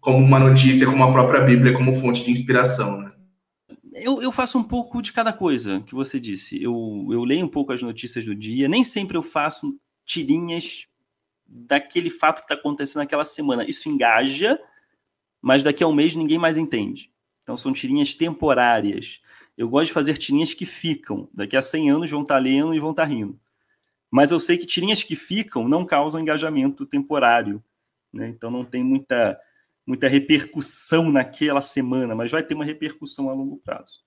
Como 0.01 0.19
uma 0.19 0.39
notícia, 0.39 0.87
como 0.87 1.05
a 1.05 1.13
própria 1.13 1.43
Bíblia, 1.43 1.75
como 1.75 1.95
fonte 1.95 2.25
de 2.25 2.31
inspiração, 2.31 3.01
né? 3.01 3.11
Eu, 3.95 4.23
eu, 4.23 4.31
faço 4.31 4.59
um 4.59 4.63
pouco 4.63 5.03
de 5.03 5.13
cada 5.13 5.33
coisa 5.33 5.81
que 5.81 5.95
você 5.95 6.21
disse. 6.21 6.63
Eu, 6.63 7.09
eu 7.11 7.25
leio 7.25 7.45
um 7.45 7.49
pouco 7.49 7.73
as 7.73 7.83
notícias 7.83 8.25
do 8.25 8.35
dia. 8.35 8.69
Nem 8.69 8.85
sempre 8.85 9.17
eu 9.17 9.23
faço 9.23 9.77
tirinhas 10.05 10.87
daquele 11.47 12.11
fato 12.11 12.39
que 12.39 12.45
está 12.45 12.55
acontecendo 12.55 13.03
naquela 13.03 13.25
semana. 13.25 13.69
Isso 13.69 13.89
engaja, 13.89 14.61
mas 15.43 15.63
daqui 15.63 15.83
a 15.83 15.89
um 15.89 15.93
mês 15.93 16.15
ninguém 16.15 16.39
mais 16.39 16.57
entende. 16.57 17.11
Então 17.43 17.57
são 17.57 17.73
tirinhas 17.73 18.15
temporárias. 18.15 19.21
Eu 19.59 19.69
gosto 19.69 19.89
de 19.89 19.93
fazer 19.93 20.17
tirinhas 20.17 20.55
que 20.55 20.65
ficam. 20.65 21.29
Daqui 21.35 21.57
a 21.57 21.63
100 21.63 21.91
anos 21.91 22.11
vão 22.11 22.23
estar 22.23 22.37
tá 22.37 22.41
lendo 22.41 22.75
e 22.75 22.79
vão 22.79 22.91
estar 22.91 23.03
tá 23.03 23.09
rindo. 23.09 23.39
Mas 24.11 24.31
eu 24.31 24.41
sei 24.41 24.57
que 24.57 24.67
tirinhas 24.67 25.03
que 25.03 25.17
ficam 25.17 25.69
não 25.69 25.85
causam 25.85 26.21
engajamento 26.21 26.87
temporário. 26.87 27.63
Né? 28.13 28.29
Então 28.29 28.51
não 28.51 28.65
tem 28.65 28.83
muita, 28.83 29.39
muita 29.87 30.09
repercussão 30.09 31.11
naquela 31.11 31.61
semana, 31.61 32.15
mas 32.15 32.31
vai 32.31 32.43
ter 32.43 32.55
uma 32.55 32.65
repercussão 32.65 33.29
a 33.29 33.33
longo 33.33 33.59
prazo. 33.59 34.05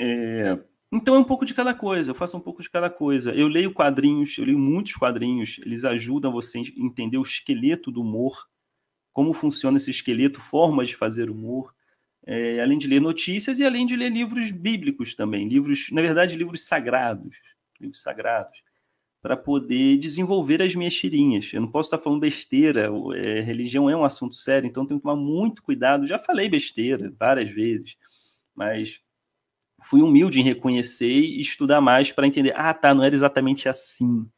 É... 0.00 0.58
Então 0.92 1.14
é 1.16 1.18
um 1.18 1.24
pouco 1.24 1.44
de 1.44 1.52
cada 1.52 1.74
coisa, 1.74 2.10
eu 2.10 2.14
faço 2.14 2.36
um 2.36 2.40
pouco 2.40 2.62
de 2.62 2.70
cada 2.70 2.88
coisa. 2.88 3.34
Eu 3.34 3.48
leio 3.48 3.72
quadrinhos, 3.72 4.38
eu 4.38 4.44
leio 4.44 4.58
muitos 4.58 4.94
quadrinhos, 4.94 5.58
eles 5.64 5.84
ajudam 5.84 6.32
você 6.32 6.58
a 6.58 6.62
entender 6.76 7.18
o 7.18 7.22
esqueleto 7.22 7.90
do 7.90 8.02
humor, 8.02 8.46
como 9.12 9.32
funciona 9.32 9.78
esse 9.78 9.90
esqueleto, 9.90 10.40
formas 10.40 10.88
de 10.88 10.96
fazer 10.96 11.28
humor, 11.30 11.74
é, 12.24 12.60
além 12.60 12.78
de 12.78 12.86
ler 12.86 13.00
notícias 13.00 13.58
e 13.58 13.64
além 13.64 13.86
de 13.86 13.96
ler 13.96 14.10
livros 14.10 14.50
bíblicos 14.50 15.14
também, 15.14 15.48
livros, 15.48 15.88
na 15.90 16.02
verdade, 16.02 16.36
livros 16.36 16.66
sagrados, 16.66 17.40
livros 17.80 18.02
sagrados, 18.02 18.62
para 19.26 19.36
poder 19.36 19.96
desenvolver 19.96 20.62
as 20.62 20.76
minhas 20.76 20.94
tirinhas. 20.94 21.52
Eu 21.52 21.60
não 21.60 21.68
posso 21.68 21.88
estar 21.88 21.98
falando 21.98 22.20
besteira, 22.20 22.88
é, 23.16 23.40
religião 23.40 23.90
é 23.90 23.96
um 23.96 24.04
assunto 24.04 24.36
sério, 24.36 24.68
então 24.68 24.86
tenho 24.86 25.00
que 25.00 25.02
tomar 25.02 25.16
muito 25.16 25.64
cuidado. 25.64 26.06
Já 26.06 26.16
falei 26.16 26.48
besteira 26.48 27.12
várias 27.18 27.50
vezes, 27.50 27.96
mas 28.54 29.00
fui 29.82 30.00
humilde 30.00 30.38
em 30.38 30.44
reconhecer 30.44 31.10
e 31.10 31.40
estudar 31.40 31.80
mais 31.80 32.12
para 32.12 32.28
entender. 32.28 32.52
Ah, 32.54 32.72
tá, 32.72 32.94
não 32.94 33.02
era 33.02 33.16
exatamente 33.16 33.68
assim. 33.68 34.30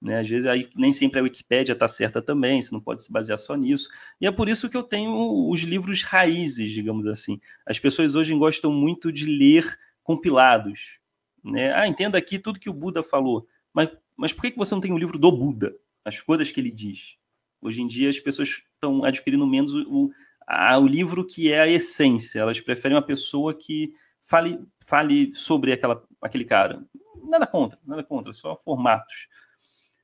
Né? 0.00 0.20
Às 0.20 0.28
vezes 0.30 0.46
aí, 0.46 0.70
nem 0.74 0.94
sempre 0.94 1.20
a 1.20 1.22
Wikipédia 1.22 1.74
está 1.74 1.86
certa 1.86 2.22
também, 2.22 2.62
você 2.62 2.72
não 2.72 2.80
pode 2.80 3.02
se 3.02 3.12
basear 3.12 3.36
só 3.36 3.54
nisso. 3.54 3.90
E 4.18 4.26
é 4.26 4.30
por 4.30 4.48
isso 4.48 4.70
que 4.70 4.76
eu 4.78 4.82
tenho 4.82 5.50
os 5.50 5.60
livros 5.60 6.04
raízes, 6.04 6.72
digamos 6.72 7.06
assim. 7.06 7.38
As 7.66 7.78
pessoas 7.78 8.14
hoje 8.14 8.34
gostam 8.34 8.72
muito 8.72 9.12
de 9.12 9.26
ler 9.26 9.78
compilados. 10.02 11.00
Né? 11.44 11.70
Ah, 11.74 11.86
entenda 11.86 12.16
aqui 12.16 12.38
tudo 12.38 12.58
que 12.58 12.70
o 12.70 12.74
Buda 12.74 13.02
falou. 13.02 13.46
Mas, 13.74 13.90
mas 14.16 14.32
por 14.32 14.42
que 14.42 14.56
você 14.56 14.74
não 14.74 14.80
tem 14.80 14.92
um 14.92 14.98
livro 14.98 15.18
do 15.18 15.30
Buda? 15.30 15.74
As 16.04 16.20
coisas 16.20 16.50
que 16.50 16.60
ele 16.60 16.70
diz. 16.70 17.16
Hoje 17.60 17.80
em 17.80 17.86
dia 17.86 18.08
as 18.08 18.18
pessoas 18.18 18.62
estão 18.74 19.04
adquirindo 19.04 19.46
menos 19.46 19.74
o, 19.74 20.10
a, 20.46 20.78
o 20.78 20.86
livro 20.86 21.24
que 21.24 21.52
é 21.52 21.60
a 21.60 21.68
essência. 21.68 22.40
Elas 22.40 22.60
preferem 22.60 22.96
uma 22.96 23.02
pessoa 23.02 23.54
que 23.54 23.94
fale, 24.20 24.58
fale 24.86 25.34
sobre 25.34 25.72
aquela, 25.72 26.02
aquele 26.20 26.44
cara. 26.44 26.84
Nada 27.24 27.46
contra, 27.46 27.78
nada 27.86 28.02
contra, 28.02 28.32
só 28.32 28.56
formatos. 28.56 29.28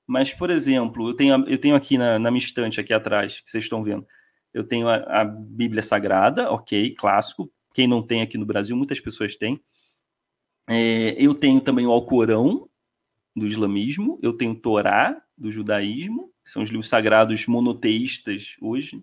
Mas, 0.07 0.33
por 0.33 0.51
exemplo, 0.51 1.11
eu 1.11 1.15
tenho, 1.15 1.49
eu 1.49 1.59
tenho 1.59 1.77
aqui 1.77 1.99
na, 1.99 2.19
na 2.19 2.31
minha 2.31 2.43
estante, 2.43 2.81
aqui 2.81 2.95
atrás, 2.95 3.41
que 3.41 3.51
vocês 3.51 3.65
estão 3.65 3.83
vendo, 3.83 4.07
eu 4.55 4.65
tenho 4.65 4.89
a, 4.89 5.21
a 5.21 5.25
Bíblia 5.25 5.83
Sagrada, 5.83 6.51
ok, 6.51 6.95
clássico. 6.95 7.53
Quem 7.75 7.87
não 7.87 8.03
tem 8.03 8.23
aqui 8.23 8.39
no 8.39 8.47
Brasil, 8.47 8.77
muitas 8.77 9.01
pessoas 9.01 9.37
têm. 9.37 9.61
É, 10.69 11.15
eu 11.19 11.35
tenho 11.35 11.61
também 11.61 11.87
o 11.87 11.93
Alcorão, 11.93 12.68
do 13.39 13.47
islamismo, 13.47 14.19
eu 14.23 14.33
tenho 14.33 14.55
Torá, 14.55 15.23
do 15.37 15.51
judaísmo, 15.51 16.33
que 16.45 16.51
são 16.51 16.63
os 16.63 16.71
livros 16.71 16.89
sagrados 16.89 17.47
monoteístas 17.47 18.57
hoje. 18.61 19.03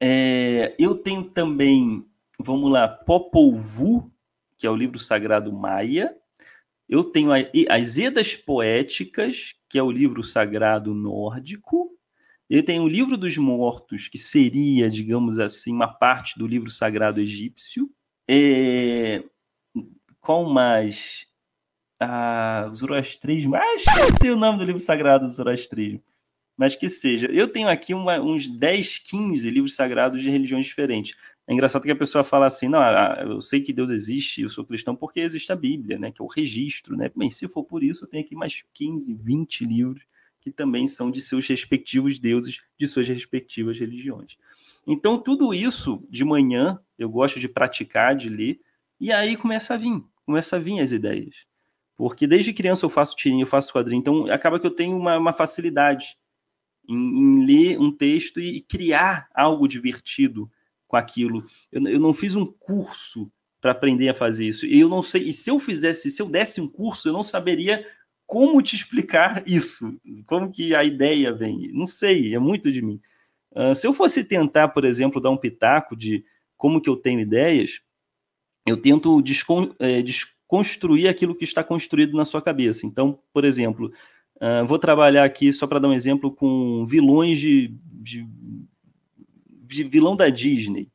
É, 0.00 0.74
eu 0.78 0.94
tenho 0.94 1.24
também, 1.24 2.04
vamos 2.38 2.70
lá, 2.70 2.88
Popol 2.88 3.54
Vuh, 3.54 4.10
que 4.56 4.66
é 4.66 4.70
o 4.70 4.76
livro 4.76 4.98
sagrado 4.98 5.52
maia. 5.52 6.16
Eu 6.88 7.04
tenho 7.04 7.30
as 7.68 7.98
Edas 7.98 8.34
Poéticas, 8.34 9.54
que 9.68 9.78
é 9.78 9.82
o 9.82 9.90
livro 9.90 10.22
sagrado 10.22 10.94
nórdico. 10.94 11.90
Eu 12.48 12.64
tenho 12.64 12.82
o 12.82 12.88
livro 12.88 13.16
dos 13.16 13.38
mortos, 13.38 14.08
que 14.08 14.18
seria, 14.18 14.90
digamos 14.90 15.38
assim, 15.38 15.72
uma 15.72 15.86
parte 15.86 16.38
do 16.38 16.46
livro 16.46 16.70
sagrado 16.70 17.20
egípcio. 17.20 17.88
É... 18.28 19.22
Qual 20.20 20.44
mais? 20.50 21.29
Ah, 22.00 22.68
o 22.70 22.74
Zoroastrismo. 22.74 23.54
Ah, 23.54 23.74
esqueci 23.74 24.30
o 24.30 24.36
nome 24.36 24.58
do 24.58 24.64
livro 24.64 24.80
sagrado 24.80 25.26
do 25.26 25.32
Zoroastrismo. 25.32 26.02
Mas 26.56 26.74
que 26.74 26.88
seja. 26.88 27.26
Eu 27.26 27.46
tenho 27.46 27.68
aqui 27.68 27.92
uma, 27.92 28.18
uns 28.20 28.48
10, 28.48 28.98
15 28.98 29.50
livros 29.50 29.76
sagrados 29.76 30.22
de 30.22 30.30
religiões 30.30 30.66
diferentes. 30.66 31.14
É 31.46 31.52
engraçado 31.52 31.82
que 31.82 31.90
a 31.90 31.96
pessoa 31.96 32.24
fala 32.24 32.46
assim, 32.46 32.68
não, 32.68 32.80
ah, 32.80 33.24
eu 33.26 33.40
sei 33.40 33.60
que 33.60 33.72
Deus 33.72 33.90
existe, 33.90 34.42
eu 34.42 34.48
sou 34.48 34.64
cristão 34.64 34.94
porque 34.96 35.20
existe 35.20 35.52
a 35.52 35.56
Bíblia, 35.56 35.98
né, 35.98 36.12
que 36.12 36.22
é 36.22 36.24
o 36.24 36.28
registro, 36.28 36.96
né? 36.96 37.10
Bem, 37.14 37.28
se 37.28 37.48
for 37.48 37.64
por 37.64 37.82
isso, 37.82 38.04
eu 38.04 38.08
tenho 38.08 38.24
aqui 38.24 38.34
mais 38.34 38.62
15, 38.72 39.14
20 39.14 39.64
livros 39.64 40.04
que 40.40 40.50
também 40.50 40.86
são 40.86 41.10
de 41.10 41.20
seus 41.20 41.46
respectivos 41.46 42.18
deuses, 42.18 42.62
de 42.78 42.86
suas 42.86 43.06
respectivas 43.08 43.78
religiões. 43.78 44.36
Então, 44.86 45.18
tudo 45.18 45.52
isso 45.52 46.02
de 46.08 46.24
manhã 46.24 46.80
eu 46.98 47.10
gosto 47.10 47.38
de 47.38 47.48
praticar, 47.48 48.16
de 48.16 48.28
ler, 48.28 48.60
e 48.98 49.12
aí 49.12 49.36
começa 49.36 49.74
a 49.74 49.76
vir, 49.76 50.02
começa 50.24 50.56
a 50.56 50.58
vir 50.58 50.80
as 50.80 50.92
ideias. 50.92 51.49
Porque 52.00 52.26
desde 52.26 52.54
criança 52.54 52.86
eu 52.86 52.88
faço 52.88 53.14
tirinha, 53.14 53.42
eu 53.42 53.46
faço 53.46 53.74
quadrinho, 53.74 54.00
então 54.00 54.26
acaba 54.32 54.58
que 54.58 54.66
eu 54.66 54.70
tenho 54.70 54.96
uma, 54.96 55.18
uma 55.18 55.34
facilidade 55.34 56.16
em, 56.88 56.94
em, 56.96 57.44
ler 57.44 57.78
um 57.78 57.94
texto 57.94 58.40
e, 58.40 58.56
e 58.56 58.60
criar 58.62 59.28
algo 59.34 59.68
divertido 59.68 60.50
com 60.88 60.96
aquilo. 60.96 61.44
Eu, 61.70 61.86
eu 61.86 62.00
não 62.00 62.14
fiz 62.14 62.34
um 62.34 62.46
curso 62.46 63.30
para 63.60 63.72
aprender 63.72 64.08
a 64.08 64.14
fazer 64.14 64.46
isso. 64.46 64.64
E 64.64 64.80
eu 64.80 64.88
não 64.88 65.02
sei, 65.02 65.24
e 65.28 65.32
se 65.34 65.50
eu 65.50 65.58
fizesse, 65.58 66.10
se 66.10 66.22
eu 66.22 66.30
desse 66.30 66.58
um 66.58 66.66
curso, 66.66 67.06
eu 67.06 67.12
não 67.12 67.22
saberia 67.22 67.86
como 68.26 68.62
te 68.62 68.76
explicar 68.76 69.42
isso, 69.46 69.94
como 70.24 70.50
que 70.50 70.74
a 70.74 70.82
ideia 70.82 71.34
vem. 71.34 71.70
Não 71.70 71.86
sei, 71.86 72.34
é 72.34 72.38
muito 72.38 72.72
de 72.72 72.80
mim. 72.80 72.98
Uh, 73.52 73.74
se 73.74 73.86
eu 73.86 73.92
fosse 73.92 74.24
tentar, 74.24 74.68
por 74.68 74.86
exemplo, 74.86 75.20
dar 75.20 75.28
um 75.28 75.36
pitaco 75.36 75.94
de 75.94 76.24
como 76.56 76.80
que 76.80 76.88
eu 76.88 76.96
tenho 76.96 77.20
ideias, 77.20 77.82
eu 78.66 78.78
tento 78.78 79.20
descon 79.20 79.74
é, 79.78 80.00
desconstruir 80.50 81.08
aquilo 81.08 81.34
que 81.34 81.44
está 81.44 81.62
construído 81.62 82.16
na 82.16 82.24
sua 82.24 82.42
cabeça. 82.42 82.86
Então, 82.86 83.18
por 83.32 83.44
exemplo, 83.44 83.92
uh, 84.36 84.66
vou 84.66 84.78
trabalhar 84.78 85.24
aqui, 85.24 85.52
só 85.52 85.66
para 85.66 85.78
dar 85.78 85.88
um 85.88 85.92
exemplo, 85.92 86.32
com 86.32 86.84
vilões 86.86 87.38
de, 87.38 87.74
de 87.84 88.26
de 89.70 89.84
vilão 89.84 90.16
da 90.16 90.28
Disney, 90.28 90.90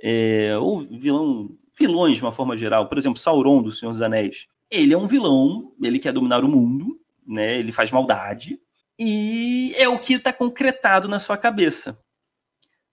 é, 0.00 0.56
ou 0.58 0.80
vilão, 0.80 1.56
vilões 1.78 2.18
de 2.18 2.22
uma 2.22 2.32
forma 2.32 2.56
geral, 2.56 2.88
por 2.88 2.98
exemplo, 2.98 3.18
Sauron 3.18 3.62
do 3.62 3.72
Senhor 3.72 3.92
dos 3.92 4.02
Anéis. 4.02 4.46
Ele 4.70 4.92
é 4.92 4.98
um 4.98 5.06
vilão, 5.06 5.74
ele 5.82 5.98
quer 5.98 6.12
dominar 6.12 6.44
o 6.44 6.48
mundo, 6.48 7.00
né? 7.26 7.58
Ele 7.58 7.72
faz 7.72 7.90
maldade 7.90 8.60
e 8.98 9.72
é 9.76 9.88
o 9.88 9.98
que 9.98 10.14
está 10.14 10.32
concretado 10.32 11.08
na 11.08 11.18
sua 11.18 11.36
cabeça. 11.36 11.98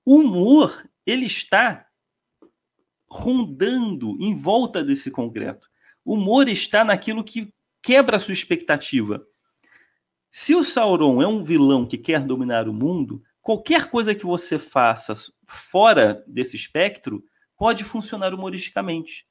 O 0.05 0.21
humor 0.21 0.89
ele 1.05 1.25
está 1.25 1.85
rondando 3.09 4.17
em 4.19 4.33
volta 4.33 4.83
desse 4.83 5.11
concreto. 5.11 5.69
Humor 6.13 6.47
está 6.47 6.85
naquilo 6.85 7.23
que 7.23 7.53
quebra 7.81 8.15
a 8.15 8.19
sua 8.19 8.33
expectativa. 8.33 9.25
Se 10.31 10.55
o 10.55 10.63
Sauron 10.63 11.21
é 11.21 11.27
um 11.27 11.43
vilão 11.43 11.85
que 11.85 11.97
quer 11.97 12.21
dominar 12.21 12.69
o 12.69 12.73
mundo, 12.73 13.21
qualquer 13.41 13.89
coisa 13.89 14.15
que 14.15 14.25
você 14.25 14.57
faça 14.57 15.13
fora 15.45 16.23
desse 16.25 16.55
espectro 16.55 17.23
pode 17.57 17.83
funcionar 17.83 18.33
humoristicamente. 18.33 19.25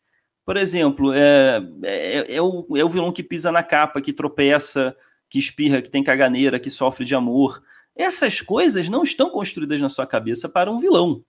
Por 0.44 0.56
exemplo, 0.56 1.12
é, 1.12 1.60
é, 1.82 2.36
é, 2.36 2.42
o, 2.42 2.66
é 2.76 2.84
o 2.84 2.88
vilão 2.88 3.12
que 3.12 3.22
pisa 3.22 3.50
na 3.50 3.62
capa, 3.62 4.00
que 4.00 4.12
tropeça, 4.12 4.96
que 5.28 5.38
espirra, 5.38 5.80
que 5.80 5.90
tem 5.90 6.04
caganeira, 6.04 6.60
que 6.60 6.70
sofre 6.70 7.04
de 7.04 7.14
amor. 7.14 7.62
Essas 7.94 8.40
coisas 8.40 8.88
não 8.88 9.02
estão 9.02 9.30
construídas 9.30 9.80
na 9.80 9.88
sua 9.88 10.06
cabeça 10.06 10.48
para 10.48 10.70
um 10.70 10.78
vilão. 10.78 11.24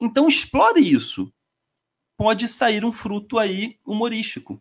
Então 0.00 0.26
explore 0.26 0.80
isso. 0.80 1.32
Pode 2.16 2.48
sair 2.48 2.84
um 2.84 2.92
fruto 2.92 3.38
aí 3.38 3.78
humorístico. 3.84 4.60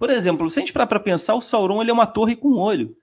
Por 0.00 0.08
exemplo, 0.08 0.48
se 0.48 0.58
a 0.58 0.62
gente 0.62 0.72
parar 0.72 0.86
para 0.86 0.98
pensar, 0.98 1.34
o 1.34 1.42
Sauron 1.42 1.82
ele 1.82 1.90
é 1.90 1.92
uma 1.92 2.06
torre 2.06 2.34
com 2.34 2.54
olho. 2.54 2.96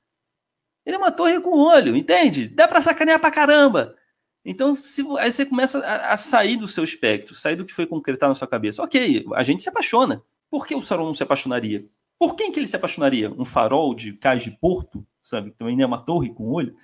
Ele 0.83 0.95
é 0.95 0.97
uma 0.97 1.11
torre 1.11 1.39
com 1.39 1.55
olho, 1.59 1.95
entende? 1.95 2.47
Dá 2.47 2.67
para 2.67 2.81
sacanear 2.81 3.19
pra 3.19 3.29
caramba. 3.29 3.95
Então, 4.43 4.73
se, 4.73 5.05
aí 5.19 5.31
você 5.31 5.45
começa 5.45 5.77
a, 5.85 6.13
a, 6.13 6.17
sair 6.17 6.55
do 6.55 6.67
seu 6.67 6.83
espectro, 6.83 7.35
sair 7.35 7.55
do 7.55 7.65
que 7.65 7.73
foi 7.73 7.85
concretado 7.85 8.31
na 8.31 8.35
sua 8.35 8.47
cabeça. 8.47 8.81
Ok, 8.81 9.27
a 9.35 9.43
gente 9.43 9.61
se 9.61 9.69
apaixona. 9.69 10.23
Por 10.49 10.65
que 10.65 10.73
o 10.73 10.81
Sauron 10.81 11.05
não 11.05 11.13
se 11.13 11.21
apaixonaria? 11.21 11.85
Por 12.17 12.35
quem 12.35 12.51
que 12.51 12.59
ele 12.59 12.67
se 12.67 12.75
apaixonaria? 12.75 13.31
Um 13.31 13.45
farol 13.45 13.93
de 13.93 14.13
cais 14.13 14.41
de 14.41 14.49
porto, 14.49 15.05
sabe? 15.21 15.51
Também 15.51 15.79
é 15.79 15.85
uma 15.85 16.01
torre 16.01 16.33
com 16.33 16.51
olho. 16.51 16.75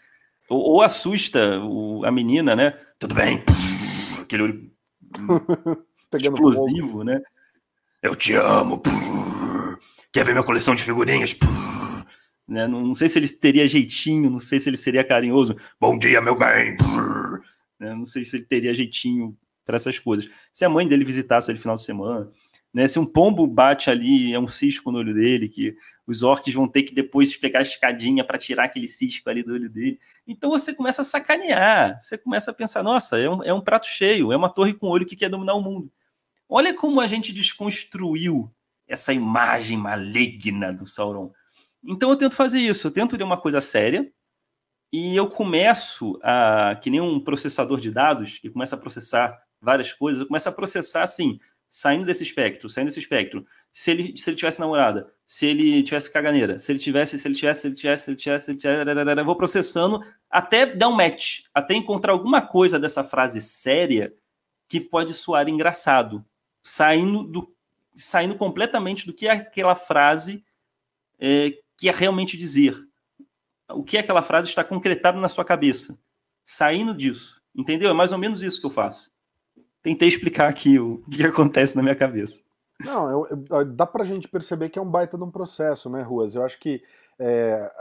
Ou, 0.48 0.60
ou 0.60 0.82
assusta 0.84 1.60
o, 1.60 2.06
a 2.06 2.12
menina, 2.12 2.56
né? 2.56 2.78
Tudo 3.00 3.16
bem. 3.16 3.44
Aquele 4.22 4.44
olho 4.44 4.72
explosivo, 6.14 7.04
né? 7.04 7.20
Eu 8.04 8.16
te 8.16 8.36
amo. 8.36 8.80
Quer 10.14 10.24
ver 10.24 10.34
minha 10.34 10.44
coleção 10.44 10.76
de 10.76 10.84
figurinhas? 10.84 11.36
Né? 12.48 12.68
Não, 12.68 12.82
não, 12.86 12.94
sei 12.94 13.10
se 13.10 13.18
ele 13.18 13.28
teria 13.28 13.68
jeitinho, 13.68 14.30
não 14.30 14.38
sei 14.38 14.60
se 14.60 14.70
ele 14.70 14.78
seria 14.78 15.04
carinhoso. 15.04 15.58
Bom 15.80 15.98
dia, 15.98 16.22
meu 16.22 16.38
bem. 16.38 16.78
Né? 17.80 17.96
Não 17.96 18.06
sei 18.06 18.24
se 18.24 18.36
ele 18.36 18.46
teria 18.46 18.76
jeitinho 18.76 19.36
para 19.66 19.76
essas 19.76 19.98
coisas. 19.98 20.30
Se 20.52 20.64
a 20.64 20.70
mãe 20.70 20.88
dele 20.88 21.04
visitasse 21.04 21.50
ele 21.50 21.58
final 21.58 21.76
de 21.76 21.82
semana, 21.82 22.30
né? 22.72 22.86
se 22.86 23.00
um 23.00 23.08
pombo 23.08 23.48
bate 23.48 23.90
ali, 23.90 24.32
é 24.32 24.40
um 24.40 24.46
cisco 24.46 24.92
no 24.92 25.00
olho 25.00 25.16
dele, 25.16 25.50
que 25.50 25.76
os 26.06 26.22
orcs 26.22 26.54
vão 26.54 26.68
ter 26.68 26.84
que 26.84 26.94
depois 26.94 27.36
pegar 27.36 27.60
a 27.60 27.64
escadinha 27.64 28.24
para 28.24 28.38
tirar 28.38 28.66
aquele 28.66 28.88
cisco 28.88 29.28
ali 29.32 29.42
do 29.42 29.54
olho 29.54 29.68
dele. 29.68 30.00
Então 30.28 30.52
você 30.52 30.76
começa 30.76 31.02
a 31.02 31.06
sacanear, 31.06 32.00
você 32.00 32.20
começa 32.20 32.52
a 32.52 32.54
pensar: 32.54 32.84
nossa, 32.84 33.18
é 33.18 33.28
um, 33.28 33.44
é 33.44 33.54
um 33.54 33.62
prato 33.62 33.88
cheio, 33.88 34.32
é 34.32 34.38
uma 34.38 34.50
torre 34.50 34.76
com 34.76 34.90
olho 34.90 35.08
que 35.08 35.16
quer 35.16 35.30
dominar 35.30 35.56
o 35.56 35.62
mundo. 35.62 35.92
Olha 36.48 36.72
como 36.72 37.02
a 37.02 37.08
gente 37.08 37.34
desconstruiu 37.34 38.54
essa 38.88 39.14
imagem 39.14 39.78
maligna 39.78 40.72
do 40.72 40.86
Sauron. 40.86 41.32
Então 41.84 42.10
eu 42.10 42.16
tento 42.16 42.36
fazer 42.36 42.60
isso, 42.60 42.88
eu 42.88 42.92
tento 42.92 43.16
ler 43.16 43.24
uma 43.24 43.40
coisa 43.40 43.60
séria 43.60 44.10
e 44.92 45.16
eu 45.16 45.28
começo 45.28 46.20
a, 46.22 46.78
que 46.82 46.90
nem 46.90 47.02
um 47.02 47.20
processador 47.20 47.80
de 47.80 47.92
dados, 47.92 48.38
que 48.38 48.50
começa 48.50 48.76
a 48.76 48.80
processar 48.80 49.42
várias 49.60 49.92
coisas, 49.92 50.22
eu 50.22 50.28
começo 50.28 50.48
a 50.48 50.52
processar 50.52 51.04
assim, 51.04 51.40
saindo 51.68 52.06
desse 52.06 52.24
espectro, 52.24 52.70
saindo 52.70 52.88
desse 52.88 53.00
espectro, 53.00 53.46
se 53.72 53.90
ele, 53.90 54.16
se 54.16 54.30
ele 54.30 54.38
tivesse 54.38 54.60
namorada, 54.60 55.12
se 55.26 55.48
ele 55.48 55.82
tivesse 55.82 56.12
caganeira, 56.12 56.60
se 56.60 56.72
ele 56.72 56.78
tivesse, 56.78 57.18
se 57.18 57.28
ele 57.28 57.34
tivesse, 57.34 57.62
se 57.62 57.68
ele 57.68 57.76
tivesse, 57.76 58.04
se 58.04 58.12
ele 58.12 58.18
tivesse, 58.18 58.46
se 58.46 58.52
ele 58.52 58.60
tivesse, 58.60 59.20
eu 59.20 59.26
vou 59.26 59.36
processando 59.36 60.00
até 60.30 60.68
dar 60.68 60.90
um 60.90 60.96
match, 60.96 61.46
até 61.52 61.74
encontrar 61.74 62.14
alguma 62.14 62.42
coisa 62.42 62.80
dessa 62.80 63.04
frase 63.04 63.42
séria 63.42 64.14
que 64.70 64.80
pode 64.80 65.14
soar 65.16 65.50
engraçado, 65.50 66.24
saindo 66.64 67.24
do 67.24 67.52
saindo 67.96 68.36
completamente 68.36 69.06
do 69.06 69.14
que 69.14 69.28
aquela 69.28 69.76
frase 69.76 70.44
é, 71.20 71.58
quer 71.78 71.94
realmente 71.94 72.38
dizer. 72.38 72.76
O 73.70 73.84
que 73.84 73.98
aquela 73.98 74.22
frase 74.22 74.48
está 74.48 74.64
concretado 74.64 75.20
na 75.20 75.30
sua 75.30 75.46
cabeça. 75.46 75.98
Saindo 76.46 76.96
disso. 76.96 77.42
Entendeu? 77.56 77.90
É 77.90 77.94
mais 77.94 78.12
ou 78.12 78.18
menos 78.18 78.42
isso 78.42 78.60
que 78.60 78.66
eu 78.66 78.72
faço. 78.72 79.12
Tentei 79.82 80.08
explicar 80.08 80.50
aqui 80.50 80.80
o 80.80 81.04
que 81.12 81.24
acontece 81.24 81.76
na 81.76 81.84
minha 81.84 81.96
cabeça. 81.96 82.42
Não, 82.80 83.10
eu, 83.10 83.46
eu, 83.50 83.66
dá 83.66 83.86
pra 83.86 84.04
gente 84.04 84.28
perceber 84.28 84.70
que 84.70 84.80
é 84.80 84.82
um 84.82 84.90
baita 84.90 85.18
de 85.18 85.24
um 85.24 85.32
processo, 85.32 85.90
né, 85.90 86.02
Ruas? 86.02 86.36
Eu 86.36 86.44
acho 86.44 86.60
que, 86.60 86.84
é, 87.20 87.72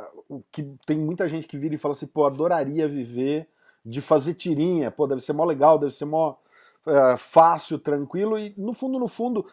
que 0.50 0.62
tem 0.86 0.98
muita 0.98 1.26
gente 1.26 1.46
que 1.46 1.58
vira 1.58 1.74
e 1.74 1.78
fala 1.78 1.92
assim, 1.92 2.06
pô, 2.06 2.26
adoraria 2.26 2.86
viver 2.86 3.48
de 3.84 4.00
fazer 4.00 4.34
tirinha, 4.34 4.90
pô, 4.90 5.06
deve 5.06 5.20
ser 5.20 5.32
mó 5.32 5.44
legal, 5.44 5.78
deve 5.78 5.92
ser 5.92 6.04
mó 6.04 6.36
é, 6.86 7.16
fácil, 7.16 7.78
tranquilo, 7.78 8.38
e 8.38 8.54
no 8.56 8.72
fundo, 8.72 8.98
no 8.98 9.08
fundo, 9.08 9.46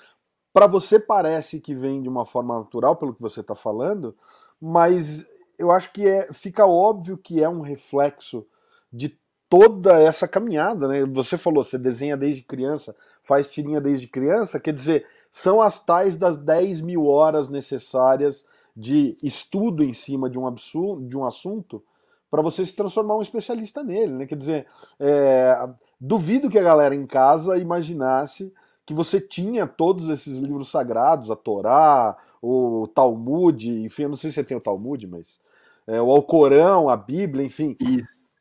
para 0.54 0.68
você 0.68 1.00
parece 1.00 1.60
que 1.60 1.74
vem 1.74 2.02
de 2.02 2.10
uma 2.10 2.26
forma 2.26 2.58
natural, 2.58 2.96
pelo 2.96 3.14
que 3.14 3.22
você 3.22 3.42
está 3.42 3.56
falando, 3.56 4.16
mas 4.60 5.26
eu 5.58 5.72
acho 5.72 5.92
que 5.92 6.08
é, 6.08 6.32
fica 6.34 6.66
óbvio 6.66 7.18
que 7.18 7.44
é 7.44 7.50
um 7.50 7.62
reflexo 7.62 8.46
de 8.92 9.18
toda 9.50 10.00
essa 10.00 10.28
caminhada, 10.28 10.88
né? 10.88 11.04
Você 11.06 11.38
falou, 11.38 11.64
você 11.64 11.78
desenha 11.78 12.16
desde 12.16 12.44
criança, 12.44 12.96
faz 13.24 13.48
tirinha 13.48 13.82
desde 13.82 14.08
criança, 14.08 14.60
quer 14.60 14.74
dizer, 14.74 15.06
são 15.32 15.60
as 15.60 15.80
tais 15.84 16.16
das 16.16 16.38
10 16.38 16.82
mil 16.82 17.08
horas 17.08 17.50
necessárias 17.50 18.46
de 18.76 19.18
estudo 19.24 19.84
em 19.84 19.92
cima 19.92 20.30
de 20.30 20.38
um, 20.38 20.48
absurdo, 20.48 21.08
de 21.08 21.18
um 21.18 21.26
assunto 21.26 21.84
para 22.30 22.44
você 22.44 22.64
se 22.64 22.76
transformar 22.76 23.18
um 23.18 23.22
especialista 23.22 23.84
nele, 23.84 24.14
né? 24.14 24.26
Quer 24.28 24.38
dizer, 24.38 24.68
é, 25.00 25.68
duvido 26.00 26.50
que 26.50 26.60
a 26.60 26.64
galera 26.64 26.94
em 26.94 27.08
casa 27.08 27.58
imaginasse 27.58 28.54
que 28.90 28.94
você 28.96 29.22
tinha 29.22 29.68
todos 29.68 30.10
esses 30.10 30.38
livros 30.40 30.72
sagrados, 30.72 31.30
a 31.30 31.36
Torá, 31.36 32.18
o 32.42 32.88
Talmud, 32.88 33.70
enfim, 33.84 34.02
eu 34.02 34.10
não 34.10 34.16
sei 34.16 34.32
se 34.32 34.34
você 34.34 34.44
tem 34.44 34.58
o 34.58 34.62
Talmud, 34.62 35.06
mas 35.06 35.40
é, 35.86 36.02
o 36.02 36.10
Alcorão, 36.10 36.90
a 36.90 36.98
Bíblia, 36.98 37.46
enfim. 37.46 37.78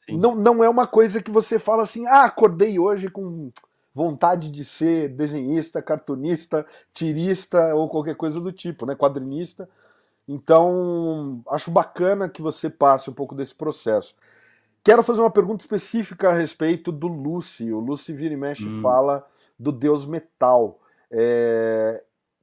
não, 0.08 0.34
não 0.34 0.64
é 0.64 0.68
uma 0.70 0.86
coisa 0.86 1.22
que 1.22 1.30
você 1.30 1.58
fala 1.58 1.82
assim, 1.82 2.06
ah, 2.06 2.24
acordei 2.24 2.78
hoje 2.78 3.10
com 3.10 3.52
vontade 3.94 4.50
de 4.50 4.64
ser 4.64 5.10
desenhista, 5.10 5.82
cartunista, 5.82 6.64
tirista 6.94 7.74
ou 7.74 7.86
qualquer 7.86 8.16
coisa 8.16 8.40
do 8.40 8.50
tipo, 8.50 8.86
né, 8.86 8.94
quadrinista. 8.94 9.68
Então, 10.26 11.42
acho 11.50 11.70
bacana 11.70 12.26
que 12.26 12.40
você 12.40 12.70
passe 12.70 13.10
um 13.10 13.12
pouco 13.14 13.34
desse 13.34 13.54
processo. 13.54 14.14
Quero 14.82 15.02
fazer 15.02 15.20
uma 15.20 15.30
pergunta 15.30 15.62
específica 15.62 16.30
a 16.30 16.32
respeito 16.32 16.90
do 16.90 17.06
Lucy. 17.06 17.70
O 17.70 17.80
Lucy 17.80 18.14
vira 18.14 18.32
e 18.32 18.36
mexe 18.38 18.64
hum. 18.64 18.80
fala 18.80 19.26
do 19.58 19.72
deus 19.72 20.06
metal. 20.06 20.80
É, 21.10 22.02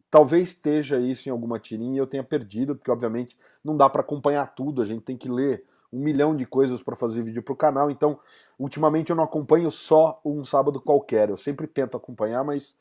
talvez 0.09 0.49
esteja 0.49 0.99
isso 0.99 1.29
em 1.29 1.31
alguma 1.31 1.59
tirinha 1.59 1.95
e 1.95 1.97
eu 1.97 2.07
tenha 2.07 2.23
perdido, 2.23 2.75
porque 2.75 2.91
obviamente 2.91 3.37
não 3.63 3.75
dá 3.75 3.89
para 3.89 4.01
acompanhar 4.01 4.55
tudo, 4.55 4.81
a 4.81 4.85
gente 4.85 5.01
tem 5.01 5.17
que 5.17 5.29
ler 5.29 5.65
um 5.91 5.99
milhão 5.99 6.35
de 6.35 6.45
coisas 6.45 6.81
para 6.81 6.95
fazer 6.95 7.21
vídeo 7.21 7.43
para 7.43 7.53
o 7.53 7.57
canal, 7.57 7.89
então 7.89 8.19
ultimamente 8.59 9.09
eu 9.09 9.15
não 9.15 9.23
acompanho 9.23 9.71
só 9.71 10.19
um 10.25 10.43
sábado 10.43 10.81
qualquer, 10.81 11.29
eu 11.29 11.37
sempre 11.37 11.67
tento 11.67 11.95
acompanhar, 11.95 12.43
mas 12.43 12.75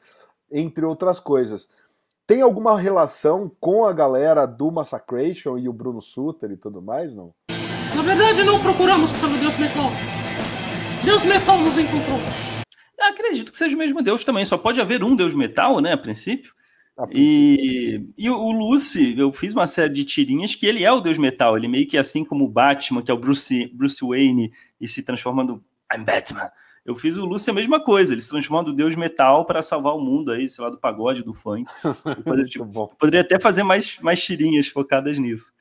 entre 0.51 0.85
outras 0.85 1.20
coisas. 1.20 1.68
Tem 2.26 2.41
alguma 2.41 2.78
relação 2.78 3.51
com 3.61 3.85
a 3.85 3.93
galera 3.93 4.47
do 4.47 4.70
Massacration 4.70 5.59
e 5.59 5.68
o 5.68 5.72
Bruno 5.72 6.01
Suter 6.01 6.51
e 6.51 6.57
tudo 6.57 6.80
mais, 6.80 7.14
não? 7.14 7.35
Na 7.95 8.03
verdade, 8.03 8.43
não 8.43 8.59
procuramos 8.61 9.12
pelo 9.12 9.37
Deus 9.39 9.59
Metal. 9.59 9.85
Deus 11.05 11.24
Metal 11.24 11.59
nos 11.59 11.76
encontrou. 11.76 12.64
Eu 13.05 13.12
acredito 13.12 13.50
que 13.50 13.57
seja 13.57 13.74
o 13.74 13.78
mesmo 13.78 14.02
Deus 14.02 14.24
também. 14.24 14.44
Só 14.44 14.57
pode 14.57 14.80
haver 14.80 15.02
um 15.05 15.14
Deus 15.14 15.34
metal, 15.34 15.80
né, 15.80 15.92
a 15.92 15.98
princípio. 15.98 16.52
A 16.96 17.07
e, 17.11 18.09
e 18.16 18.30
o, 18.30 18.52
Lucy, 18.52 19.18
eu 19.18 19.32
fiz 19.32 19.52
uma 19.52 19.66
série 19.66 19.92
de 19.92 20.05
tirinhas 20.05 20.55
que 20.55 20.64
ele 20.64 20.84
é 20.84 20.92
o 20.92 21.00
Deus 21.00 21.18
Metal. 21.18 21.57
Ele 21.57 21.66
meio 21.66 21.88
que 21.88 21.98
assim 21.98 22.24
como 22.24 22.44
o 22.44 22.48
Batman, 22.48 23.02
que 23.02 23.11
é 23.11 23.14
o 23.14 23.18
Bruce, 23.18 23.66
Bruce 23.74 24.05
Wayne, 24.05 24.52
e 24.80 24.86
se 24.86 25.02
transformando 25.02 25.62
I'm 25.92 26.05
Batman. 26.05 26.50
Eu 26.84 26.94
fiz 26.94 27.16
o 27.16 27.24
Lucy 27.24 27.50
a 27.50 27.55
mesma 27.55 27.82
coisa, 27.82 28.12
ele 28.12 28.20
se 28.20 28.28
transformando 28.28 28.68
o 28.68 28.74
Deus 28.74 28.94
Metal 28.94 29.44
para 29.46 29.62
salvar 29.62 29.94
o 29.94 30.00
mundo 30.00 30.30
aí, 30.30 30.46
sei 30.48 30.62
lá, 30.62 30.70
do 30.70 30.78
pagode, 30.78 31.22
do 31.22 31.32
funk. 31.32 31.64
Poderia, 32.22 32.44
tipo, 32.46 32.88
poderia 32.98 33.20
até 33.22 33.40
fazer 33.40 33.62
mais, 33.62 33.98
mais 34.00 34.22
tirinhas 34.22 34.68
focadas 34.68 35.18
nisso. 35.18 35.52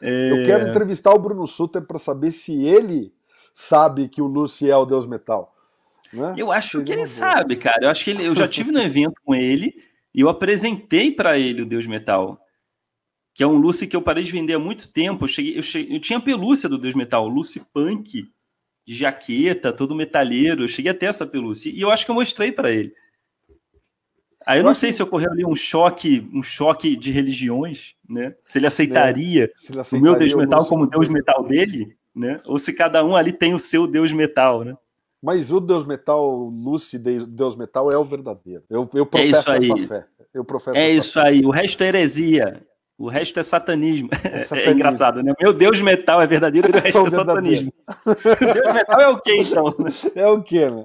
É... 0.00 0.30
Eu 0.30 0.46
quero 0.46 0.68
entrevistar 0.68 1.12
o 1.12 1.18
Bruno 1.18 1.46
Suter 1.46 1.82
para 1.82 1.98
saber 1.98 2.30
se 2.30 2.52
ele 2.52 3.12
sabe 3.54 4.08
que 4.08 4.20
o 4.20 4.26
Lucy 4.26 4.70
é 4.70 4.76
o 4.76 4.84
Deus 4.84 5.06
Metal. 5.06 5.54
Né? 6.12 6.34
Eu 6.36 6.50
acho 6.50 6.82
que 6.82 6.92
ele 6.92 7.06
sabe, 7.06 7.56
cara. 7.56 7.86
Eu 7.86 7.90
acho 7.90 8.04
que 8.04 8.10
ele, 8.10 8.26
eu 8.26 8.34
já 8.34 8.46
tive 8.48 8.70
no 8.70 8.80
evento 8.80 9.20
com 9.24 9.34
ele 9.34 9.74
e 10.14 10.20
eu 10.20 10.28
apresentei 10.28 11.12
para 11.12 11.38
ele 11.38 11.62
o 11.62 11.66
Deus 11.66 11.86
Metal, 11.86 12.40
que 13.34 13.42
é 13.42 13.46
um 13.46 13.56
Lucy 13.56 13.86
que 13.86 13.94
eu 13.94 14.02
parei 14.02 14.24
de 14.24 14.32
vender 14.32 14.54
há 14.54 14.58
muito 14.58 14.90
tempo. 14.90 15.24
Eu, 15.24 15.28
cheguei, 15.28 15.58
eu, 15.58 15.62
cheguei, 15.62 15.96
eu 15.96 16.00
tinha 16.00 16.18
a 16.18 16.22
pelúcia 16.22 16.68
do 16.68 16.78
Deus 16.78 16.94
Metal, 16.94 17.26
Lucy 17.28 17.60
Punk, 17.72 18.28
de 18.86 18.94
jaqueta, 18.94 19.72
todo 19.72 19.94
metalheiro. 19.94 20.64
Eu 20.64 20.68
cheguei 20.68 20.90
até 20.90 21.06
essa 21.06 21.26
pelúcia 21.26 21.70
e 21.70 21.80
eu 21.80 21.90
acho 21.90 22.04
que 22.04 22.10
eu 22.10 22.14
mostrei 22.14 22.50
para 22.50 22.70
ele. 22.70 22.92
Aí 24.46 24.60
eu 24.60 24.64
não 24.64 24.72
sei 24.72 24.92
se 24.92 25.02
ocorreu 25.02 25.30
ali 25.30 25.44
um 25.44 25.54
choque, 25.54 26.26
um 26.32 26.42
choque 26.42 26.96
de 26.96 27.10
religiões, 27.10 27.94
né? 28.08 28.34
Se 28.42 28.58
ele 28.58 28.66
aceitaria, 28.66 29.44
é, 29.44 29.52
se 29.54 29.72
ele 29.72 29.80
aceitaria 29.80 30.00
o 30.00 30.02
meu 30.02 30.18
Deus 30.18 30.34
Metal 30.34 30.64
como 30.64 30.86
Deus 30.86 31.08
Metal 31.08 31.44
dele, 31.44 31.94
né? 32.14 32.40
Ou 32.46 32.58
se 32.58 32.72
cada 32.72 33.04
um 33.04 33.14
ali 33.14 33.30
tem 33.30 33.52
o 33.52 33.58
seu 33.58 33.86
Deus 33.86 34.10
Metal, 34.10 34.64
né? 34.64 34.74
Mas 35.22 35.50
o 35.50 35.60
Deus 35.60 35.84
Metal, 35.84 36.48
Lucy 36.48 36.98
Deus 36.98 37.56
Metal, 37.56 37.90
é 37.90 37.98
o 37.98 38.04
verdadeiro. 38.04 38.62
Eu, 38.70 38.88
eu 38.94 39.04
professo 39.04 39.50
é 39.50 39.56
essa 39.58 39.76
fé. 39.86 40.06
Eu 40.32 40.44
professo 40.44 40.78
é 40.78 40.90
isso 40.90 41.14
fé. 41.14 41.28
aí. 41.28 41.44
O 41.44 41.50
resto 41.50 41.82
é 41.82 41.88
heresia. 41.88 42.62
O 42.98 43.08
resto 43.08 43.38
é 43.38 43.44
satanismo. 43.44 44.08
É, 44.24 44.40
satanismo. 44.42 44.70
é 44.70 44.74
engraçado, 44.74 45.22
né? 45.22 45.32
Meu 45.40 45.52
Deus 45.52 45.80
metal 45.80 46.20
é 46.20 46.26
verdadeiro 46.26 46.68
e 46.68 46.70
o 46.72 46.74
resto 46.82 46.98
é, 46.98 47.06
é 47.06 47.10
satanismo. 47.10 47.72
Deus 48.54 48.74
metal 48.74 49.00
é 49.00 49.08
o 49.08 49.20
quê, 49.20 49.40
então? 49.40 49.74
É 50.16 50.26
o 50.26 50.42
quê, 50.42 50.68
né? 50.68 50.84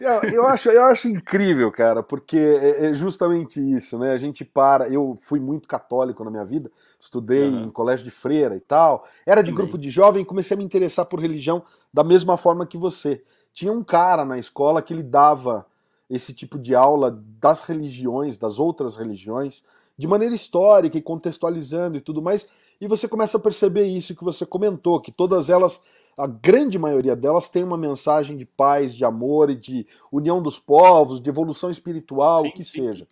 Eu, 0.00 0.30
eu, 0.30 0.46
acho, 0.48 0.68
eu 0.68 0.82
acho 0.84 1.06
incrível, 1.06 1.70
cara, 1.70 2.02
porque 2.02 2.36
é, 2.36 2.86
é, 2.86 2.94
justamente 2.94 3.60
isso, 3.60 3.96
né? 4.00 4.10
A 4.10 4.18
gente 4.18 4.44
para. 4.44 4.88
Eu 4.88 5.16
fui 5.22 5.38
muito 5.38 5.68
católico 5.68 6.24
na 6.24 6.30
minha 6.30 6.44
vida, 6.44 6.68
estudei 6.98 7.44
uhum. 7.44 7.66
em 7.66 7.70
colégio 7.70 8.04
de 8.04 8.10
freira 8.10 8.56
e 8.56 8.60
tal. 8.60 9.04
Era 9.24 9.40
de 9.40 9.52
Também. 9.52 9.64
grupo 9.64 9.78
de 9.78 9.90
jovem, 9.90 10.24
comecei 10.24 10.56
a 10.56 10.58
me 10.58 10.64
interessar 10.64 11.06
por 11.06 11.20
religião 11.20 11.62
da 11.92 12.02
mesma 12.02 12.36
forma 12.36 12.66
que 12.66 12.76
você. 12.76 13.22
Tinha 13.54 13.72
um 13.72 13.84
cara 13.84 14.24
na 14.24 14.36
escola 14.36 14.82
que 14.82 14.92
ele 14.92 15.02
dava 15.02 15.64
esse 16.10 16.34
tipo 16.34 16.58
de 16.58 16.74
aula 16.74 17.22
das 17.40 17.62
religiões, 17.62 18.36
das 18.36 18.58
outras 18.58 18.96
religiões, 18.96 19.62
de 19.96 20.06
maneira 20.08 20.34
histórica 20.34 20.98
e 20.98 21.02
contextualizando 21.02 21.96
e 21.96 22.00
tudo 22.00 22.20
mais, 22.20 22.46
e 22.80 22.88
você 22.88 23.06
começa 23.06 23.36
a 23.36 23.40
perceber 23.40 23.84
isso 23.84 24.14
que 24.14 24.24
você 24.24 24.44
comentou, 24.44 25.00
que 25.00 25.12
todas 25.12 25.48
elas, 25.48 25.80
a 26.18 26.26
grande 26.26 26.78
maioria 26.78 27.14
delas, 27.14 27.48
tem 27.48 27.62
uma 27.62 27.78
mensagem 27.78 28.36
de 28.36 28.44
paz, 28.44 28.92
de 28.92 29.04
amor 29.04 29.50
e 29.50 29.54
de 29.54 29.86
união 30.12 30.42
dos 30.42 30.58
povos, 30.58 31.20
de 31.20 31.30
evolução 31.30 31.70
espiritual, 31.70 32.42
sim, 32.42 32.48
o 32.48 32.52
que 32.52 32.64
sim. 32.64 32.86
seja. 32.86 33.06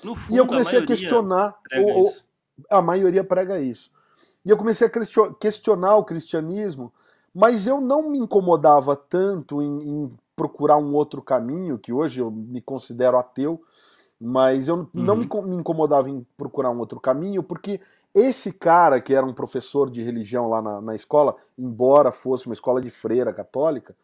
Fundo, 0.00 0.34
e 0.34 0.36
eu 0.36 0.46
comecei 0.46 0.78
a, 0.78 0.82
a 0.82 0.86
questionar, 0.86 1.56
ou, 1.84 2.14
a 2.70 2.80
maioria 2.80 3.24
prega 3.24 3.60
isso. 3.60 3.90
E 4.44 4.50
eu 4.50 4.56
comecei 4.56 4.86
a 4.86 4.90
questionar 5.38 5.96
o 5.96 6.04
cristianismo 6.04 6.92
mas 7.34 7.66
eu 7.66 7.80
não 7.80 8.10
me 8.10 8.18
incomodava 8.18 8.96
tanto 8.96 9.62
em, 9.62 9.78
em, 9.82 10.10
procurar 10.34 10.76
um 10.78 10.94
outro 10.94 11.20
caminho, 11.20 11.78
que 11.78 11.92
hoje 11.92 12.20
eu 12.20 12.30
me 12.30 12.60
considero 12.60 13.18
ateu, 13.18 13.60
mas 14.20 14.68
eu 14.68 14.76
uhum. 14.76 14.88
não 14.92 15.16
me, 15.16 15.28
me, 15.44 15.56
incomodava 15.56 16.08
em 16.10 16.26
procurar 16.36 16.70
um 16.70 16.78
outro 16.78 16.98
caminho, 16.98 17.42
porque 17.42 17.80
esse 18.14 18.52
cara, 18.52 19.00
que 19.00 19.14
era 19.14 19.24
um 19.24 19.32
professor 19.32 19.90
de 19.90 20.02
religião 20.02 20.48
lá 20.48 20.60
na, 20.60 20.80
na 20.80 20.94
escola, 20.94 21.36
embora 21.56 22.10
fosse 22.10 22.46
uma 22.46 22.54
escola 22.54 22.80
de 22.80 22.90
freira 22.90 23.32
católica, 23.32 23.94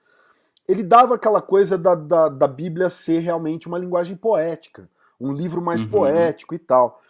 ele 0.67 0.83
dava 0.83 1.15
aquela 1.15 1.43
coisa 1.43 1.77
da, 1.77 1.95
da, 1.95 2.29
da 2.29 2.49
Bíblia 2.49 2.89
ser 2.89 3.19
realmente 3.19 3.67
uma 3.67 3.79
linguagem 3.79 4.17
poética, 4.17 4.89
um 5.21 5.33
livro 5.33 5.61
mais 5.61 5.83
uhum. 5.83 5.89
poético 5.89 6.55
e 6.55 6.59
tal. 6.59 7.01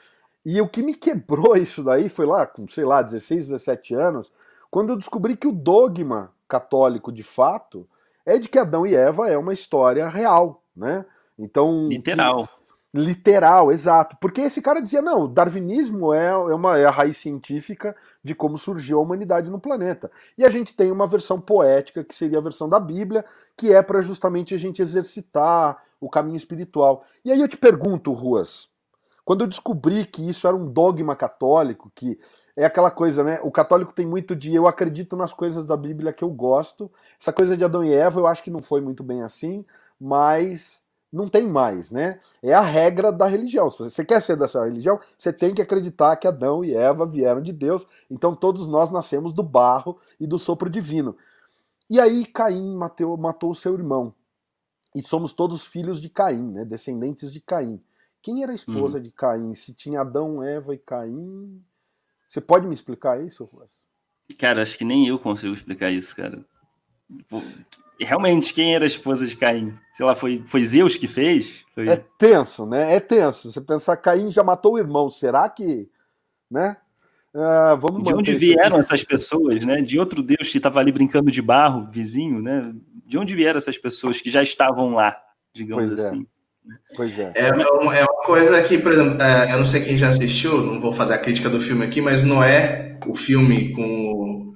E 0.45 0.61
o 0.61 0.69
que 0.69 0.83
me 0.83 0.95
quebrou 0.95 1.57
isso 1.59 1.83
daí 1.83 2.09
foi 2.09 2.27
lá, 2.27 2.47
com, 2.47 2.67
sei 2.69 2.85
lá, 2.85 3.03
16, 3.03 3.49
17 3.49 3.95
anos, 3.95 4.33
quando 4.75 4.91
eu 4.91 4.97
descobri 4.97 5.37
que 5.37 5.47
o 5.47 5.53
dogma 5.53 6.33
católico 6.49 7.13
de 7.13 7.23
fato 7.23 7.89
é 8.27 8.39
de 8.39 8.49
que 8.49 8.59
Adão 8.59 8.85
e 8.85 8.93
Eva 8.93 9.31
é 9.31 9.39
uma 9.39 9.53
história 9.53 10.09
real, 10.09 10.65
né? 10.75 11.07
Então 11.39 11.87
literal. 11.87 12.49
Literal, 12.93 13.71
exato. 13.71 14.17
Porque 14.21 14.41
esse 14.41 14.61
cara 14.61 14.83
dizia, 14.83 15.01
não, 15.01 15.23
o 15.23 15.29
darwinismo 15.29 16.13
é, 16.13 16.27
é, 16.27 16.35
uma, 16.35 16.77
é 16.77 16.87
a 16.87 16.91
raiz 16.91 17.17
científica 17.17 17.95
de 18.23 18.35
como 18.35 18.59
surgiu 18.59 18.99
a 18.99 19.03
humanidade 19.03 19.49
no 19.49 19.61
planeta. 19.61 20.11
E 20.37 20.45
a 20.45 20.51
gente 20.51 20.75
tem 20.75 20.91
uma 20.91 21.07
versão 21.07 21.41
poética, 21.41 22.03
que 22.03 22.15
seria 22.15 22.39
a 22.39 22.43
versão 22.43 22.69
da 22.69 22.81
Bíblia, 22.81 23.25
que 23.57 23.73
é 23.73 23.81
para 23.81 24.01
justamente 24.01 24.57
a 24.57 24.59
gente 24.59 24.83
exercitar 24.83 25.81
o 26.01 26.11
caminho 26.11 26.37
espiritual. 26.37 27.05
E 27.25 27.31
aí 27.31 27.41
eu 27.41 27.47
te 27.47 27.57
pergunto, 27.57 28.13
Ruas, 28.13 28.69
quando 29.25 29.43
eu 29.43 29.47
descobri 29.47 30.05
que 30.05 30.29
isso 30.29 30.49
era 30.49 30.57
um 30.57 30.67
dogma 30.67 31.15
católico, 31.15 31.93
que 31.95 32.19
é 32.57 32.65
aquela 32.65 32.91
coisa, 32.91 33.25
né? 33.25 33.41
O 33.43 33.51
católico 33.51 33.93
tem 33.93 34.07
muito 34.07 34.35
de 34.37 34.55
eu 34.55 34.67
acredito 34.67 35.17
nas 35.17 35.33
coisas 35.33 35.65
da 35.65 35.77
Bíblia 35.77 36.13
que 36.13 36.23
eu 36.23 36.31
gosto. 36.31 36.91
Essa 37.21 37.33
coisa 37.33 37.57
de 37.57 37.65
Adão 37.65 37.85
e 37.85 37.93
Eva 37.93 38.21
eu 38.21 38.27
acho 38.27 38.43
que 38.43 38.51
não 38.51 38.63
foi 38.63 38.81
muito 38.81 39.03
bem 39.03 39.23
assim, 39.23 39.65
mas 40.01 40.81
não 41.13 41.29
tem 41.29 41.47
mais, 41.49 41.91
né? 41.91 42.21
É 42.43 42.53
a 42.53 42.61
regra 42.61 43.13
da 43.13 43.27
religião. 43.27 43.71
Se 43.71 43.79
você 43.79 44.05
quer 44.05 44.21
ser 44.21 44.37
dessa 44.37 44.65
religião, 44.65 44.99
você 45.17 45.33
tem 45.33 45.55
que 45.55 45.63
acreditar 45.63 46.17
que 46.17 46.29
Adão 46.29 46.65
e 46.65 46.75
Eva 46.75 47.07
vieram 47.07 47.41
de 47.41 47.53
Deus. 47.53 47.87
Então 48.11 48.35
todos 48.35 48.67
nós 48.69 48.91
nascemos 48.91 49.33
do 49.33 49.43
barro 49.43 49.97
e 50.19 50.27
do 50.27 50.39
sopro 50.39 50.71
divino. 50.71 51.17
E 51.91 52.01
aí 52.01 52.25
Caim 52.25 52.77
matou, 52.77 53.17
matou 53.17 53.51
o 53.51 53.55
seu 53.55 53.75
irmão. 53.75 54.15
E 54.95 55.03
somos 55.03 55.33
todos 55.33 55.65
filhos 55.65 56.01
de 56.01 56.09
Caim, 56.09 56.53
né? 56.53 56.65
Descendentes 56.65 57.33
de 57.33 57.41
Caim. 57.41 57.83
Quem 58.23 58.43
era 58.43 58.53
a 58.53 58.55
esposa 58.55 58.99
uhum. 58.99 59.03
de 59.03 59.11
Caim? 59.11 59.55
Se 59.55 59.75
tinha 59.75 60.01
Adão, 60.01 60.43
Eva 60.43 60.73
e 60.75 60.79
Caim? 60.79 61.61
Você 62.29 62.41
pode 62.41 62.67
me 62.67 62.75
explicar 62.75 63.23
isso, 63.23 63.49
Cara, 64.39 64.63
acho 64.63 64.77
que 64.77 64.85
nem 64.85 65.07
eu 65.07 65.19
consigo 65.19 65.55
explicar 65.55 65.91
isso, 65.91 66.17
cara 66.17 66.45
realmente, 68.01 68.53
quem 68.53 68.75
era 68.75 68.85
a 68.85 68.87
esposa 68.87 69.27
de 69.27 69.37
Caim? 69.37 69.75
Sei 69.93 70.05
lá, 70.05 70.17
foi, 70.17 70.43
foi 70.47 70.65
Zeus 70.65 70.97
que 70.97 71.07
fez? 71.07 71.65
Foi... 71.75 71.89
É 71.89 72.05
tenso, 72.19 72.67
né? 72.67 72.95
É 72.97 73.01
tenso. 73.01 73.53
Você 73.53 73.61
pensar, 73.61 73.97
Caim 73.97 74.31
já 74.31 74.43
matou 74.43 74.75
o 74.75 74.79
irmão, 74.79 75.09
será 75.09 75.49
que. 75.49 75.89
Né? 76.51 76.77
Uh, 77.35 77.77
vamos 77.81 78.05
de 78.05 78.15
onde 78.15 78.35
vieram 78.35 78.77
essas 78.77 79.03
pessoas, 79.03 79.65
né? 79.65 79.83
De 79.83 79.99
outro 79.99 80.23
Deus 80.23 80.51
que 80.51 80.59
estava 80.59 80.81
ali 80.81 80.93
brincando 80.93 81.31
de 81.31 81.43
barro, 81.43 81.89
vizinho, 81.91 82.41
né? 82.41 82.73
De 83.07 83.19
onde 83.19 83.35
vieram 83.35 83.59
essas 83.59 83.77
pessoas 83.77 84.21
que 84.21 84.31
já 84.31 84.43
estavam 84.43 84.95
lá, 84.95 85.17
digamos 85.53 85.89
pois 85.89 85.99
é. 85.99 86.07
assim? 86.07 86.23
É. 86.23 86.34
Pois 86.97 87.19
é. 87.19 87.33
É, 87.35 87.49
é 87.49 87.53
uma, 87.53 87.97
é 87.97 88.03
uma 88.05 88.23
coisa 88.25 88.63
que, 88.63 88.79
por 88.79 88.93
exemplo, 88.93 89.21
é, 89.21 89.53
eu 89.53 89.59
não 89.59 89.67
sei 89.67 89.83
quem 89.83 89.97
já 89.97 90.09
assistiu, 90.09 90.63
não 90.63 90.81
vou 90.81 90.93
fazer 90.93 91.15
a 91.15 91.19
crítica 91.19 91.51
do 91.51 91.61
filme 91.61 91.85
aqui, 91.85 92.01
mas 92.01 92.23
Noé, 92.23 92.99
o 93.07 93.15
filme 93.15 93.73
com 93.73 94.53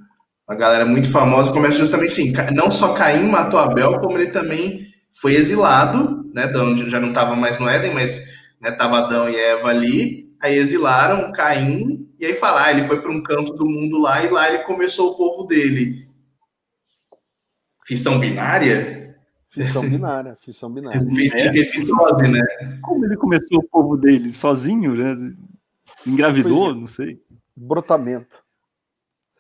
uma 0.49 0.57
galera 0.57 0.87
muito 0.87 1.11
famosa, 1.11 1.53
começa 1.53 1.79
justamente 1.79 2.09
assim, 2.13 2.33
não 2.55 2.71
só 2.71 2.95
Caim 2.95 3.29
matou 3.29 3.61
Abel, 3.61 3.99
como 4.01 4.17
ele 4.17 4.31
também 4.31 4.87
foi 5.21 5.35
exilado, 5.35 6.25
né, 6.33 6.47
de 6.47 6.57
onde 6.57 6.89
já 6.89 6.99
não 6.99 7.09
estava 7.09 7.37
mais 7.37 7.59
no 7.59 7.69
Éden, 7.69 7.93
mas 7.93 8.25
né, 8.61 8.71
tava 8.73 8.99
Adão 8.99 9.29
e 9.29 9.37
Eva 9.37 9.69
ali, 9.69 10.33
aí 10.41 10.57
exilaram 10.57 11.33
Caim, 11.33 12.09
e 12.19 12.25
aí 12.25 12.35
falar, 12.35 12.67
ah, 12.67 12.71
ele 12.71 12.85
foi 12.85 13.03
para 13.03 13.11
um 13.11 13.23
canto 13.23 13.53
do 13.55 13.67
mundo 13.67 14.01
lá, 14.01 14.25
e 14.25 14.31
lá 14.31 14.49
ele 14.49 14.65
começou 14.65 15.11
o 15.11 15.17
povo 15.17 15.47
dele. 15.47 16.09
Fissão 17.85 18.19
binária? 18.19 19.08
Fissão 19.49 19.89
binária, 19.89 20.37
fissão 20.37 20.71
binária. 20.71 21.03
Fez, 21.15 21.35
é. 21.35 21.51
fez 21.51 21.75
mitose, 21.75 22.29
né? 22.29 22.41
Como 22.83 23.05
ele 23.07 23.17
começou 23.17 23.59
o 23.59 23.65
povo 23.65 23.97
dele? 23.97 24.31
Sozinho, 24.31 24.95
né? 24.95 25.35
Engravidou, 26.07 26.71
é. 26.71 26.75
não 26.75 26.87
sei. 26.87 27.19
Brotamento. 27.57 28.45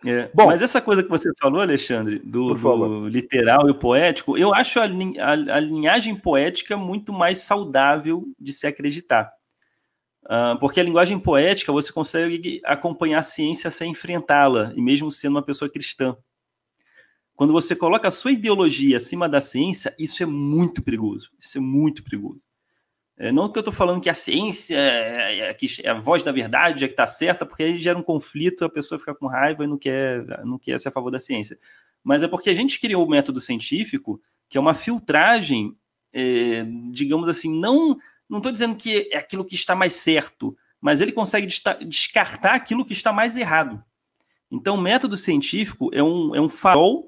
É, 0.06 0.30
Bom, 0.32 0.46
mas 0.46 0.62
essa 0.62 0.80
coisa 0.80 1.02
que 1.02 1.10
você 1.10 1.30
falou, 1.40 1.60
Alexandre, 1.60 2.20
do, 2.20 2.54
do 2.54 3.08
literal 3.08 3.68
e 3.68 3.74
poético, 3.74 4.38
eu 4.38 4.54
acho 4.54 4.78
a, 4.78 4.84
a, 4.84 5.30
a, 5.56 5.60
linhagem 5.60 6.14
poética 6.14 6.76
muito 6.76 7.12
mais 7.12 7.38
saudável 7.38 8.24
de 8.38 8.52
se 8.52 8.66
acreditar. 8.66 9.32
Uh, 10.24 10.58
porque 10.60 10.78
a 10.78 10.84
linguagem 10.84 11.18
poética 11.18 11.72
você 11.72 11.92
consegue 11.92 12.60
acompanhar 12.64 13.18
a 13.18 13.22
ciência 13.22 13.70
sem 13.70 13.90
enfrentá-la, 13.90 14.72
e 14.76 14.80
mesmo 14.80 15.10
sendo 15.10 15.32
uma 15.32 15.42
pessoa 15.42 15.68
cristã. 15.68 16.16
Quando 17.38 17.52
você 17.52 17.76
coloca 17.76 18.08
a 18.08 18.10
sua 18.10 18.32
ideologia 18.32 18.96
acima 18.96 19.28
da 19.28 19.40
ciência, 19.40 19.94
isso 19.96 20.20
é 20.24 20.26
muito 20.26 20.82
perigoso. 20.82 21.30
Isso 21.38 21.56
é 21.56 21.60
muito 21.60 22.02
perigoso. 22.02 22.42
É, 23.16 23.30
não 23.30 23.48
que 23.48 23.56
eu 23.56 23.60
estou 23.60 23.72
falando 23.72 24.00
que 24.00 24.10
a 24.10 24.14
ciência 24.14 24.76
é, 24.76 25.50
é, 25.50 25.56
é, 25.84 25.88
a 25.88 25.94
voz 25.94 26.24
da 26.24 26.32
verdade, 26.32 26.84
é 26.84 26.88
que 26.88 26.94
está 26.94 27.06
certa, 27.06 27.46
porque 27.46 27.62
aí 27.62 27.78
gera 27.78 27.96
um 27.96 28.02
conflito, 28.02 28.64
a 28.64 28.68
pessoa 28.68 28.98
fica 28.98 29.14
com 29.14 29.28
raiva 29.28 29.62
e 29.62 29.68
não 29.68 29.78
quer, 29.78 30.44
não 30.44 30.58
quer 30.58 30.80
ser 30.80 30.88
a 30.88 30.90
favor 30.90 31.12
da 31.12 31.20
ciência. 31.20 31.56
Mas 32.02 32.24
é 32.24 32.28
porque 32.28 32.50
a 32.50 32.54
gente 32.54 32.80
criou 32.80 33.06
o 33.06 33.08
método 33.08 33.40
científico, 33.40 34.20
que 34.48 34.58
é 34.58 34.60
uma 34.60 34.74
filtragem, 34.74 35.76
é, 36.12 36.66
digamos 36.90 37.28
assim, 37.28 37.56
não 37.56 37.96
não 38.28 38.38
estou 38.38 38.50
dizendo 38.50 38.74
que 38.74 39.08
é 39.12 39.16
aquilo 39.16 39.44
que 39.44 39.54
está 39.54 39.76
mais 39.76 39.92
certo, 39.92 40.58
mas 40.80 41.00
ele 41.00 41.12
consegue 41.12 41.46
descartar 41.86 42.56
aquilo 42.56 42.84
que 42.84 42.92
está 42.92 43.12
mais 43.12 43.36
errado. 43.36 43.80
Então, 44.50 44.74
o 44.74 44.80
método 44.80 45.16
científico 45.16 45.88
é 45.94 46.02
um, 46.02 46.34
é 46.34 46.40
um 46.40 46.48
farol 46.48 47.07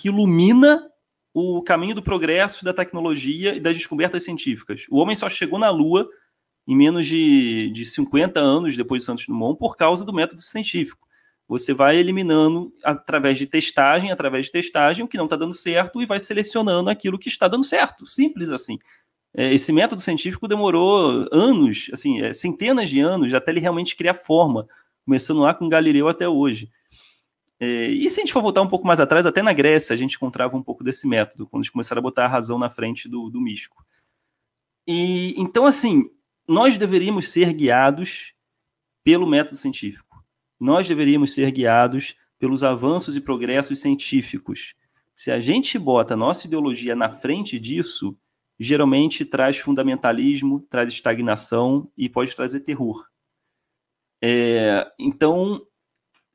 que 0.00 0.08
ilumina 0.08 0.90
o 1.34 1.62
caminho 1.62 1.94
do 1.94 2.02
progresso, 2.02 2.64
da 2.64 2.72
tecnologia 2.72 3.54
e 3.54 3.60
das 3.60 3.76
descobertas 3.76 4.24
científicas. 4.24 4.86
O 4.90 4.96
homem 4.96 5.14
só 5.14 5.28
chegou 5.28 5.58
na 5.58 5.68
Lua 5.70 6.08
em 6.66 6.74
menos 6.74 7.06
de, 7.06 7.70
de 7.70 7.84
50 7.84 8.40
anos 8.40 8.76
depois 8.76 9.02
de 9.02 9.06
Santos 9.06 9.26
Dumont 9.26 9.58
por 9.58 9.76
causa 9.76 10.04
do 10.04 10.12
método 10.12 10.40
científico. 10.40 11.06
Você 11.46 11.74
vai 11.74 11.98
eliminando 11.98 12.72
através 12.82 13.36
de 13.36 13.46
testagem, 13.46 14.10
através 14.10 14.46
de 14.46 14.52
testagem, 14.52 15.04
o 15.04 15.08
que 15.08 15.18
não 15.18 15.24
está 15.24 15.36
dando 15.36 15.52
certo 15.52 16.00
e 16.00 16.06
vai 16.06 16.18
selecionando 16.18 16.88
aquilo 16.88 17.18
que 17.18 17.28
está 17.28 17.46
dando 17.46 17.64
certo. 17.64 18.06
Simples 18.06 18.50
assim. 18.50 18.78
É, 19.34 19.52
esse 19.52 19.72
método 19.72 20.00
científico 20.00 20.48
demorou 20.48 21.28
anos, 21.30 21.90
assim, 21.92 22.22
é, 22.22 22.32
centenas 22.32 22.88
de 22.88 23.00
anos, 23.00 23.34
até 23.34 23.50
ele 23.50 23.60
realmente 23.60 23.96
criar 23.96 24.14
forma, 24.14 24.66
começando 25.04 25.40
lá 25.40 25.52
com 25.52 25.68
Galileu 25.68 26.08
até 26.08 26.28
hoje. 26.28 26.70
É, 27.60 27.88
e 27.88 28.08
se 28.08 28.18
a 28.18 28.22
gente 28.24 28.32
for 28.32 28.40
voltar 28.40 28.62
um 28.62 28.68
pouco 28.68 28.86
mais 28.86 29.00
atrás, 29.00 29.26
até 29.26 29.42
na 29.42 29.52
Grécia 29.52 29.92
a 29.92 29.96
gente 29.96 30.16
encontrava 30.16 30.56
um 30.56 30.62
pouco 30.62 30.82
desse 30.82 31.06
método, 31.06 31.46
quando 31.46 31.60
eles 31.60 31.70
começaram 31.70 32.00
a 32.00 32.02
botar 32.02 32.24
a 32.24 32.28
razão 32.28 32.58
na 32.58 32.70
frente 32.70 33.06
do, 33.06 33.28
do 33.28 33.40
místico. 33.40 33.84
E 34.88 35.34
então, 35.36 35.66
assim, 35.66 36.10
nós 36.48 36.78
deveríamos 36.78 37.28
ser 37.28 37.52
guiados 37.52 38.32
pelo 39.04 39.26
método 39.26 39.56
científico. 39.56 40.24
Nós 40.58 40.88
deveríamos 40.88 41.34
ser 41.34 41.50
guiados 41.50 42.16
pelos 42.38 42.64
avanços 42.64 43.14
e 43.14 43.20
progressos 43.20 43.78
científicos. 43.78 44.74
Se 45.14 45.30
a 45.30 45.38
gente 45.38 45.78
bota 45.78 46.14
a 46.14 46.16
nossa 46.16 46.46
ideologia 46.46 46.96
na 46.96 47.10
frente 47.10 47.58
disso, 47.58 48.16
geralmente 48.58 49.24
traz 49.24 49.58
fundamentalismo, 49.58 50.60
traz 50.70 50.88
estagnação 50.88 51.90
e 51.96 52.08
pode 52.08 52.34
trazer 52.34 52.60
terror. 52.60 53.06
É, 54.22 54.90
então, 54.98 55.66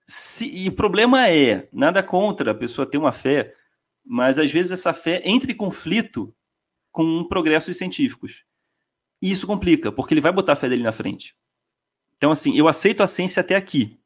se, 0.05 0.47
e 0.47 0.69
o 0.69 0.71
problema 0.71 1.27
é, 1.29 1.67
nada 1.73 2.03
contra 2.03 2.51
a 2.51 2.55
pessoa 2.55 2.89
ter 2.89 2.97
uma 2.97 3.11
fé, 3.11 3.53
mas 4.05 4.37
às 4.37 4.51
vezes 4.51 4.71
essa 4.71 4.93
fé 4.93 5.21
entra 5.25 5.51
em 5.51 5.55
conflito 5.55 6.33
com 6.91 7.23
progressos 7.27 7.77
científicos. 7.77 8.45
E 9.21 9.31
isso 9.31 9.47
complica, 9.47 9.91
porque 9.91 10.13
ele 10.13 10.21
vai 10.21 10.31
botar 10.31 10.53
a 10.53 10.55
fé 10.55 10.69
dele 10.69 10.83
na 10.83 10.91
frente. 10.91 11.35
Então, 12.15 12.31
assim, 12.31 12.55
eu 12.55 12.67
aceito 12.67 13.01
a 13.01 13.07
ciência 13.07 13.41
até 13.41 13.55
aqui. 13.55 13.99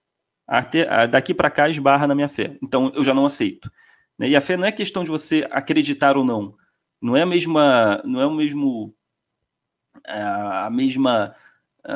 Até, 0.48 1.08
daqui 1.08 1.34
para 1.34 1.52
cá 1.52 1.70
esbarra 1.70 2.08
na 2.08 2.16
minha 2.16 2.30
fé. 2.30 2.58
Então, 2.64 2.92
eu 2.96 3.04
já 3.04 3.14
não 3.14 3.26
aceito. 3.26 3.72
Né? 4.18 4.30
E 4.30 4.36
a 4.36 4.42
fé 4.42 4.58
não 4.58 4.66
é 4.66 4.72
questão 4.72 5.04
de 5.04 5.10
você 5.10 5.48
acreditar 5.52 6.18
ou 6.18 6.26
não. 6.26 6.56
Não 7.02 7.16
é 7.16 7.22
a 7.22 7.26
mesma. 7.26 8.02
Não 8.04 8.20
é 8.20 8.26
o 8.26 8.34
mesmo. 8.34 8.96
A 10.06 10.70
mesma. 10.72 11.36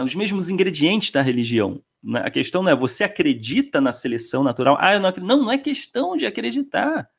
Os 0.04 0.16
mesmos 0.16 0.50
ingredientes 0.50 1.12
da 1.12 1.22
religião. 1.22 1.82
Né? 2.04 2.22
A 2.26 2.30
questão 2.30 2.62
não 2.62 2.72
é 2.72 2.76
você 2.76 3.04
acredita 3.04 3.80
na 3.80 3.92
seleção 3.92 4.44
natural. 4.44 4.78
Ah, 4.80 4.94
eu 4.94 5.00
não 5.00 5.10
acredito. 5.10 5.30
Não, 5.30 5.44
não 5.44 5.52
é 5.52 5.58
questão 5.58 6.18
de 6.18 6.26
acreditar. 6.26 7.10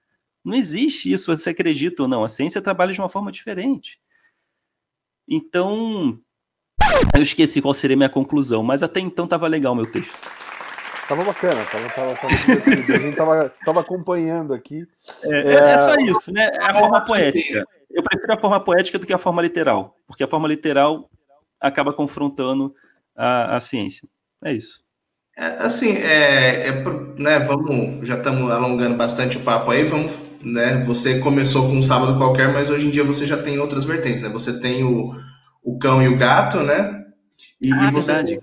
Não 0.44 0.54
existe 0.54 1.10
isso, 1.10 1.34
você 1.34 1.50
acredita 1.50 2.02
ou 2.02 2.08
não. 2.08 2.22
A 2.22 2.28
ciência 2.28 2.60
trabalha 2.60 2.92
de 2.92 3.00
uma 3.00 3.08
forma 3.08 3.32
diferente. 3.32 3.98
Então, 5.26 6.20
eu 7.14 7.22
esqueci 7.22 7.62
qual 7.62 7.72
seria 7.72 7.94
a 7.94 7.96
minha 7.96 8.10
conclusão, 8.10 8.62
mas 8.62 8.82
até 8.82 9.00
então 9.00 9.24
estava 9.24 9.48
legal 9.48 9.74
meu 9.74 9.90
texto. 9.90 10.14
Tava 11.08 11.24
bacana, 11.24 11.64
tava, 11.64 11.88
tava, 11.90 12.14
tava 12.14 12.26
a 12.26 12.98
gente 12.98 13.16
tava, 13.16 13.54
tava 13.64 13.80
acompanhando 13.80 14.54
aqui. 14.54 14.86
É, 15.22 15.38
é... 15.38 15.54
é, 15.54 15.78
só 15.78 15.94
isso, 15.96 16.32
né? 16.32 16.50
É 16.54 16.64
a 16.64 16.74
forma 16.74 17.00
poética. 17.04 17.66
Eu 17.90 18.02
prefiro 18.02 18.32
a 18.32 18.40
forma 18.40 18.60
poética 18.60 18.98
do 18.98 19.06
que 19.06 19.12
a 19.12 19.18
forma 19.18 19.40
literal, 19.40 19.96
porque 20.06 20.24
a 20.24 20.26
forma 20.26 20.48
literal 20.48 21.10
acaba 21.60 21.92
confrontando 21.92 22.74
a, 23.14 23.56
a 23.56 23.60
ciência. 23.60 24.08
É 24.44 24.52
isso. 24.52 24.84
É, 25.36 25.46
assim, 25.64 25.96
é, 25.96 26.68
é, 26.68 26.84
né, 27.18 27.40
vamos, 27.40 28.06
já 28.06 28.16
estamos 28.16 28.50
alongando 28.52 28.96
bastante 28.96 29.36
o 29.36 29.40
papo 29.40 29.72
aí, 29.72 29.82
vamos, 29.82 30.16
né, 30.40 30.84
você 30.84 31.18
começou 31.18 31.68
com 31.68 31.76
um 31.76 31.82
sábado 31.82 32.16
qualquer, 32.16 32.52
mas 32.52 32.70
hoje 32.70 32.86
em 32.86 32.90
dia 32.90 33.02
você 33.02 33.26
já 33.26 33.42
tem 33.42 33.58
outras 33.58 33.84
vertentes, 33.84 34.22
né, 34.22 34.28
você 34.28 34.60
tem 34.60 34.84
o, 34.84 35.12
o 35.60 35.76
cão 35.76 36.00
e 36.00 36.06
o 36.06 36.16
gato, 36.16 36.58
né, 36.58 37.04
e, 37.60 37.72
ah, 37.72 37.88
e 37.88 37.90
você... 37.90 38.12
Verdade. 38.12 38.40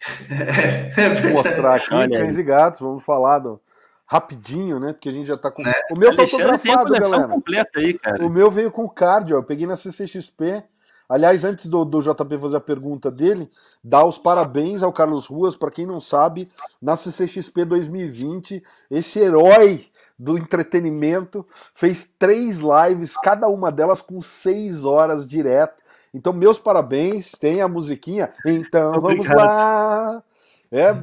é, 0.96 1.02
é 1.02 1.14
Vou 1.20 1.32
mostrar 1.32 1.74
aqui, 1.74 1.92
Olha 1.92 2.18
cães 2.18 2.36
aí. 2.36 2.40
e 2.40 2.46
gatos, 2.46 2.80
vamos 2.80 3.04
falar 3.04 3.40
do, 3.40 3.60
rapidinho, 4.06 4.80
né, 4.80 4.94
porque 4.94 5.10
a 5.10 5.12
gente 5.12 5.26
já 5.26 5.36
tá 5.36 5.50
com... 5.50 5.60
É. 5.66 5.82
O 5.94 5.98
meu 5.98 6.14
tá 6.14 6.22
autografado, 6.22 6.94
galera. 6.94 7.28
completa 7.28 7.78
aí, 7.78 7.92
cara. 7.92 8.24
O 8.24 8.30
meu 8.30 8.50
veio 8.50 8.70
com 8.70 8.88
cardio, 8.88 9.36
eu 9.36 9.42
peguei 9.42 9.66
na 9.66 9.76
CCXP, 9.76 10.64
Aliás, 11.10 11.44
antes 11.44 11.66
do, 11.66 11.84
do 11.84 12.00
JP 12.00 12.38
fazer 12.38 12.56
a 12.56 12.60
pergunta 12.60 13.10
dele, 13.10 13.50
dá 13.82 14.04
os 14.04 14.16
parabéns 14.16 14.80
ao 14.80 14.92
Carlos 14.92 15.26
Ruas, 15.26 15.56
para 15.56 15.72
quem 15.72 15.84
não 15.84 15.98
sabe, 15.98 16.48
na 16.80 16.94
CCXP 16.94 17.64
2020, 17.64 18.62
esse 18.88 19.18
herói 19.18 19.86
do 20.16 20.38
entretenimento 20.38 21.44
fez 21.74 22.08
três 22.16 22.60
lives, 22.60 23.16
cada 23.16 23.48
uma 23.48 23.72
delas 23.72 24.00
com 24.00 24.22
seis 24.22 24.84
horas 24.84 25.26
direto. 25.26 25.82
Então, 26.14 26.32
meus 26.32 26.60
parabéns, 26.60 27.32
tem 27.32 27.60
a 27.60 27.66
musiquinha. 27.66 28.30
Então, 28.46 28.92
Obrigado. 28.92 29.26
vamos 29.26 29.28
lá. 29.28 30.22
É, 30.70 30.94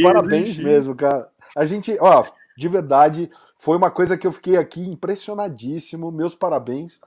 parabéns 0.00 0.56
mesmo, 0.58 0.94
cara. 0.94 1.28
A 1.56 1.64
gente, 1.64 1.96
ó, 2.00 2.24
de 2.56 2.68
verdade, 2.68 3.28
foi 3.58 3.76
uma 3.76 3.90
coisa 3.90 4.16
que 4.16 4.28
eu 4.28 4.30
fiquei 4.30 4.56
aqui 4.56 4.80
impressionadíssimo. 4.80 6.12
Meus 6.12 6.36
parabéns. 6.36 7.00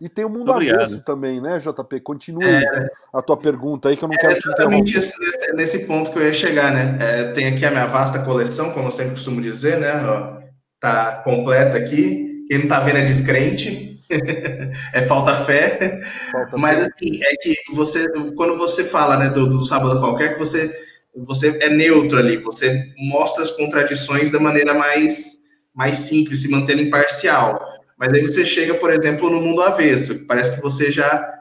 E 0.00 0.08
tem 0.08 0.24
o 0.24 0.28
mundo 0.28 0.52
Obrigado. 0.52 0.80
avesso 0.80 1.00
também, 1.00 1.40
né, 1.40 1.58
JP? 1.58 2.00
Continue 2.00 2.44
é, 2.44 2.90
a 3.14 3.22
tua 3.22 3.36
pergunta 3.36 3.88
aí, 3.88 3.96
que 3.96 4.04
eu 4.04 4.08
não 4.08 4.14
é 4.14 4.18
quero 4.18 4.32
exatamente 4.34 4.98
isso, 4.98 5.14
nesse, 5.18 5.52
nesse, 5.54 5.78
ponto 5.86 6.10
que 6.10 6.18
eu 6.18 6.26
ia 6.26 6.32
chegar, 6.34 6.70
né? 6.70 6.98
É, 7.00 7.32
tem 7.32 7.46
aqui 7.46 7.64
a 7.64 7.70
minha 7.70 7.86
vasta 7.86 8.18
coleção, 8.18 8.72
como 8.72 8.88
eu 8.88 8.92
sempre 8.92 9.12
costumo 9.12 9.40
dizer, 9.40 9.78
né? 9.78 10.04
Ó, 10.06 10.42
tá 10.78 11.22
completa 11.24 11.78
aqui. 11.78 12.44
Quem 12.46 12.58
não 12.58 12.68
tá 12.68 12.80
vendo 12.80 12.98
é 12.98 13.02
descrente. 13.02 13.98
é 14.92 15.02
falta 15.02 15.34
fé. 15.34 16.00
Falta 16.30 16.58
Mas 16.58 16.78
fé. 16.78 16.82
assim, 16.84 17.20
é 17.24 17.34
que 17.36 17.56
você, 17.74 18.06
quando 18.34 18.56
você 18.56 18.84
fala 18.84 19.16
né, 19.16 19.30
do, 19.30 19.48
do 19.48 19.64
sábado 19.64 19.98
qualquer, 19.98 20.34
que 20.34 20.38
você, 20.38 20.72
você 21.16 21.56
é 21.60 21.70
neutro 21.70 22.18
ali, 22.18 22.36
você 22.36 22.84
mostra 22.98 23.42
as 23.42 23.50
contradições 23.50 24.30
da 24.30 24.38
maneira 24.38 24.74
mais, 24.74 25.40
mais 25.74 25.98
simples, 25.98 26.42
se 26.42 26.50
mantendo 26.50 26.82
imparcial. 26.82 27.65
Mas 27.96 28.12
aí 28.12 28.22
você 28.22 28.44
chega, 28.44 28.74
por 28.74 28.92
exemplo, 28.92 29.30
no 29.30 29.40
mundo 29.40 29.62
avesso, 29.62 30.26
parece 30.26 30.54
que 30.54 30.62
você 30.62 30.90
já 30.90 31.32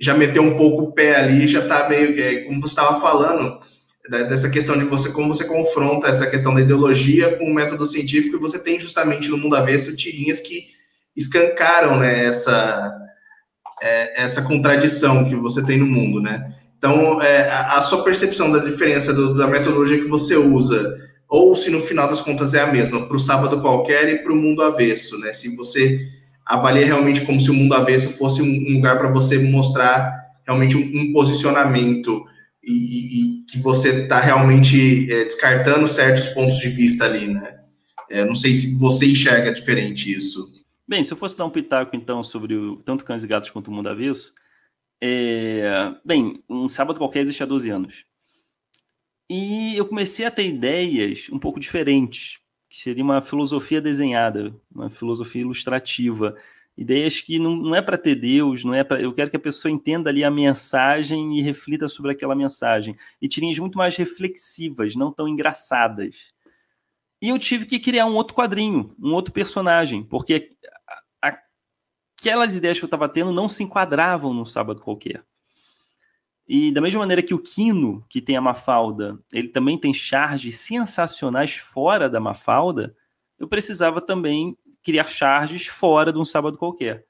já 0.00 0.14
meteu 0.14 0.42
um 0.42 0.56
pouco 0.56 0.82
o 0.82 0.92
pé 0.92 1.14
ali, 1.14 1.46
já 1.46 1.60
está 1.60 1.88
meio 1.88 2.12
que, 2.12 2.40
como 2.40 2.60
você 2.60 2.72
estava 2.72 3.00
falando, 3.00 3.60
dessa 4.10 4.50
questão 4.50 4.76
de 4.76 4.84
você, 4.84 5.10
como 5.10 5.32
você 5.32 5.44
confronta 5.44 6.08
essa 6.08 6.26
questão 6.26 6.52
da 6.52 6.60
ideologia 6.60 7.36
com 7.36 7.44
o 7.44 7.54
método 7.54 7.86
científico, 7.86 8.34
e 8.34 8.40
você 8.40 8.58
tem 8.58 8.80
justamente 8.80 9.28
no 9.28 9.38
mundo 9.38 9.54
avesso 9.54 9.94
tirinhas 9.94 10.40
que 10.40 10.66
escancaram 11.16 12.00
né, 12.00 12.24
essa, 12.24 12.92
é, 13.80 14.22
essa 14.22 14.42
contradição 14.42 15.24
que 15.24 15.36
você 15.36 15.62
tem 15.62 15.78
no 15.78 15.86
mundo, 15.86 16.20
né? 16.20 16.52
Então, 16.76 17.22
é, 17.22 17.48
a, 17.48 17.78
a, 17.78 17.82
sua 17.82 18.02
percepção 18.02 18.50
da 18.50 18.58
diferença 18.58 19.14
do, 19.14 19.34
da 19.34 19.46
metodologia 19.46 20.00
que 20.00 20.08
você 20.08 20.34
usa 20.34 20.96
ou 21.32 21.56
se 21.56 21.70
no 21.70 21.80
final 21.80 22.06
das 22.06 22.20
contas 22.20 22.52
é 22.52 22.60
a 22.60 22.70
mesma, 22.70 23.08
para 23.08 23.16
o 23.16 23.20
sábado 23.20 23.58
qualquer 23.62 24.06
e 24.10 24.18
para 24.18 24.34
o 24.34 24.36
mundo 24.36 24.60
avesso, 24.62 25.18
né? 25.18 25.32
Se 25.32 25.56
você 25.56 26.06
avalia 26.44 26.84
realmente 26.84 27.22
como 27.22 27.40
se 27.40 27.50
o 27.50 27.54
mundo 27.54 27.74
avesso 27.74 28.10
fosse 28.18 28.42
um, 28.42 28.74
lugar 28.74 28.98
para 28.98 29.10
você 29.10 29.38
mostrar 29.38 30.12
realmente 30.46 30.76
um, 30.76 30.80
um 30.80 31.12
posicionamento 31.14 32.22
e, 32.62 32.72
e, 32.72 33.46
que 33.46 33.58
você 33.60 34.02
está 34.02 34.20
realmente 34.20 35.10
é, 35.10 35.24
descartando 35.24 35.88
certos 35.88 36.26
pontos 36.28 36.58
de 36.58 36.68
vista 36.68 37.06
ali, 37.06 37.26
né? 37.28 37.60
É, 38.10 38.22
não 38.26 38.34
sei 38.34 38.54
se 38.54 38.78
você 38.78 39.06
enxerga 39.06 39.50
diferente 39.50 40.14
isso. 40.14 40.62
Bem, 40.86 41.02
se 41.02 41.14
eu 41.14 41.16
fosse 41.16 41.38
dar 41.38 41.46
um 41.46 41.50
pitaco, 41.50 41.96
então, 41.96 42.22
sobre 42.22 42.54
o, 42.54 42.76
tanto 42.84 43.06
Cães 43.06 43.24
e 43.24 43.26
Gatos 43.26 43.48
quanto 43.48 43.68
o 43.68 43.72
Mundo 43.72 43.88
Avesso, 43.88 44.34
é... 45.02 45.94
bem, 46.04 46.44
um 46.46 46.68
sábado 46.68 46.98
qualquer 46.98 47.20
existe 47.20 47.42
há 47.42 47.46
12 47.46 47.70
anos. 47.70 48.11
E 49.34 49.78
eu 49.78 49.88
comecei 49.88 50.26
a 50.26 50.30
ter 50.30 50.46
ideias 50.46 51.30
um 51.32 51.38
pouco 51.38 51.58
diferentes, 51.58 52.38
que 52.68 52.76
seria 52.76 53.02
uma 53.02 53.22
filosofia 53.22 53.80
desenhada, 53.80 54.54
uma 54.70 54.90
filosofia 54.90 55.40
ilustrativa. 55.40 56.36
Ideias 56.76 57.18
que 57.18 57.38
não, 57.38 57.56
não 57.56 57.74
é 57.74 57.80
para 57.80 57.96
ter 57.96 58.14
Deus, 58.14 58.62
não 58.62 58.74
é 58.74 58.84
para. 58.84 59.00
Eu 59.00 59.10
quero 59.14 59.30
que 59.30 59.36
a 59.38 59.40
pessoa 59.40 59.72
entenda 59.72 60.10
ali 60.10 60.22
a 60.22 60.30
mensagem 60.30 61.38
e 61.38 61.40
reflita 61.40 61.88
sobre 61.88 62.12
aquela 62.12 62.34
mensagem. 62.34 62.94
E 63.22 63.26
tirinhas 63.26 63.58
muito 63.58 63.78
mais 63.78 63.96
reflexivas, 63.96 64.94
não 64.94 65.10
tão 65.10 65.26
engraçadas. 65.26 66.34
E 67.22 67.30
eu 67.30 67.38
tive 67.38 67.64
que 67.64 67.80
criar 67.80 68.04
um 68.04 68.14
outro 68.14 68.34
quadrinho, 68.34 68.94
um 69.02 69.14
outro 69.14 69.32
personagem, 69.32 70.02
porque 70.04 70.50
aquelas 71.22 72.54
ideias 72.54 72.78
que 72.78 72.84
eu 72.84 72.88
estava 72.88 73.08
tendo 73.08 73.32
não 73.32 73.48
se 73.48 73.62
enquadravam 73.64 74.34
num 74.34 74.44
sábado 74.44 74.82
qualquer. 74.82 75.24
E 76.54 76.70
da 76.70 76.82
mesma 76.82 77.00
maneira 77.00 77.22
que 77.22 77.32
o 77.32 77.38
Quino, 77.38 78.04
que 78.10 78.20
tem 78.20 78.36
a 78.36 78.40
Mafalda, 78.42 79.18
ele 79.32 79.48
também 79.48 79.78
tem 79.78 79.94
charges 79.94 80.56
sensacionais 80.56 81.56
fora 81.56 82.10
da 82.10 82.20
Mafalda, 82.20 82.94
eu 83.38 83.48
precisava 83.48 84.02
também 84.02 84.54
criar 84.82 85.08
charges 85.08 85.66
fora 85.66 86.12
de 86.12 86.18
um 86.18 86.26
sábado 86.26 86.58
qualquer. 86.58 87.06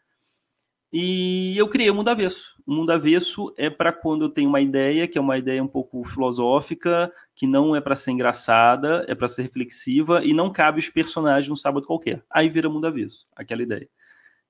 E 0.93 1.59
eu 1.59 1.69
criei 1.69 1.91
o 1.91 1.95
Mundo 1.95 2.11
Avesso. 2.11 2.63
O 2.65 2.73
Mundo 2.73 2.91
Avesso 2.93 3.53
é 3.57 3.69
para 3.69 3.93
quando 3.93 4.27
eu 4.27 4.29
tenho 4.29 4.49
uma 4.49 4.61
ideia, 4.61 5.09
que 5.09 5.19
é 5.19 5.21
uma 5.21 5.37
ideia 5.37 5.61
um 5.61 5.67
pouco 5.67 6.05
filosófica, 6.05 7.13
que 7.35 7.45
não 7.45 7.75
é 7.75 7.81
para 7.81 7.97
ser 7.97 8.13
engraçada, 8.13 9.05
é 9.09 9.15
para 9.17 9.27
ser 9.27 9.43
reflexiva, 9.43 10.25
e 10.25 10.33
não 10.33 10.53
cabe 10.53 10.79
os 10.79 10.89
personagens 10.89 11.49
num 11.49 11.57
sábado 11.57 11.85
qualquer. 11.85 12.23
Aí 12.31 12.49
vira 12.49 12.71
Mundo 12.71 12.87
Avesso, 12.87 13.27
aquela 13.35 13.65
ideia. 13.65 13.89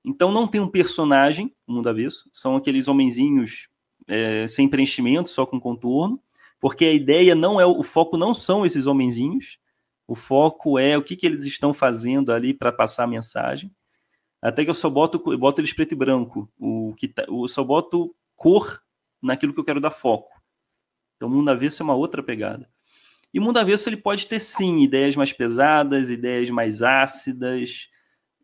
Então 0.05 0.31
não 0.31 0.47
tem 0.47 0.61
um 0.61 0.67
personagem, 0.67 1.51
o 1.65 1.73
Mundo 1.73 1.89
Avesso, 1.89 2.29
são 2.31 2.55
aqueles 2.55 2.87
homenzinhos 2.87 3.72
é, 4.07 4.45
sem 4.47 4.67
preenchimento, 4.67 5.29
só 5.29 5.45
com 5.45 5.59
contorno, 5.59 6.21
porque 6.59 6.85
a 6.85 6.93
ideia 6.93 7.35
não 7.35 7.59
é 7.59 7.65
o 7.65 7.83
foco 7.83 8.17
não 8.17 8.33
são 8.33 8.65
esses 8.65 8.85
homenzinhos, 8.87 9.59
o 10.07 10.15
foco 10.15 10.77
é 10.77 10.97
o 10.97 11.03
que, 11.03 11.15
que 11.15 11.25
eles 11.25 11.43
estão 11.45 11.73
fazendo 11.73 12.31
ali 12.31 12.53
para 12.53 12.71
passar 12.71 13.03
a 13.03 13.07
mensagem. 13.07 13.73
Até 14.41 14.63
que 14.63 14.69
eu 14.69 14.73
só 14.75 14.89
boto, 14.89 15.21
eu 15.27 15.37
boto 15.37 15.61
eles 15.61 15.73
preto 15.73 15.93
e 15.93 15.95
branco, 15.95 16.51
o 16.59 16.93
que 16.97 17.07
tá, 17.07 17.25
eu 17.27 17.47
só 17.47 17.63
boto 17.63 18.13
cor 18.35 18.81
naquilo 19.21 19.53
que 19.53 19.59
eu 19.59 19.63
quero 19.63 19.79
dar 19.79 19.91
foco. 19.91 20.29
Então, 21.15 21.29
mundo 21.29 21.49
avesso 21.49 21.81
é 21.81 21.85
uma 21.85 21.95
outra 21.95 22.21
pegada. 22.21 22.69
E 23.33 23.39
mundo 23.39 23.57
avesso 23.57 23.87
ele 23.89 23.97
pode 23.97 24.27
ter 24.27 24.39
sim 24.39 24.81
ideias 24.81 25.15
mais 25.15 25.31
pesadas, 25.31 26.09
ideias 26.09 26.49
mais 26.49 26.83
ácidas. 26.83 27.89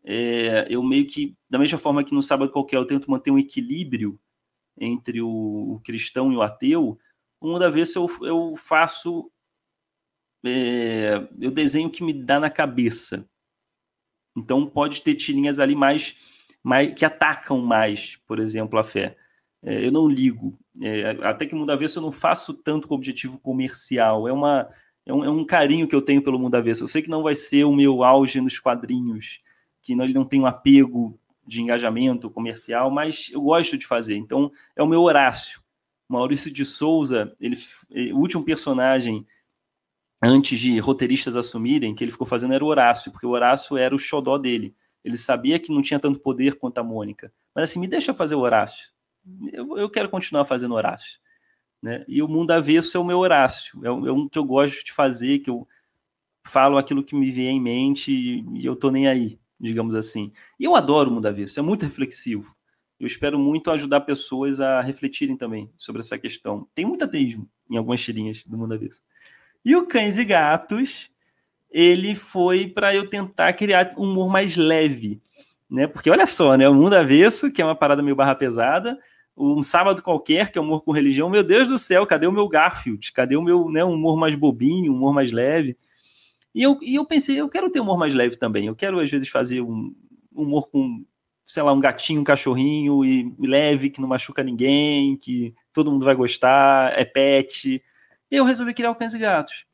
É, 0.02 0.66
eu 0.70 0.82
meio 0.82 1.06
que, 1.06 1.36
da 1.48 1.58
mesma 1.58 1.78
forma 1.78 2.02
que 2.02 2.14
no 2.14 2.22
sábado 2.22 2.50
qualquer, 2.50 2.76
eu 2.76 2.86
tento 2.86 3.10
manter 3.10 3.30
um 3.30 3.38
equilíbrio 3.38 4.18
entre 4.80 5.20
o, 5.20 5.28
o 5.74 5.80
cristão 5.84 6.32
e 6.32 6.36
o 6.36 6.42
ateu, 6.42 6.98
uma 7.40 7.70
vez 7.70 7.94
eu, 7.94 8.06
eu 8.22 8.54
faço, 8.56 9.30
é, 10.44 11.28
eu 11.38 11.50
desenho 11.50 11.88
o 11.88 11.90
que 11.90 12.02
me 12.02 12.12
dá 12.12 12.40
na 12.40 12.50
cabeça. 12.50 13.28
Então 14.36 14.66
pode 14.66 15.02
ter 15.02 15.14
tirinhas 15.14 15.58
ali 15.58 15.76
mais, 15.76 16.16
mais 16.62 16.94
que 16.94 17.04
atacam 17.04 17.60
mais, 17.60 18.16
por 18.26 18.38
exemplo, 18.38 18.78
a 18.78 18.84
fé. 18.84 19.16
É, 19.62 19.86
eu 19.86 19.92
não 19.92 20.08
ligo. 20.08 20.58
É, 20.80 21.10
até 21.22 21.46
que 21.46 21.54
Mundo 21.54 21.70
Avesso 21.70 21.98
eu 21.98 22.02
não 22.02 22.12
faço 22.12 22.54
tanto 22.54 22.88
com 22.88 22.94
objetivo 22.94 23.38
comercial. 23.38 24.26
É, 24.26 24.32
uma, 24.32 24.68
é, 25.04 25.12
um, 25.12 25.24
é 25.24 25.30
um 25.30 25.44
carinho 25.44 25.88
que 25.88 25.94
eu 25.94 26.02
tenho 26.02 26.22
pelo 26.22 26.38
Mundo 26.38 26.54
Avesso. 26.54 26.84
Eu 26.84 26.88
sei 26.88 27.02
que 27.02 27.10
não 27.10 27.22
vai 27.22 27.34
ser 27.34 27.64
o 27.64 27.74
meu 27.74 28.02
auge 28.02 28.40
nos 28.40 28.58
quadrinhos, 28.58 29.40
que 29.82 29.94
não, 29.94 30.04
ele 30.04 30.14
não 30.14 30.24
tem 30.24 30.40
um 30.40 30.46
apego 30.46 31.18
de 31.46 31.62
engajamento 31.62 32.30
comercial, 32.30 32.90
mas 32.90 33.30
eu 33.32 33.40
gosto 33.40 33.76
de 33.76 33.86
fazer. 33.86 34.16
Então, 34.16 34.50
é 34.76 34.82
o 34.82 34.86
meu 34.86 35.02
Horácio. 35.02 35.62
Maurício 36.08 36.52
de 36.52 36.64
Souza, 36.64 37.34
ele, 37.40 37.56
o 38.12 38.18
último 38.18 38.44
personagem 38.44 39.26
antes 40.22 40.58
de 40.58 40.78
roteiristas 40.78 41.36
assumirem 41.36 41.94
que 41.94 42.04
ele 42.04 42.10
ficou 42.10 42.26
fazendo 42.26 42.52
era 42.52 42.64
o 42.64 42.68
Horácio, 42.68 43.10
porque 43.10 43.26
o 43.26 43.30
Horácio 43.30 43.76
era 43.76 43.94
o 43.94 43.98
xodó 43.98 44.36
dele. 44.36 44.74
Ele 45.04 45.16
sabia 45.16 45.58
que 45.58 45.72
não 45.72 45.80
tinha 45.80 45.98
tanto 45.98 46.20
poder 46.20 46.56
quanto 46.56 46.78
a 46.78 46.84
Mônica. 46.84 47.32
Mas 47.54 47.70
assim, 47.70 47.80
me 47.80 47.88
deixa 47.88 48.12
fazer 48.12 48.34
o 48.34 48.40
Horácio. 48.40 48.90
Eu, 49.52 49.78
eu 49.78 49.88
quero 49.88 50.10
continuar 50.10 50.44
fazendo 50.44 50.74
Horácio. 50.74 51.20
Né? 51.82 52.04
E 52.06 52.22
o 52.22 52.28
mundo 52.28 52.50
avesso 52.50 52.96
é 52.96 53.00
o 53.00 53.04
meu 53.04 53.18
Horácio. 53.18 53.84
É, 53.84 53.90
um 53.90 54.28
que 54.28 54.38
eu 54.38 54.44
gosto 54.44 54.84
de 54.84 54.92
fazer, 54.92 55.38
que 55.38 55.48
eu 55.48 55.66
falo 56.46 56.76
aquilo 56.76 57.02
que 57.02 57.14
me 57.14 57.30
vier 57.30 57.52
em 57.52 57.60
mente 57.60 58.12
e 58.12 58.64
eu 58.64 58.76
tô 58.76 58.90
nem 58.90 59.08
aí 59.08 59.39
digamos 59.60 59.94
assim. 59.94 60.32
E 60.58 60.64
eu 60.64 60.74
adoro 60.74 61.10
o 61.10 61.14
mundo 61.14 61.26
avesso, 61.26 61.60
é 61.60 61.62
muito 61.62 61.84
reflexivo. 61.84 62.56
Eu 62.98 63.06
espero 63.06 63.38
muito 63.38 63.70
ajudar 63.70 64.00
pessoas 64.00 64.60
a 64.60 64.80
refletirem 64.80 65.36
também 65.36 65.70
sobre 65.76 66.00
essa 66.00 66.18
questão. 66.18 66.66
Tem 66.74 66.84
muito 66.84 67.04
ateísmo 67.04 67.48
em 67.70 67.76
algumas 67.76 68.02
tirinhas 68.02 68.44
do 68.44 68.58
mundo 68.58 68.74
avesso. 68.74 69.02
E 69.64 69.74
o 69.76 69.86
Cães 69.86 70.18
e 70.18 70.24
Gatos, 70.24 71.10
ele 71.70 72.14
foi 72.14 72.66
para 72.66 72.94
eu 72.94 73.08
tentar 73.08 73.52
criar 73.54 73.94
um 73.96 74.04
humor 74.04 74.30
mais 74.30 74.56
leve, 74.56 75.20
né? 75.68 75.86
Porque 75.86 76.10
olha 76.10 76.26
só, 76.26 76.56
né? 76.56 76.68
O 76.68 76.74
mundo 76.74 76.94
avesso, 76.94 77.50
que 77.50 77.62
é 77.62 77.64
uma 77.64 77.74
parada 77.74 78.02
meio 78.02 78.16
barra 78.16 78.34
pesada, 78.34 78.98
um 79.36 79.62
sábado 79.62 80.02
qualquer, 80.02 80.50
que 80.50 80.58
é 80.58 80.60
humor 80.60 80.82
com 80.82 80.92
religião, 80.92 81.30
meu 81.30 81.42
Deus 81.42 81.68
do 81.68 81.78
céu, 81.78 82.06
cadê 82.06 82.26
o 82.26 82.32
meu 82.32 82.48
Garfield? 82.48 83.12
Cadê 83.12 83.36
o 83.36 83.42
meu 83.42 83.70
né, 83.70 83.82
humor 83.82 84.18
mais 84.18 84.34
bobinho, 84.34 84.92
humor 84.92 85.14
mais 85.14 85.32
leve? 85.32 85.76
E 86.54 86.62
eu, 86.62 86.78
e 86.82 86.96
eu 86.96 87.04
pensei, 87.04 87.40
eu 87.40 87.48
quero 87.48 87.70
ter 87.70 87.80
humor 87.80 87.98
mais 87.98 88.14
leve 88.14 88.36
também. 88.36 88.66
Eu 88.66 88.76
quero, 88.76 88.98
às 89.00 89.10
vezes, 89.10 89.28
fazer 89.28 89.60
um 89.60 89.94
humor 90.32 90.68
com, 90.68 91.04
sei 91.46 91.62
lá, 91.62 91.72
um 91.72 91.80
gatinho, 91.80 92.20
um 92.20 92.24
cachorrinho 92.24 93.04
e 93.04 93.34
leve, 93.38 93.90
que 93.90 94.00
não 94.00 94.08
machuca 94.08 94.42
ninguém, 94.42 95.16
que 95.16 95.54
todo 95.72 95.90
mundo 95.90 96.04
vai 96.04 96.14
gostar, 96.14 96.98
é 96.98 97.04
pet. 97.04 97.82
E 98.30 98.36
eu 98.36 98.44
resolvi 98.44 98.74
criar 98.74 98.90
o 98.90 98.94
Cães 98.94 99.14
e 99.14 99.18
Gatos, 99.18 99.66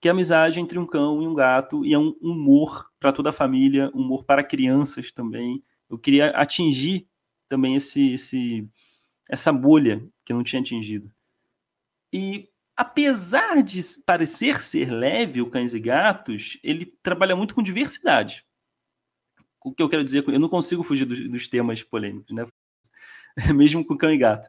que 0.00 0.08
é 0.08 0.10
a 0.10 0.14
amizade 0.14 0.60
entre 0.60 0.78
um 0.78 0.86
cão 0.86 1.22
e 1.22 1.26
um 1.26 1.34
gato, 1.34 1.84
e 1.84 1.92
é 1.94 1.98
um 1.98 2.14
humor 2.20 2.90
para 2.98 3.12
toda 3.12 3.30
a 3.30 3.32
família, 3.32 3.90
humor 3.94 4.24
para 4.24 4.44
crianças 4.44 5.10
também. 5.12 5.62
Eu 5.88 5.98
queria 5.98 6.30
atingir 6.30 7.06
também 7.48 7.74
esse, 7.74 8.12
esse 8.12 8.68
essa 9.28 9.52
bolha 9.52 10.06
que 10.24 10.32
eu 10.32 10.36
não 10.36 10.44
tinha 10.44 10.60
atingido. 10.60 11.10
E 12.12 12.48
apesar 12.76 13.62
de 13.62 13.80
parecer 14.06 14.60
ser 14.60 14.90
leve 14.90 15.40
o 15.40 15.50
Cães 15.50 15.74
e 15.74 15.80
Gatos, 15.80 16.58
ele 16.62 16.86
trabalha 17.02 17.36
muito 17.36 17.54
com 17.54 17.62
diversidade. 17.62 18.44
O 19.64 19.72
que 19.72 19.82
eu 19.82 19.88
quero 19.88 20.04
dizer, 20.04 20.24
eu 20.28 20.40
não 20.40 20.48
consigo 20.48 20.82
fugir 20.82 21.04
dos, 21.04 21.28
dos 21.30 21.48
temas 21.48 21.82
polêmicos, 21.82 22.34
né? 22.34 22.44
Mesmo 23.54 23.84
com 23.84 23.96
Cão 23.96 24.10
e 24.10 24.18
Gato. 24.18 24.48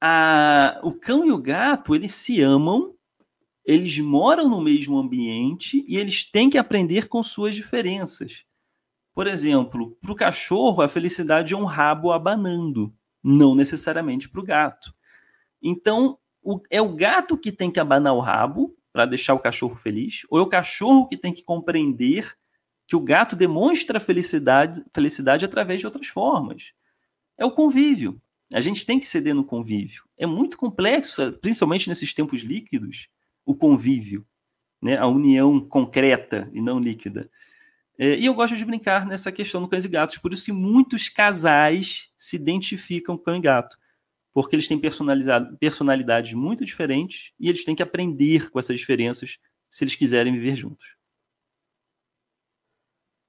A, 0.00 0.78
o 0.82 0.92
cão 0.92 1.24
e 1.24 1.32
o 1.32 1.38
gato, 1.38 1.94
eles 1.94 2.14
se 2.14 2.42
amam, 2.42 2.94
eles 3.64 3.98
moram 3.98 4.48
no 4.48 4.60
mesmo 4.60 4.98
ambiente 4.98 5.84
e 5.88 5.96
eles 5.96 6.24
têm 6.24 6.50
que 6.50 6.58
aprender 6.58 7.08
com 7.08 7.22
suas 7.22 7.56
diferenças. 7.56 8.44
Por 9.14 9.26
exemplo, 9.26 9.96
para 10.00 10.12
o 10.12 10.16
cachorro, 10.16 10.82
a 10.82 10.88
felicidade 10.88 11.54
é 11.54 11.56
um 11.56 11.64
rabo 11.64 12.12
abanando, 12.12 12.94
não 13.24 13.54
necessariamente 13.54 14.28
para 14.28 14.40
o 14.40 14.44
gato. 14.44 14.94
Então, 15.62 16.18
o, 16.46 16.60
é 16.70 16.80
o 16.80 16.94
gato 16.94 17.36
que 17.36 17.50
tem 17.50 17.72
que 17.72 17.80
abanar 17.80 18.14
o 18.14 18.20
rabo 18.20 18.72
para 18.92 19.04
deixar 19.04 19.34
o 19.34 19.40
cachorro 19.40 19.74
feliz, 19.74 20.22
ou 20.30 20.38
é 20.38 20.42
o 20.42 20.46
cachorro 20.46 21.08
que 21.08 21.16
tem 21.16 21.32
que 21.32 21.42
compreender 21.42 22.32
que 22.86 22.94
o 22.94 23.00
gato 23.00 23.34
demonstra 23.34 23.98
felicidade, 23.98 24.80
felicidade 24.94 25.44
através 25.44 25.80
de 25.80 25.86
outras 25.86 26.06
formas. 26.06 26.72
É 27.36 27.44
o 27.44 27.50
convívio. 27.50 28.20
A 28.54 28.60
gente 28.60 28.86
tem 28.86 29.00
que 29.00 29.06
ceder 29.06 29.34
no 29.34 29.44
convívio. 29.44 30.04
É 30.16 30.24
muito 30.24 30.56
complexo, 30.56 31.32
principalmente 31.42 31.88
nesses 31.88 32.14
tempos 32.14 32.42
líquidos, 32.42 33.08
o 33.44 33.52
convívio, 33.52 34.24
né? 34.80 34.96
a 34.96 35.06
união 35.08 35.58
concreta 35.58 36.48
e 36.52 36.60
não 36.60 36.78
líquida. 36.78 37.28
É, 37.98 38.16
e 38.16 38.24
eu 38.24 38.34
gosto 38.34 38.56
de 38.56 38.64
brincar 38.64 39.04
nessa 39.04 39.32
questão 39.32 39.60
do 39.60 39.68
cães 39.68 39.84
e 39.84 39.88
gatos, 39.88 40.18
por 40.18 40.32
isso 40.32 40.44
que 40.44 40.52
muitos 40.52 41.08
casais 41.08 42.08
se 42.16 42.36
identificam 42.36 43.16
com 43.16 43.24
cão 43.24 43.36
e 43.36 43.40
gato, 43.40 43.76
porque 44.36 44.54
eles 44.54 44.68
têm 44.68 44.78
personalidades 45.58 46.34
muito 46.34 46.62
diferentes 46.62 47.32
e 47.40 47.48
eles 47.48 47.64
têm 47.64 47.74
que 47.74 47.82
aprender 47.82 48.50
com 48.50 48.58
essas 48.58 48.78
diferenças 48.78 49.38
se 49.70 49.82
eles 49.82 49.94
quiserem 49.94 50.30
viver 50.30 50.54
juntos. 50.54 50.94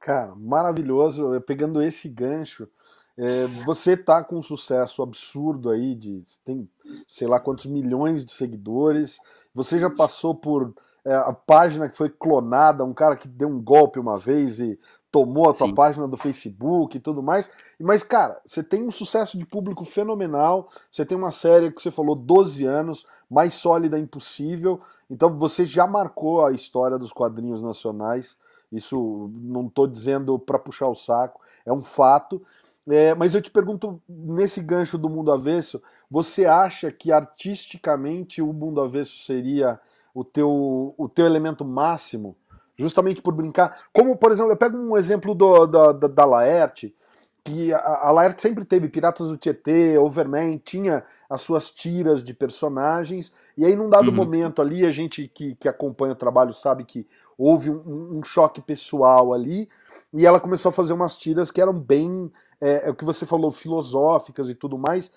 Cara, 0.01 0.35
maravilhoso. 0.35 1.39
Pegando 1.47 1.81
esse 1.81 2.09
gancho, 2.09 2.67
é, 3.15 3.47
você 3.65 3.95
tá 3.95 4.21
com 4.21 4.39
um 4.39 4.43
sucesso 4.43 5.01
absurdo 5.01 5.69
aí, 5.69 5.95
de 5.95 6.25
tem 6.43 6.69
sei 7.07 7.25
lá 7.25 7.39
quantos 7.39 7.67
milhões 7.67 8.25
de 8.25 8.33
seguidores. 8.33 9.17
Você 9.53 9.79
já 9.79 9.89
passou 9.89 10.35
por 10.35 10.75
é, 11.07 11.15
a 11.15 11.31
página 11.31 11.87
que 11.87 11.95
foi 11.95 12.09
clonada, 12.09 12.83
um 12.83 12.93
cara 12.93 13.15
que 13.15 13.29
deu 13.29 13.47
um 13.47 13.61
golpe 13.61 13.97
uma 13.97 14.17
vez 14.17 14.59
e 14.59 14.77
tomou 15.09 15.49
a 15.49 15.53
sua 15.53 15.73
página 15.73 16.05
do 16.05 16.17
Facebook 16.17 16.97
e 16.97 16.99
tudo 16.99 17.23
mais. 17.23 17.49
Mas, 17.79 18.03
cara, 18.03 18.41
você 18.45 18.61
tem 18.61 18.83
um 18.83 18.91
sucesso 18.91 19.37
de 19.37 19.45
público 19.45 19.85
fenomenal, 19.85 20.67
você 20.91 21.05
tem 21.05 21.17
uma 21.17 21.31
série 21.31 21.71
que 21.71 21.81
você 21.81 21.89
falou 21.89 22.13
12 22.13 22.65
anos, 22.65 23.05
mais 23.29 23.53
sólida 23.53 23.97
impossível. 23.97 24.81
Então 25.09 25.39
você 25.39 25.65
já 25.65 25.87
marcou 25.87 26.45
a 26.45 26.51
história 26.51 26.97
dos 26.97 27.13
quadrinhos 27.13 27.61
nacionais. 27.61 28.35
Isso 28.69 29.31
não 29.33 29.67
estou 29.67 29.87
dizendo 29.87 30.37
para 30.37 30.59
puxar 30.59 30.89
o 30.89 30.95
saco, 30.95 31.39
é 31.65 31.71
um 31.71 31.81
fato. 31.81 32.41
É, 32.85 33.15
mas 33.15 33.33
eu 33.33 33.41
te 33.41 33.49
pergunto, 33.49 34.01
nesse 34.09 34.61
gancho 34.61 34.97
do 34.97 35.09
mundo 35.09 35.31
avesso, 35.31 35.81
você 36.11 36.45
acha 36.45 36.91
que 36.91 37.13
artisticamente 37.13 38.41
o 38.41 38.51
mundo 38.51 38.81
avesso 38.81 39.17
seria 39.19 39.79
o 40.18 40.24
teu, 40.24 40.95
o 40.97 41.07
teu 41.07 41.28
elemento 41.28 41.63
máximo, 41.63 42.36
justamente 42.76 43.22
por 43.22 43.36
brincar. 43.36 43.84
Como, 43.93 44.18
por 44.18 44.32
exemplo, 44.32 44.51
eu 44.51 44.57
pego 44.57 44.76
um 44.76 44.97
exemplo 44.97 45.36
do, 45.36 45.68
da, 45.68 45.91
da, 45.91 46.07
da 46.07 46.26
Laerte, 46.26 46.95
que 47.43 47.72
a, 47.72 48.07
a 48.07 48.11
Laerte 48.11 48.41
sempre 48.41 48.65
teve 48.65 48.89
Piratas 48.89 49.28
do 49.28 49.38
Tietê, 49.38 49.95
Overman, 49.95 50.57
tinha 50.57 51.03
as 51.30 51.41
suas 51.41 51.70
tiras 51.70 52.24
de 52.24 52.34
personagens, 52.34 53.32
e 53.55 53.63
aí 53.63 53.76
num 53.76 53.89
dado 53.89 54.09
uhum. 54.09 54.15
momento 54.15 54.59
ali, 54.59 54.88
a 54.88 54.89
gente 54.89 55.28
que, 55.28 55.53
que 55.53 55.70
acompanha 55.70 56.13
o 56.13 56.18
trabalho 56.18 56.51
sabe 56.51 56.84
que 56.84 57.05
houve 57.38 57.70
um, 57.70 58.18
um 58.18 58.24
choque 58.24 58.59
pessoal 58.59 59.36
ali, 59.36 59.70
e 60.11 60.26
ela 60.26 60.39
começou 60.39 60.70
a 60.70 60.74
fazer 60.74 60.93
umas 60.93 61.15
tiras 61.15 61.51
que 61.51 61.61
eram 61.61 61.74
bem, 61.74 62.32
é, 62.59 62.88
é, 62.88 62.89
o 62.89 62.95
que 62.95 63.05
você 63.05 63.24
falou, 63.24 63.51
filosóficas 63.51 64.49
e 64.49 64.55
tudo 64.55 64.80
mais, 64.80 65.11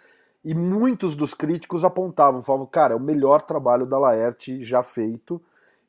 e 0.44 0.54
muitos 0.54 1.14
dos 1.14 1.34
críticos 1.34 1.84
apontavam, 1.84 2.42
falavam, 2.42 2.66
cara, 2.66 2.94
é 2.94 2.96
o 2.96 3.00
melhor 3.00 3.42
trabalho 3.42 3.86
da 3.86 3.98
Laerte 3.98 4.62
já 4.62 4.82
feito. 4.82 5.40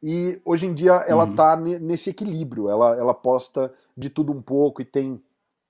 E 0.03 0.41
hoje 0.43 0.65
em 0.65 0.73
dia 0.73 0.93
ela 1.07 1.25
está 1.25 1.55
uhum. 1.55 1.77
nesse 1.79 2.09
equilíbrio, 2.09 2.69
ela, 2.69 2.95
ela 2.95 3.13
posta 3.13 3.71
de 3.95 4.09
tudo 4.09 4.31
um 4.31 4.41
pouco 4.41 4.81
e 4.81 4.85
tem 4.85 5.21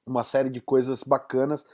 uma 0.05 0.23
série 0.23 0.49
de 0.49 0.61
coisas 0.61 1.03
bacanas. 1.03 1.65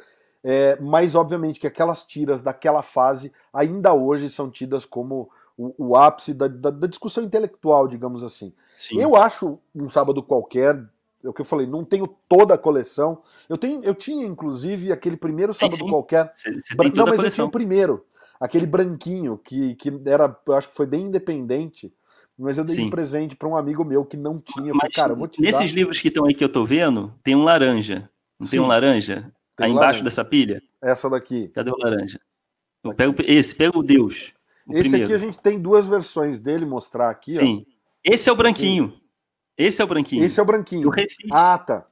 É, 0.44 0.78
mas 0.80 1.16
obviamente 1.16 1.60
que 1.60 1.68
aquelas 1.68 2.06
tiras 2.06 2.42
daquela 2.42 2.82
fase 2.82 3.32
ainda 3.52 3.94
hoje 3.94 4.30
são 4.30 4.50
tidas 4.50 4.86
como 4.86 5.30
o, 5.58 5.74
o 5.90 5.96
ápice 5.96 6.34
da, 6.34 6.48
da, 6.48 6.70
da, 6.70 6.88
discussão 6.88 7.24
intelectual, 7.24 7.88
digamos 7.88 8.24
assim. 8.24 8.54
Sim. 8.74 9.00
Eu 9.00 9.16
acho 9.16 9.60
um 9.76 9.90
sábado 9.90 10.22
qualquer 10.22 10.88
é 11.24 11.30
o 11.30 11.34
que 11.34 11.42
eu 11.42 11.46
falei, 11.46 11.66
não 11.66 11.84
tenho 11.84 12.08
toda 12.28 12.54
a 12.54 12.58
coleção. 12.58 13.22
Eu 13.50 13.58
tenho, 13.58 13.84
eu 13.84 13.96
tinha 13.96 14.26
inclusive 14.26 14.92
aquele 14.92 15.18
primeiro 15.18 15.54
sábado 15.54 15.78
sim, 15.78 15.84
sim. 15.84 15.90
qualquer. 15.90 16.30
Cê, 16.34 16.60
cê 16.60 16.76
não, 16.76 17.06
mas 17.06 17.24
eu 17.24 17.32
tinha 17.32 17.46
o 17.46 17.52
primeiro, 17.52 18.06
aquele 18.40 18.66
branquinho 18.66 19.38
que, 19.38 19.76
que 19.76 19.92
era, 20.06 20.36
eu 20.46 20.54
acho 20.54 20.70
que 20.70 20.76
foi 20.76 20.86
bem 20.86 21.06
independente. 21.06 21.94
Mas 22.40 22.58
eu 22.60 22.64
dei 22.64 22.76
sim. 22.76 22.86
um 22.86 22.90
presente 22.92 23.36
para 23.36 23.48
um 23.48 23.58
amigo 23.58 23.84
meu 23.84 24.06
que 24.06 24.16
não 24.16 24.38
tinha. 24.38 24.72
falei, 24.72 24.92
cara, 24.92 25.16
vou 25.16 25.28
te 25.28 25.42
Nesses 25.42 25.72
dar. 25.72 25.76
livros 25.76 26.00
que 26.00 26.10
estão 26.10 26.26
aí 26.26 26.36
que 26.36 26.44
eu 26.44 26.52
tô 26.52 26.64
vendo, 26.64 27.12
tem 27.24 27.36
um 27.36 27.44
laranja. 27.44 28.08
Não 28.40 28.48
tem 28.48 28.60
um 28.60 28.68
laranja? 28.68 29.34
Tem 29.56 29.66
aí 29.66 29.72
um 29.72 29.74
embaixo 29.74 30.00
laranja. 30.00 30.04
dessa 30.04 30.24
pilha? 30.24 30.62
Essa 30.80 31.10
daqui. 31.10 31.48
Cadê 31.48 31.72
o 31.72 31.78
laranja? 31.78 32.20
Eu 32.84 32.94
pego 32.94 33.16
esse, 33.26 33.56
pega 33.56 33.78
o 33.78 33.82
Deus. 33.82 34.34
O 34.68 34.74
esse 34.74 34.82
primeiro. 34.82 35.06
aqui 35.06 35.14
a 35.14 35.18
gente 35.18 35.40
tem 35.40 35.60
duas 35.60 35.88
versões 35.88 36.40
dele 36.40 36.64
mostrar 36.64 37.10
aqui. 37.10 37.40
Sim. 37.40 37.66
Ó. 37.68 37.72
Esse 38.04 38.30
é 38.30 38.32
o 38.32 38.36
branquinho. 38.36 38.94
Esse 39.58 39.82
é 39.82 39.86
o 39.86 39.88
branquinho. 39.88 40.24
Esse 40.24 40.40
é 40.40 40.44
o 40.44 40.46
branquinho. 40.46 40.84
Eu 40.84 40.90
refiz. 40.90 41.32
Ah, 41.32 41.58
tá. 41.58 41.86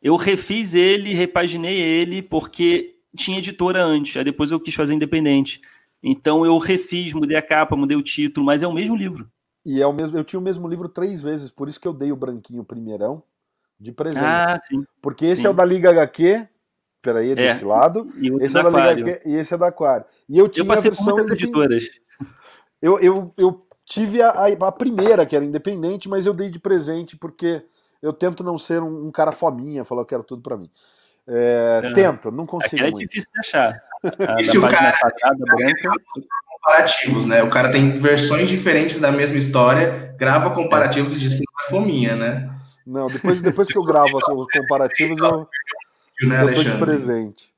Eu 0.00 0.14
refiz 0.16 0.74
ele, 0.74 1.14
repaginei 1.14 1.76
ele, 1.80 2.22
porque 2.22 2.96
tinha 3.16 3.38
editora 3.38 3.82
antes. 3.82 4.16
Aí 4.16 4.24
depois 4.24 4.50
eu 4.50 4.60
quis 4.60 4.74
fazer 4.74 4.94
independente. 4.94 5.60
Então 6.02 6.46
eu 6.46 6.56
refiz, 6.58 7.12
mudei 7.12 7.36
a 7.36 7.42
capa, 7.42 7.74
mudei 7.74 7.96
o 7.96 8.02
título, 8.02 8.46
mas 8.46 8.62
é 8.62 8.68
o 8.68 8.72
mesmo 8.72 8.94
livro. 8.94 9.28
E 9.64 9.82
é 9.82 9.86
o 9.86 9.92
mesmo. 9.92 10.16
Eu 10.16 10.22
tinha 10.22 10.38
o 10.38 10.42
mesmo 10.42 10.68
livro 10.68 10.88
três 10.88 11.20
vezes, 11.20 11.50
por 11.50 11.68
isso 11.68 11.80
que 11.80 11.88
eu 11.88 11.92
dei 11.92 12.12
o 12.12 12.16
branquinho 12.16 12.62
primeirão 12.62 13.22
de 13.80 13.90
presente. 13.90 14.24
Ah, 14.24 14.58
sim. 14.60 14.84
Porque 15.02 15.26
esse 15.26 15.40
sim. 15.40 15.46
é 15.48 15.50
o 15.50 15.54
da 15.54 15.64
Liga 15.64 15.90
HQ. 15.90 16.46
Peraí, 17.02 17.30
é 17.30 17.34
desse 17.34 17.64
é. 17.64 17.66
lado. 17.66 18.08
E 18.16 18.28
esse 18.44 18.56
é, 18.56 18.62
da 18.62 18.70
Liga 18.70 18.90
HQ, 18.90 19.28
e 19.28 19.34
esse 19.34 19.54
é 19.54 19.56
da 19.56 19.68
Aquário. 19.68 20.06
E 20.28 20.38
eu 20.38 20.48
tinha 20.48 20.62
eu 20.62 20.68
passei 20.68 20.90
a 20.90 20.94
versão 20.94 21.06
por 21.06 21.14
muitas 21.14 21.30
editoras. 21.30 21.88
Eu, 22.80 23.00
eu, 23.00 23.34
eu 23.36 23.65
tive 23.88 24.20
a, 24.20 24.30
a, 24.30 24.72
primeira, 24.72 25.24
que 25.24 25.36
era 25.36 25.44
independente, 25.44 26.08
mas 26.08 26.26
eu 26.26 26.34
dei 26.34 26.50
de 26.50 26.58
presente 26.58 27.16
porque 27.16 27.64
eu 28.02 28.12
tento 28.12 28.44
não 28.44 28.58
ser 28.58 28.82
um, 28.82 29.06
um 29.06 29.10
cara 29.10 29.32
fominha, 29.32 29.84
falar 29.84 30.04
que 30.04 30.14
era 30.14 30.22
tudo 30.22 30.42
para 30.42 30.56
mim. 30.56 30.70
É, 31.26 31.80
uhum. 31.82 31.92
Tento, 31.94 32.30
não 32.30 32.46
consigo. 32.46 32.82
É 32.82 32.90
difícil 32.90 33.30
de 33.32 33.40
achar. 33.40 33.82
A, 34.28 34.40
e 34.40 34.44
se 34.44 34.58
o 34.58 34.60
cara 34.60 34.92
quadrada, 34.92 35.44
branca... 35.44 35.90
comparativos, 36.50 37.26
né? 37.26 37.42
O 37.42 37.50
cara 37.50 37.70
tem 37.70 37.90
versões 37.92 38.48
diferentes 38.48 39.00
da 39.00 39.10
mesma 39.10 39.38
história, 39.38 40.14
grava 40.18 40.50
comparativos 40.50 41.12
e 41.12 41.18
diz 41.18 41.34
que 41.34 41.40
não 41.40 41.64
é 41.64 41.70
fominha, 41.70 42.14
né? 42.14 42.50
Não, 42.86 43.08
depois, 43.08 43.40
depois 43.40 43.66
que 43.66 43.76
eu 43.76 43.82
gravo 43.82 44.16
os 44.16 44.52
comparativos, 44.52 45.18
eu, 45.18 45.48
né, 46.28 46.42
eu 46.42 46.54
dou 46.54 46.62
de 46.62 46.78
presente. 46.78 47.52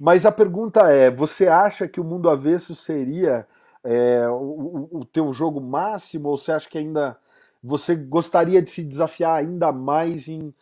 Mas 0.00 0.26
a 0.26 0.32
pergunta 0.32 0.90
é: 0.90 1.10
você 1.10 1.46
acha 1.46 1.86
que 1.86 2.00
o 2.00 2.04
mundo 2.04 2.28
avesso 2.28 2.74
seria 2.74 3.46
é, 3.84 4.28
o, 4.28 4.88
o 4.90 5.04
teu 5.04 5.32
jogo 5.32 5.60
máximo 5.60 6.30
ou 6.30 6.38
você 6.38 6.52
acha 6.52 6.68
que 6.68 6.78
ainda 6.78 7.18
você 7.62 7.94
gostaria 7.94 8.60
de 8.60 8.70
se 8.70 8.82
desafiar 8.82 9.38
ainda 9.38 9.72
mais 9.72 10.28
em, 10.28 10.52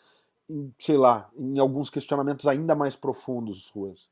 em 0.49 0.73
sei 0.79 0.97
lá, 0.97 1.31
em 1.37 1.59
alguns 1.59 1.89
questionamentos 1.89 2.47
ainda 2.47 2.75
mais 2.75 2.97
profundos 2.97 3.65
suas? 3.67 4.09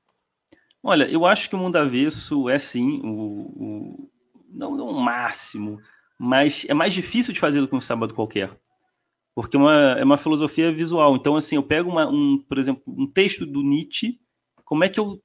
Olha, 0.82 1.04
eu 1.04 1.26
acho 1.26 1.48
que 1.48 1.54
o 1.54 1.58
mundo 1.58 1.76
avesso 1.76 2.48
é 2.48 2.58
sim 2.58 3.00
o, 3.04 3.10
o 3.10 4.10
não, 4.48 4.76
não 4.76 4.88
o 4.88 5.00
máximo, 5.00 5.80
mas 6.18 6.66
é 6.68 6.74
mais 6.74 6.92
difícil 6.92 7.32
de 7.32 7.40
fazer 7.40 7.60
do 7.60 7.68
que 7.68 7.76
um 7.76 7.80
sábado 7.80 8.14
qualquer. 8.14 8.50
Porque 9.34 9.56
é 9.56 9.60
uma, 9.60 9.92
é 9.98 10.04
uma 10.04 10.16
filosofia 10.16 10.72
visual. 10.72 11.16
Então, 11.16 11.36
assim, 11.36 11.56
eu 11.56 11.62
pego, 11.62 11.88
uma, 11.88 12.08
um, 12.08 12.38
por 12.38 12.58
exemplo, 12.58 12.82
um 12.86 13.06
texto 13.06 13.46
do 13.46 13.62
Nietzsche, 13.62 14.20
como 14.64 14.84
é 14.84 14.88
que 14.88 14.98
eu 14.98 15.22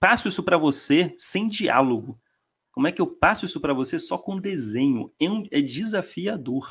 passo 0.00 0.28
isso 0.28 0.42
para 0.42 0.56
você 0.56 1.14
sem 1.16 1.46
diálogo? 1.46 2.18
Como 2.76 2.86
é 2.86 2.92
que 2.92 3.00
eu 3.00 3.06
passo 3.06 3.46
isso 3.46 3.58
para 3.58 3.72
você 3.72 3.98
só 3.98 4.18
com 4.18 4.38
desenho? 4.38 5.10
É, 5.18 5.30
um, 5.30 5.48
é 5.50 5.62
desafiador. 5.62 6.70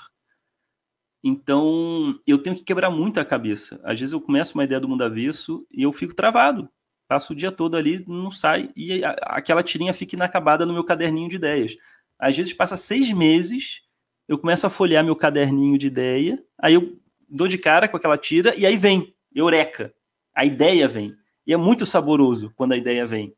Então, 1.24 2.20
eu 2.28 2.38
tenho 2.38 2.56
que 2.56 2.64
quebrar 2.64 2.92
muito 2.92 3.20
a 3.20 3.26
cabeça. 3.26 3.82
Às 3.84 4.00
vezes 4.00 4.14
eu 4.14 4.22
começo 4.22 4.54
uma 4.54 4.64
ideia 4.64 4.80
do 4.80 4.88
mundo 4.88 5.04
avesso 5.04 5.66
e 5.72 5.82
eu 5.82 5.92
fico 5.92 6.14
travado. 6.14 6.70
Passo 7.08 7.34
o 7.34 7.36
dia 7.36 7.52
todo 7.52 7.76
ali, 7.76 8.06
não 8.08 8.30
sai, 8.30 8.70
e 8.76 9.04
a, 9.04 9.14
aquela 9.22 9.64
tirinha 9.64 9.94
fica 9.96 10.16
inacabada 10.16 10.64
no 10.64 10.74
meu 10.74 10.84
caderninho 10.84 11.28
de 11.28 11.38
ideias. 11.38 11.76
Às 12.20 12.38
vezes 12.38 12.54
passa 12.54 12.76
seis 12.76 13.12
meses, 13.12 13.82
eu 14.28 14.38
começo 14.38 14.68
a 14.68 14.70
folhear 14.70 15.04
meu 15.04 15.16
caderninho 15.16 15.76
de 15.76 15.88
ideia, 15.88 16.44
aí 16.60 16.76
eu 16.76 17.00
dou 17.28 17.48
de 17.48 17.58
cara 17.58 17.88
com 17.88 17.98
aquela 17.98 18.18
tira, 18.18 18.56
e 18.56 18.64
aí 18.64 18.78
vem, 18.78 19.16
eureka, 19.34 19.92
a 20.36 20.46
ideia 20.46 20.88
vem. 20.88 21.16
E 21.48 21.54
é 21.54 21.58
muito 21.58 21.84
saboroso 21.84 22.54
quando 22.56 22.74
a 22.74 22.78
ideia 22.78 23.06
vem 23.08 23.36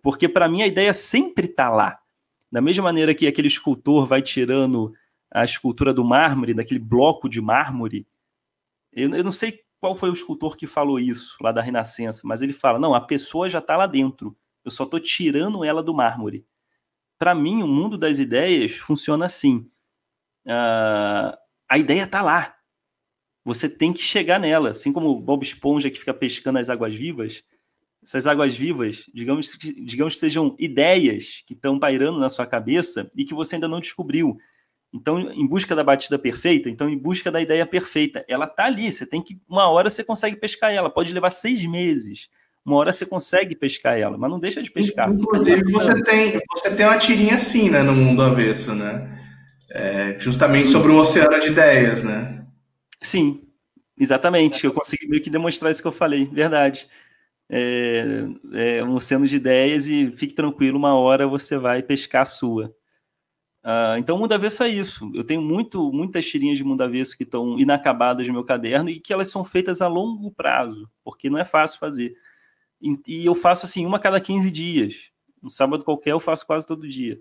Porque 0.00 0.28
para 0.28 0.48
mim 0.48 0.62
a 0.62 0.66
ideia 0.66 0.94
sempre 0.94 1.46
está 1.46 1.68
lá. 1.68 2.03
Da 2.54 2.60
mesma 2.60 2.84
maneira 2.84 3.12
que 3.16 3.26
aquele 3.26 3.48
escultor 3.48 4.06
vai 4.06 4.22
tirando 4.22 4.94
a 5.28 5.42
escultura 5.42 5.92
do 5.92 6.04
mármore, 6.04 6.54
daquele 6.54 6.78
bloco 6.78 7.28
de 7.28 7.40
mármore. 7.40 8.06
Eu, 8.92 9.12
eu 9.12 9.24
não 9.24 9.32
sei 9.32 9.64
qual 9.80 9.96
foi 9.96 10.08
o 10.08 10.12
escultor 10.12 10.56
que 10.56 10.64
falou 10.64 11.00
isso 11.00 11.36
lá 11.42 11.50
da 11.50 11.60
Renascença, 11.60 12.22
mas 12.24 12.42
ele 12.42 12.52
fala: 12.52 12.78
não, 12.78 12.94
a 12.94 13.00
pessoa 13.00 13.48
já 13.48 13.58
está 13.58 13.76
lá 13.76 13.88
dentro. 13.88 14.36
Eu 14.64 14.70
só 14.70 14.84
estou 14.84 15.00
tirando 15.00 15.64
ela 15.64 15.82
do 15.82 15.92
mármore. 15.92 16.46
Para 17.18 17.34
mim, 17.34 17.60
o 17.60 17.66
mundo 17.66 17.98
das 17.98 18.20
ideias 18.20 18.76
funciona 18.76 19.24
assim. 19.24 19.68
Uh, 20.46 21.36
a 21.68 21.76
ideia 21.76 22.04
está 22.04 22.22
lá. 22.22 22.54
Você 23.44 23.68
tem 23.68 23.92
que 23.92 24.00
chegar 24.00 24.38
nela. 24.38 24.70
Assim 24.70 24.92
como 24.92 25.08
o 25.08 25.20
Bob 25.20 25.42
Esponja 25.42 25.90
que 25.90 25.98
fica 25.98 26.14
pescando 26.14 26.60
as 26.60 26.70
águas 26.70 26.94
vivas, 26.94 27.42
essas 28.04 28.26
águas 28.26 28.54
vivas, 28.54 29.06
digamos, 29.12 29.56
digamos 29.82 30.14
que 30.14 30.20
sejam 30.20 30.54
ideias 30.58 31.42
que 31.46 31.54
estão 31.54 31.78
pairando 31.78 32.20
na 32.20 32.28
sua 32.28 32.46
cabeça 32.46 33.10
e 33.16 33.24
que 33.24 33.34
você 33.34 33.54
ainda 33.56 33.66
não 33.66 33.80
descobriu. 33.80 34.36
Então, 34.92 35.18
em 35.18 35.46
busca 35.46 35.74
da 35.74 35.82
batida 35.82 36.18
perfeita, 36.18 36.68
então 36.68 36.88
em 36.88 36.96
busca 36.96 37.30
da 37.32 37.40
ideia 37.40 37.66
perfeita, 37.66 38.24
ela 38.28 38.46
tá 38.46 38.66
ali. 38.66 38.92
Você 38.92 39.04
tem 39.04 39.20
que 39.20 39.40
uma 39.48 39.68
hora 39.68 39.90
você 39.90 40.04
consegue 40.04 40.36
pescar 40.36 40.72
ela. 40.72 40.88
Pode 40.88 41.12
levar 41.12 41.30
seis 41.30 41.64
meses. 41.64 42.28
Uma 42.64 42.76
hora 42.76 42.92
você 42.92 43.04
consegue 43.04 43.56
pescar 43.56 43.98
ela, 43.98 44.16
mas 44.16 44.30
não 44.30 44.38
deixa 44.38 44.62
de 44.62 44.70
pescar. 44.70 45.10
Inclusive, 45.10 45.64
você 45.72 46.00
tem 46.02 46.40
você 46.54 46.70
tem 46.74 46.86
uma 46.86 46.98
tirinha 46.98 47.34
assim, 47.34 47.68
né, 47.68 47.82
no 47.82 47.94
mundo 47.94 48.22
avesso, 48.22 48.74
né? 48.74 49.20
É, 49.70 50.16
justamente 50.20 50.68
sobre 50.68 50.92
o 50.92 50.96
oceano 50.96 51.40
de 51.40 51.48
ideias, 51.48 52.04
né? 52.04 52.44
Sim, 53.02 53.42
exatamente. 53.98 54.64
Eu 54.64 54.72
consegui 54.72 55.08
meio 55.08 55.22
que 55.22 55.30
demonstrar 55.30 55.70
isso 55.70 55.82
que 55.82 55.88
eu 55.88 55.92
falei. 55.92 56.26
Verdade. 56.26 56.86
É, 57.50 58.24
é 58.52 58.84
um 58.84 58.94
oceano 58.94 59.26
de 59.26 59.36
ideias 59.36 59.86
e 59.86 60.10
fique 60.12 60.34
tranquilo, 60.34 60.78
uma 60.78 60.94
hora 60.94 61.26
você 61.26 61.58
vai 61.58 61.82
pescar 61.82 62.22
a 62.22 62.26
sua. 62.26 62.74
Uh, 63.64 63.96
então, 63.96 64.18
mundo 64.18 64.32
avesso 64.32 64.62
é 64.62 64.68
isso. 64.68 65.10
Eu 65.14 65.24
tenho 65.24 65.40
muito, 65.40 65.90
muitas 65.90 66.26
tirinhas 66.26 66.58
de 66.58 66.64
mundo 66.64 66.82
avesso 66.82 67.16
que 67.16 67.22
estão 67.22 67.58
inacabadas 67.58 68.26
no 68.26 68.34
meu 68.34 68.44
caderno 68.44 68.90
e 68.90 69.00
que 69.00 69.12
elas 69.12 69.30
são 69.30 69.42
feitas 69.42 69.80
a 69.80 69.88
longo 69.88 70.30
prazo, 70.30 70.90
porque 71.02 71.30
não 71.30 71.38
é 71.38 71.44
fácil 71.46 71.78
fazer. 71.78 72.14
E, 72.80 72.98
e 73.08 73.26
eu 73.26 73.34
faço 73.34 73.64
assim, 73.64 73.86
uma 73.86 73.98
cada 73.98 74.20
15 74.20 74.50
dias. 74.50 75.10
Um 75.42 75.48
sábado 75.48 75.84
qualquer 75.84 76.12
eu 76.12 76.20
faço 76.20 76.46
quase 76.46 76.66
todo 76.66 76.86
dia. 76.86 77.18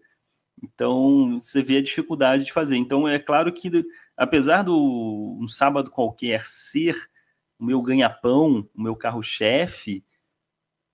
Então, 0.61 1.39
você 1.39 1.63
vê 1.63 1.77
a 1.77 1.81
dificuldade 1.81 2.43
de 2.43 2.51
fazer. 2.51 2.75
Então, 2.75 3.07
é 3.07 3.17
claro 3.19 3.51
que, 3.53 3.71
apesar 4.17 4.63
do 4.63 5.37
um 5.41 5.47
sábado 5.47 5.89
qualquer 5.89 6.45
ser 6.45 7.09
o 7.57 7.65
meu 7.65 7.81
ganha-pão, 7.81 8.69
o 8.75 8.81
meu 8.81 8.95
carro-chefe, 8.95 10.03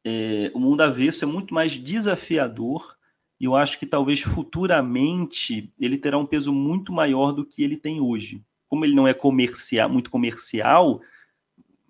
é, 0.10 0.52
o 0.56 0.60
mundo 0.60 0.82
avesso 0.82 1.24
é 1.24 1.28
muito 1.28 1.54
mais 1.54 1.74
desafiador 1.74 2.98
e 3.40 3.46
eu 3.46 3.56
acho 3.56 3.78
que 3.78 3.86
talvez 3.86 4.22
futuramente 4.22 5.72
ele 5.80 5.98
terá 6.00 6.18
um 6.18 6.26
peso 6.26 6.52
muito 6.52 6.92
maior 6.92 7.32
do 7.32 7.46
que 7.46 7.64
ele 7.64 7.78
tem 7.78 8.02
hoje. 8.02 8.44
Como 8.68 8.84
ele 8.84 8.96
não 8.96 9.08
é 9.08 9.14
comercial, 9.14 9.88
muito 9.88 10.10
comercial, 10.10 11.00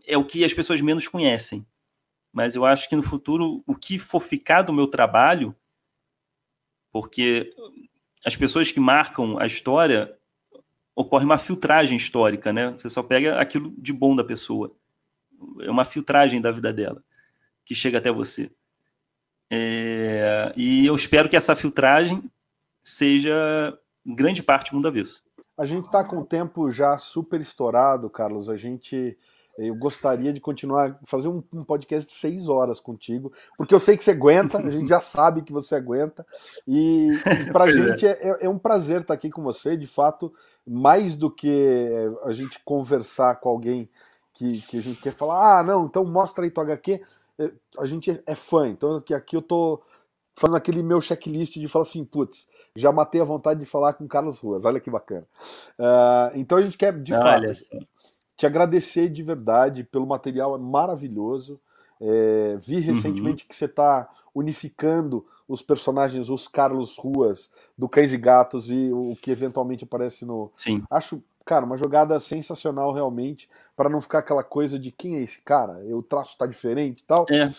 é 0.05 0.17
o 0.17 0.25
que 0.25 0.43
as 0.43 0.53
pessoas 0.53 0.81
menos 0.81 1.07
conhecem. 1.07 1.65
Mas 2.31 2.55
eu 2.55 2.65
acho 2.65 2.89
que 2.89 2.95
no 2.95 3.01
futuro, 3.01 3.63
o 3.65 3.73
que 3.73 3.97
for 3.97 4.19
ficar 4.19 4.63
do 4.63 4.73
meu 4.73 4.85
trabalho, 4.85 5.55
porque 6.91 7.53
as 8.25 8.35
pessoas 8.35 8.71
que 8.71 8.79
marcam 8.79 9.39
a 9.39 9.45
história, 9.45 10.13
ocorre 10.93 11.25
uma 11.25 11.37
filtragem 11.37 11.95
histórica, 11.95 12.51
né? 12.51 12.71
Você 12.71 12.89
só 12.89 13.01
pega 13.01 13.39
aquilo 13.39 13.73
de 13.77 13.93
bom 13.93 14.15
da 14.15 14.23
pessoa. 14.23 14.75
É 15.61 15.71
uma 15.71 15.85
filtragem 15.85 16.41
da 16.41 16.51
vida 16.51 16.71
dela 16.73 17.03
que 17.69 17.75
chega 17.75 17.99
até 17.99 18.11
você. 18.11 18.49
É, 19.51 20.51
e 20.57 20.87
eu 20.87 20.95
espero 20.95 21.29
que 21.29 21.35
essa 21.35 21.55
filtragem 21.55 22.23
seja 22.83 23.77
grande 24.03 24.41
parte 24.41 24.71
do 24.71 24.77
mundo 24.77 24.87
avesso. 24.87 25.21
A 25.55 25.67
gente 25.67 25.85
está 25.85 26.03
com 26.03 26.17
o 26.17 26.25
tempo 26.25 26.71
já 26.71 26.97
super 26.97 27.39
estourado, 27.39 28.09
Carlos. 28.09 28.49
A 28.49 28.55
gente. 28.55 29.15
Eu 29.55 29.75
gostaria 29.75 30.31
de 30.31 30.39
continuar, 30.39 30.97
fazer 31.05 31.27
um, 31.27 31.43
um 31.53 31.65
podcast 31.65 32.07
de 32.07 32.15
seis 32.15 32.47
horas 32.47 32.79
contigo, 32.79 33.29
porque 33.57 33.75
eu 33.75 33.79
sei 33.79 33.97
que 33.97 34.03
você 34.03 34.11
aguenta, 34.11 34.57
a 34.57 34.69
gente 34.69 34.87
já 34.87 35.01
sabe 35.01 35.41
que 35.41 35.51
você 35.51 35.75
aguenta, 35.75 36.25
e, 36.65 37.09
e 37.11 37.51
para 37.51 37.65
a 37.65 37.67
gente 37.75 38.07
é. 38.07 38.11
É, 38.21 38.45
é. 38.45 38.49
um 38.49 38.57
prazer 38.57 39.01
estar 39.01 39.13
aqui 39.13 39.29
com 39.29 39.43
você. 39.43 39.75
De 39.75 39.85
fato, 39.85 40.33
mais 40.65 41.13
do 41.13 41.29
que 41.29 41.85
a 42.23 42.31
gente 42.31 42.57
conversar 42.63 43.35
com 43.41 43.49
alguém 43.49 43.89
que, 44.33 44.61
que 44.61 44.77
a 44.77 44.81
gente 44.81 45.01
quer 45.01 45.11
falar, 45.11 45.59
ah, 45.59 45.63
não, 45.63 45.85
então 45.85 46.05
mostra 46.05 46.45
aí 46.45 46.49
tua 46.49 46.63
HQ 46.63 47.01
a 47.77 47.85
gente 47.85 48.21
é 48.25 48.35
fã, 48.35 48.67
então 48.67 48.97
aqui, 48.97 49.13
aqui 49.13 49.35
eu 49.35 49.41
tô 49.41 49.81
fazendo 50.35 50.55
aquele 50.55 50.81
meu 50.81 51.01
checklist 51.01 51.53
de 51.53 51.67
falar 51.67 51.83
assim, 51.83 52.05
putz, 52.05 52.47
já 52.75 52.91
matei 52.91 53.19
a 53.19 53.25
vontade 53.25 53.59
de 53.59 53.65
falar 53.65 53.93
com 53.93 54.07
Carlos 54.07 54.39
Ruas, 54.39 54.63
olha 54.63 54.79
que 54.79 54.89
bacana. 54.89 55.27
Uh, 55.77 56.31
então 56.35 56.57
a 56.57 56.61
gente 56.61 56.77
quer, 56.77 56.97
de 56.97 57.13
olha 57.13 57.53
fato, 57.53 57.87
te 58.37 58.45
agradecer 58.45 59.09
de 59.09 59.21
verdade 59.21 59.83
pelo 59.83 60.07
material 60.07 60.57
maravilhoso. 60.57 61.59
É, 62.01 62.55
vi 62.61 62.77
uhum. 62.77 62.81
recentemente 62.83 63.43
uhum. 63.43 63.49
que 63.49 63.55
você 63.55 63.65
está 63.65 64.09
unificando 64.33 65.25
os 65.45 65.61
personagens, 65.61 66.29
os 66.29 66.47
Carlos 66.47 66.95
Ruas 66.97 67.51
do 67.77 67.89
Cães 67.89 68.13
e 68.13 68.17
Gatos 68.17 68.69
e 68.69 68.93
o 68.93 69.13
que 69.21 69.31
eventualmente 69.31 69.83
aparece 69.83 70.23
no. 70.23 70.49
Sim. 70.55 70.81
Acho 70.89 71.21
cara, 71.45 71.65
uma 71.65 71.77
jogada 71.77 72.19
sensacional 72.19 72.93
realmente, 72.93 73.49
para 73.75 73.89
não 73.89 74.01
ficar 74.01 74.19
aquela 74.19 74.43
coisa 74.43 74.77
de 74.77 74.91
quem 74.91 75.15
é 75.15 75.21
esse 75.21 75.41
cara, 75.41 75.79
o 75.95 76.03
traço 76.03 76.37
tá 76.37 76.45
diferente 76.45 77.01
e 77.01 77.03
tal, 77.03 77.25
é. 77.29 77.51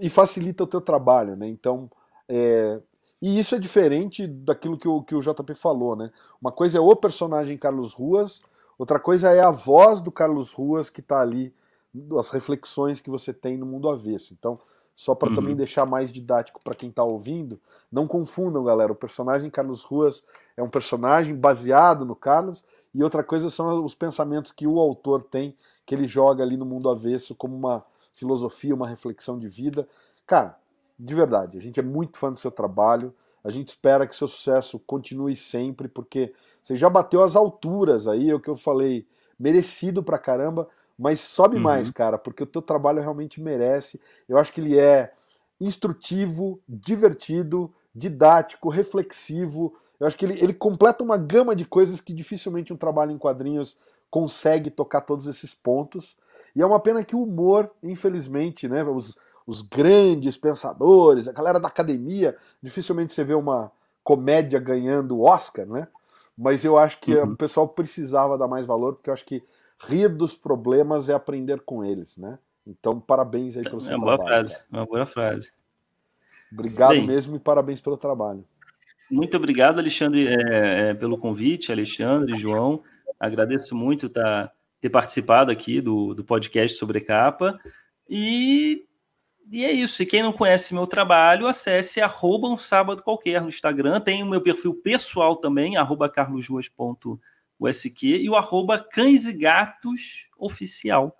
e 0.00 0.08
facilita 0.08 0.64
o 0.64 0.66
teu 0.66 0.80
trabalho, 0.80 1.36
né? 1.36 1.46
Então, 1.46 1.90
é... 2.28 2.80
e 3.20 3.38
isso 3.38 3.54
é 3.54 3.58
diferente 3.58 4.26
daquilo 4.26 4.78
que 4.78 4.88
o, 4.88 5.02
que 5.02 5.14
o 5.14 5.20
JP 5.20 5.54
falou, 5.54 5.94
né? 5.94 6.10
Uma 6.40 6.52
coisa 6.52 6.78
é 6.78 6.80
o 6.80 6.96
personagem 6.96 7.58
Carlos 7.58 7.92
Ruas, 7.92 8.40
outra 8.78 8.98
coisa 8.98 9.30
é 9.30 9.40
a 9.40 9.50
voz 9.50 10.00
do 10.00 10.10
Carlos 10.10 10.52
Ruas 10.52 10.88
que 10.88 11.02
tá 11.02 11.20
ali, 11.20 11.54
as 12.18 12.30
reflexões 12.30 13.00
que 13.00 13.10
você 13.10 13.32
tem 13.32 13.56
no 13.56 13.66
mundo 13.66 13.88
avesso. 13.88 14.32
Então, 14.32 14.58
só 14.94 15.14
para 15.14 15.30
uhum. 15.30 15.34
também 15.34 15.56
deixar 15.56 15.84
mais 15.84 16.12
didático 16.12 16.60
para 16.62 16.74
quem 16.74 16.88
está 16.88 17.02
ouvindo, 17.02 17.60
não 17.90 18.06
confundam, 18.06 18.62
galera. 18.62 18.92
O 18.92 18.96
personagem 18.96 19.50
Carlos 19.50 19.82
Ruas 19.82 20.22
é 20.56 20.62
um 20.62 20.68
personagem 20.68 21.34
baseado 21.34 22.04
no 22.04 22.14
Carlos, 22.14 22.62
e 22.94 23.02
outra 23.02 23.24
coisa 23.24 23.50
são 23.50 23.84
os 23.84 23.94
pensamentos 23.94 24.52
que 24.52 24.66
o 24.66 24.78
autor 24.78 25.24
tem, 25.24 25.56
que 25.84 25.94
ele 25.94 26.06
joga 26.06 26.44
ali 26.44 26.56
no 26.56 26.64
mundo 26.64 26.88
avesso 26.88 27.34
como 27.34 27.56
uma 27.56 27.82
filosofia, 28.12 28.74
uma 28.74 28.88
reflexão 28.88 29.38
de 29.38 29.48
vida. 29.48 29.88
Cara, 30.26 30.56
de 30.98 31.14
verdade, 31.14 31.58
a 31.58 31.60
gente 31.60 31.80
é 31.80 31.82
muito 31.82 32.16
fã 32.16 32.32
do 32.32 32.38
seu 32.38 32.50
trabalho. 32.50 33.12
A 33.42 33.50
gente 33.50 33.68
espera 33.68 34.06
que 34.06 34.16
seu 34.16 34.28
sucesso 34.28 34.78
continue 34.78 35.36
sempre, 35.36 35.88
porque 35.88 36.32
você 36.62 36.76
já 36.76 36.88
bateu 36.88 37.22
as 37.22 37.36
alturas 37.36 38.06
aí, 38.06 38.30
é 38.30 38.34
o 38.34 38.40
que 38.40 38.48
eu 38.48 38.56
falei, 38.56 39.06
merecido 39.38 40.02
pra 40.02 40.18
caramba. 40.18 40.68
Mas 40.98 41.20
sobe 41.20 41.56
uhum. 41.56 41.62
mais, 41.62 41.90
cara, 41.90 42.16
porque 42.16 42.42
o 42.42 42.46
teu 42.46 42.62
trabalho 42.62 43.00
realmente 43.00 43.40
merece. 43.40 44.00
Eu 44.28 44.38
acho 44.38 44.52
que 44.52 44.60
ele 44.60 44.78
é 44.78 45.12
instrutivo, 45.60 46.60
divertido, 46.68 47.72
didático, 47.94 48.68
reflexivo. 48.68 49.74
Eu 49.98 50.06
acho 50.06 50.16
que 50.16 50.24
ele, 50.24 50.38
ele 50.42 50.54
completa 50.54 51.02
uma 51.02 51.16
gama 51.16 51.54
de 51.54 51.64
coisas 51.64 52.00
que 52.00 52.12
dificilmente 52.12 52.72
um 52.72 52.76
trabalho 52.76 53.12
em 53.12 53.18
quadrinhos 53.18 53.76
consegue 54.10 54.70
tocar 54.70 55.00
todos 55.00 55.26
esses 55.26 55.54
pontos. 55.54 56.16
E 56.54 56.62
é 56.62 56.66
uma 56.66 56.78
pena 56.78 57.04
que 57.04 57.16
o 57.16 57.22
humor, 57.22 57.70
infelizmente, 57.82 58.68
né, 58.68 58.84
os, 58.84 59.18
os 59.46 59.62
grandes 59.62 60.36
pensadores, 60.36 61.26
a 61.26 61.32
galera 61.32 61.58
da 61.58 61.68
academia, 61.68 62.36
dificilmente 62.62 63.12
você 63.12 63.24
vê 63.24 63.34
uma 63.34 63.72
comédia 64.04 64.60
ganhando 64.60 65.22
Oscar, 65.22 65.66
né? 65.66 65.88
Mas 66.36 66.64
eu 66.64 66.76
acho 66.76 67.00
que 67.00 67.14
uhum. 67.14 67.32
o 67.32 67.36
pessoal 67.36 67.68
precisava 67.68 68.36
dar 68.36 68.48
mais 68.48 68.66
valor, 68.66 68.94
porque 68.94 69.08
eu 69.08 69.14
acho 69.14 69.24
que 69.24 69.42
rir 69.82 70.08
dos 70.08 70.34
problemas 70.34 71.08
é 71.08 71.14
aprender 71.14 71.60
com 71.60 71.84
eles, 71.84 72.16
né? 72.16 72.38
Então, 72.66 72.98
parabéns 72.98 73.56
aí 73.56 73.62
pelo 73.62 73.80
seu 73.80 73.92
é 73.92 73.96
uma 73.96 74.06
trabalho. 74.06 74.18
Boa 74.18 74.28
frase, 74.28 74.64
uma 74.70 74.86
boa 74.86 75.06
frase. 75.06 75.52
Obrigado 76.52 76.90
Bem, 76.90 77.06
mesmo 77.06 77.36
e 77.36 77.38
parabéns 77.38 77.80
pelo 77.80 77.96
trabalho. 77.96 78.44
Muito 79.10 79.36
obrigado, 79.36 79.78
Alexandre, 79.78 80.28
é, 80.28 80.90
é, 80.90 80.94
pelo 80.94 81.18
convite, 81.18 81.70
Alexandre, 81.70 82.38
João. 82.38 82.82
Agradeço 83.20 83.76
muito 83.76 84.08
tá, 84.08 84.50
ter 84.80 84.88
participado 84.88 85.50
aqui 85.50 85.80
do, 85.80 86.14
do 86.14 86.24
podcast 86.24 86.78
sobre 86.78 87.00
capa. 87.00 87.58
E, 88.08 88.86
e 89.50 89.64
é 89.64 89.72
isso. 89.72 90.02
E 90.02 90.06
quem 90.06 90.22
não 90.22 90.32
conhece 90.32 90.72
meu 90.72 90.86
trabalho, 90.86 91.46
acesse 91.46 92.00
arroba 92.00 92.48
um 92.48 92.56
sábado 92.56 93.02
qualquer 93.02 93.42
no 93.42 93.48
Instagram. 93.48 94.00
Tem 94.00 94.22
o 94.22 94.26
meu 94.26 94.40
perfil 94.40 94.74
pessoal 94.74 95.36
também, 95.36 95.76
arroba 95.76 96.08
carlosruas.com 96.08 97.18
o 97.58 97.68
SQ, 97.68 98.06
e 98.06 98.28
o 98.28 98.36
arroba 98.36 98.78
Cães 98.78 99.26
e 99.26 99.32
Gatos 99.32 100.28
Oficial. 100.38 101.14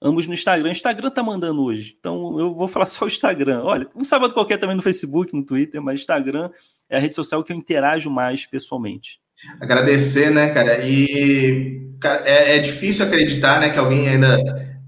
Ambos 0.00 0.26
no 0.26 0.34
Instagram. 0.34 0.68
O 0.68 0.72
Instagram 0.72 1.10
tá 1.10 1.22
mandando 1.22 1.62
hoje. 1.62 1.96
Então 1.98 2.38
eu 2.38 2.54
vou 2.54 2.68
falar 2.68 2.86
só 2.86 3.04
o 3.04 3.08
Instagram. 3.08 3.62
Olha, 3.62 3.88
um 3.94 4.04
sábado 4.04 4.34
qualquer 4.34 4.58
também 4.58 4.76
no 4.76 4.82
Facebook, 4.82 5.34
no 5.34 5.44
Twitter, 5.44 5.82
mas 5.82 6.00
Instagram 6.00 6.50
é 6.88 6.96
a 6.96 7.00
rede 7.00 7.14
social 7.14 7.42
que 7.42 7.52
eu 7.52 7.56
interajo 7.56 8.10
mais 8.10 8.46
pessoalmente. 8.46 9.20
Agradecer, 9.60 10.30
né, 10.30 10.50
cara? 10.50 10.86
E 10.86 11.82
cara, 12.00 12.22
é, 12.26 12.56
é, 12.56 12.58
difícil 12.58 13.04
acreditar, 13.04 13.60
né, 13.60 13.70
que 13.70 13.78
alguém 13.78 14.08
ainda 14.08 14.38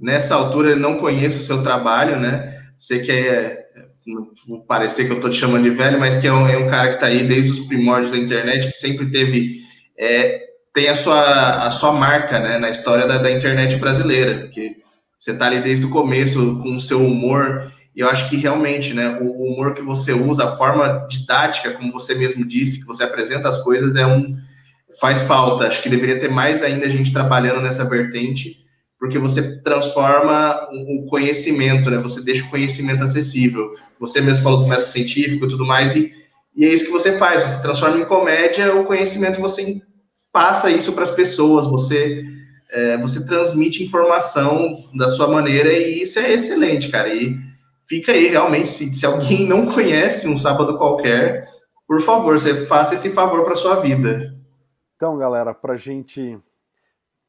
nessa 0.00 0.34
altura 0.34 0.76
não 0.76 0.96
conheça 0.96 1.38
o 1.38 1.42
seu 1.42 1.62
trabalho, 1.62 2.18
né? 2.18 2.56
Sei 2.78 3.00
que 3.00 3.10
é, 3.10 3.66
vou 4.46 4.64
parecer 4.64 5.06
que 5.06 5.10
eu 5.10 5.16
estou 5.16 5.30
te 5.30 5.36
chamando 5.36 5.64
de 5.64 5.70
velho, 5.70 5.98
mas 5.98 6.16
que 6.16 6.26
é 6.26 6.32
um, 6.32 6.48
é 6.48 6.56
um 6.56 6.68
cara 6.68 6.88
que 6.88 6.94
está 6.94 7.06
aí 7.06 7.24
desde 7.24 7.52
os 7.52 7.60
primórdios 7.60 8.12
da 8.12 8.18
internet, 8.18 8.66
que 8.66 8.72
sempre 8.72 9.10
teve 9.10 9.60
é, 9.98 10.47
tem 10.78 10.88
a 10.88 10.94
sua, 10.94 11.66
a 11.66 11.70
sua 11.72 11.90
marca 11.90 12.38
né, 12.38 12.56
na 12.56 12.70
história 12.70 13.04
da, 13.04 13.18
da 13.18 13.32
internet 13.32 13.74
brasileira, 13.78 14.46
que 14.46 14.76
você 15.18 15.32
está 15.32 15.46
ali 15.46 15.60
desde 15.60 15.86
o 15.86 15.90
começo 15.90 16.60
com 16.62 16.76
o 16.76 16.80
seu 16.80 17.04
humor, 17.04 17.68
e 17.96 18.00
eu 18.00 18.08
acho 18.08 18.30
que 18.30 18.36
realmente 18.36 18.94
né, 18.94 19.18
o 19.20 19.28
humor 19.28 19.74
que 19.74 19.82
você 19.82 20.12
usa, 20.12 20.44
a 20.44 20.56
forma 20.56 21.04
didática, 21.10 21.72
como 21.72 21.92
você 21.92 22.14
mesmo 22.14 22.44
disse, 22.44 22.78
que 22.78 22.86
você 22.86 23.02
apresenta 23.02 23.48
as 23.48 23.58
coisas, 23.58 23.96
é 23.96 24.06
um 24.06 24.36
faz 25.00 25.22
falta. 25.22 25.66
Acho 25.66 25.82
que 25.82 25.88
deveria 25.88 26.16
ter 26.16 26.30
mais 26.30 26.62
ainda 26.62 26.88
gente 26.88 27.12
trabalhando 27.12 27.60
nessa 27.60 27.84
vertente, 27.84 28.58
porque 29.00 29.18
você 29.18 29.60
transforma 29.60 30.68
o 30.70 31.06
conhecimento, 31.06 31.90
né? 31.90 31.98
Você 31.98 32.22
deixa 32.22 32.44
o 32.44 32.50
conhecimento 32.50 33.02
acessível. 33.02 33.72
Você 33.98 34.20
mesmo 34.20 34.44
falou 34.44 34.60
do 34.60 34.68
método 34.68 34.86
científico 34.86 35.44
e 35.44 35.48
tudo 35.48 35.66
mais, 35.66 35.96
e, 35.96 36.12
e 36.54 36.64
é 36.64 36.68
isso 36.72 36.84
que 36.84 36.92
você 36.92 37.18
faz. 37.18 37.42
Você 37.42 37.60
transforma 37.60 37.98
em 37.98 38.04
comédia 38.04 38.76
o 38.76 38.84
conhecimento, 38.84 39.40
você 39.40 39.82
passa 40.38 40.70
isso 40.70 40.92
para 40.92 41.02
as 41.02 41.10
pessoas, 41.10 41.66
você 41.66 42.24
é, 42.70 42.96
você 42.98 43.24
transmite 43.24 43.82
informação 43.82 44.72
da 44.94 45.08
sua 45.08 45.26
maneira 45.26 45.72
e 45.72 46.02
isso 46.02 46.20
é 46.20 46.32
excelente, 46.32 46.92
cara. 46.92 47.12
E 47.12 47.36
fica 47.82 48.12
aí 48.12 48.28
realmente, 48.28 48.68
se, 48.68 48.94
se 48.94 49.04
alguém 49.04 49.48
não 49.48 49.66
conhece 49.66 50.28
um 50.28 50.38
sábado 50.38 50.78
qualquer, 50.78 51.48
por 51.88 52.00
favor, 52.00 52.38
você 52.38 52.66
faça 52.66 52.94
esse 52.94 53.10
favor 53.10 53.42
para 53.42 53.56
sua 53.56 53.80
vida. 53.80 54.32
Então, 54.94 55.18
galera, 55.18 55.52
para 55.52 55.74
gente 55.74 56.38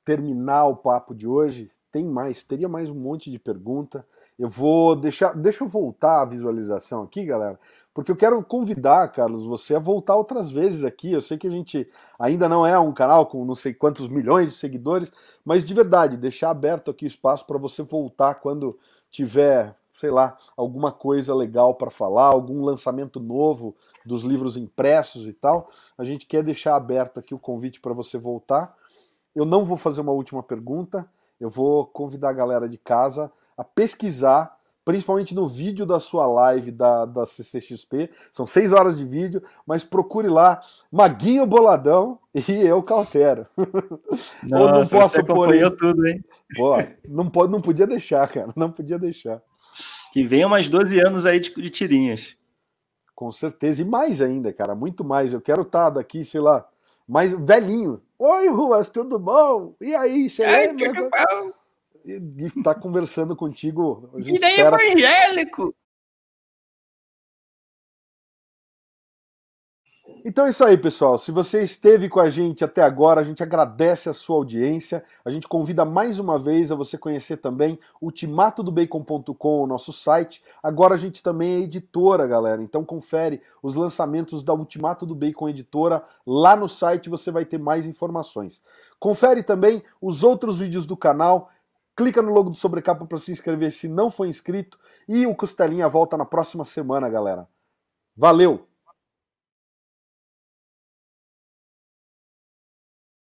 terminar 0.05 0.67
o 0.67 0.75
papo 0.75 1.15
de 1.15 1.25
hoje, 1.25 1.71
tem 1.91 2.05
mais, 2.05 2.43
teria 2.43 2.69
mais 2.69 2.89
um 2.89 2.95
monte 2.95 3.31
de 3.31 3.39
pergunta. 3.39 4.05
Eu 4.37 4.47
vou 4.47 4.95
deixar, 4.95 5.35
deixa 5.35 5.63
eu 5.63 5.67
voltar 5.67 6.21
a 6.21 6.25
visualização 6.25 7.03
aqui, 7.03 7.25
galera, 7.25 7.59
porque 7.93 8.11
eu 8.11 8.15
quero 8.15 8.41
convidar, 8.43 9.07
Carlos, 9.11 9.45
você 9.45 9.75
a 9.75 9.79
voltar 9.79 10.15
outras 10.15 10.51
vezes 10.51 10.83
aqui. 10.83 11.11
Eu 11.11 11.21
sei 11.21 11.37
que 11.37 11.47
a 11.47 11.51
gente 11.51 11.89
ainda 12.19 12.47
não 12.47 12.65
é 12.65 12.77
um 12.77 12.93
canal 12.93 13.25
com 13.25 13.43
não 13.43 13.55
sei 13.55 13.73
quantos 13.73 14.07
milhões 14.07 14.51
de 14.51 14.55
seguidores, 14.55 15.11
mas 15.43 15.65
de 15.65 15.73
verdade, 15.73 16.15
deixar 16.15 16.51
aberto 16.51 16.91
aqui 16.91 17.05
o 17.05 17.07
espaço 17.07 17.45
para 17.45 17.57
você 17.57 17.81
voltar 17.81 18.35
quando 18.35 18.77
tiver, 19.09 19.75
sei 19.93 20.11
lá, 20.11 20.37
alguma 20.55 20.91
coisa 20.91 21.33
legal 21.33 21.73
para 21.73 21.89
falar, 21.89 22.25
algum 22.25 22.63
lançamento 22.63 23.19
novo 23.19 23.75
dos 24.05 24.21
livros 24.23 24.55
impressos 24.55 25.27
e 25.27 25.33
tal. 25.33 25.69
A 25.97 26.03
gente 26.03 26.27
quer 26.27 26.43
deixar 26.43 26.75
aberto 26.75 27.19
aqui 27.19 27.33
o 27.33 27.39
convite 27.39 27.81
para 27.81 27.93
você 27.93 28.17
voltar. 28.17 28.77
Eu 29.35 29.45
não 29.45 29.63
vou 29.63 29.77
fazer 29.77 30.01
uma 30.01 30.11
última 30.11 30.43
pergunta 30.43 31.09
eu 31.39 31.49
vou 31.49 31.85
convidar 31.85 32.29
a 32.29 32.33
galera 32.33 32.67
de 32.67 32.77
casa 32.77 33.31
a 33.57 33.63
pesquisar, 33.63 34.57
principalmente 34.83 35.35
no 35.35 35.47
vídeo 35.47 35.85
da 35.85 35.99
sua 35.99 36.25
live 36.25 36.71
da, 36.71 37.05
da 37.05 37.25
CCXP. 37.25 38.09
São 38.31 38.45
seis 38.45 38.71
horas 38.71 38.97
de 38.97 39.05
vídeo, 39.05 39.41
mas 39.65 39.83
procure 39.83 40.27
lá 40.27 40.61
Maguinho 40.91 41.45
Boladão 41.45 42.19
e 42.33 42.51
eu 42.51 42.81
Cautero. 42.81 43.45
Nossa, 43.55 44.33
Ou 44.63 44.71
não 44.71 44.87
posso 44.87 45.23
pôr 45.25 45.55
isso. 45.55 45.77
tudo, 45.77 46.07
hein? 46.07 46.23
Pô, 46.55 46.75
não, 47.07 47.29
pode, 47.29 47.51
não 47.51 47.61
podia 47.61 47.85
deixar, 47.87 48.27
cara. 48.27 48.51
Não 48.55 48.71
podia 48.71 48.97
deixar. 48.97 49.41
Que 50.11 50.23
venham 50.23 50.49
mais 50.49 50.67
12 50.67 50.99
anos 50.99 51.25
aí 51.25 51.39
de, 51.39 51.53
de 51.53 51.69
tirinhas. 51.69 52.35
Com 53.13 53.31
certeza. 53.31 53.81
E 53.81 53.85
mais 53.85 54.21
ainda, 54.21 54.51
cara. 54.51 54.73
Muito 54.73 55.03
mais. 55.03 55.33
Eu 55.33 55.41
quero 55.41 55.61
estar 55.61 55.89
daqui, 55.91 56.23
sei 56.23 56.41
lá, 56.41 56.67
mais 57.07 57.33
velhinho. 57.33 58.01
Oi, 58.21 58.49
Ruas, 58.49 58.89
tudo 58.89 59.17
bom? 59.17 59.75
E 59.79 59.95
aí, 59.95 60.29
você 60.29 60.43
Ai, 60.43 60.67
lembra? 60.67 60.91
Que 60.91 61.01
bom. 61.09 61.51
E, 62.03 62.61
tá 62.61 62.75
conversando 62.75 63.33
contigo. 63.33 64.09
Gente 64.17 64.43
espera... 64.43 64.75
evangélico! 64.75 65.73
Então 70.25 70.45
é 70.45 70.49
isso 70.49 70.63
aí, 70.63 70.77
pessoal. 70.77 71.17
Se 71.17 71.31
você 71.31 71.63
esteve 71.63 72.09
com 72.09 72.19
a 72.19 72.29
gente 72.29 72.63
até 72.63 72.81
agora, 72.81 73.21
a 73.21 73.23
gente 73.23 73.41
agradece 73.41 74.09
a 74.09 74.13
sua 74.13 74.35
audiência. 74.35 75.03
A 75.23 75.29
gente 75.29 75.47
convida 75.47 75.85
mais 75.85 76.19
uma 76.19 76.37
vez 76.37 76.71
a 76.71 76.75
você 76.75 76.97
conhecer 76.97 77.37
também 77.37 77.79
ultimatodobacon.com, 78.01 79.63
o 79.63 79.67
nosso 79.67 79.93
site. 79.93 80.41
Agora 80.61 80.95
a 80.95 80.97
gente 80.97 81.23
também 81.23 81.55
é 81.55 81.59
editora, 81.59 82.27
galera. 82.27 82.61
Então 82.61 82.83
confere 82.83 83.41
os 83.63 83.75
lançamentos 83.75 84.43
da 84.43 84.53
Ultimato 84.53 85.05
do 85.05 85.15
Bacon 85.15 85.47
Editora. 85.47 86.03
Lá 86.25 86.55
no 86.55 86.67
site 86.67 87.09
você 87.09 87.31
vai 87.31 87.45
ter 87.45 87.57
mais 87.57 87.85
informações. 87.85 88.61
Confere 88.99 89.41
também 89.41 89.81
os 90.01 90.21
outros 90.21 90.59
vídeos 90.59 90.85
do 90.85 90.97
canal. 90.97 91.49
Clica 91.95 92.21
no 92.21 92.33
logo 92.33 92.49
do 92.49 92.57
Sobrecapa 92.57 93.05
para 93.05 93.19
se 93.19 93.31
inscrever 93.31 93.71
se 93.71 93.87
não 93.87 94.09
for 94.09 94.25
inscrito. 94.25 94.77
E 95.07 95.25
o 95.25 95.35
Costelinha 95.35 95.87
volta 95.87 96.17
na 96.17 96.25
próxima 96.25 96.65
semana, 96.65 97.07
galera. 97.09 97.47
Valeu! 98.15 98.68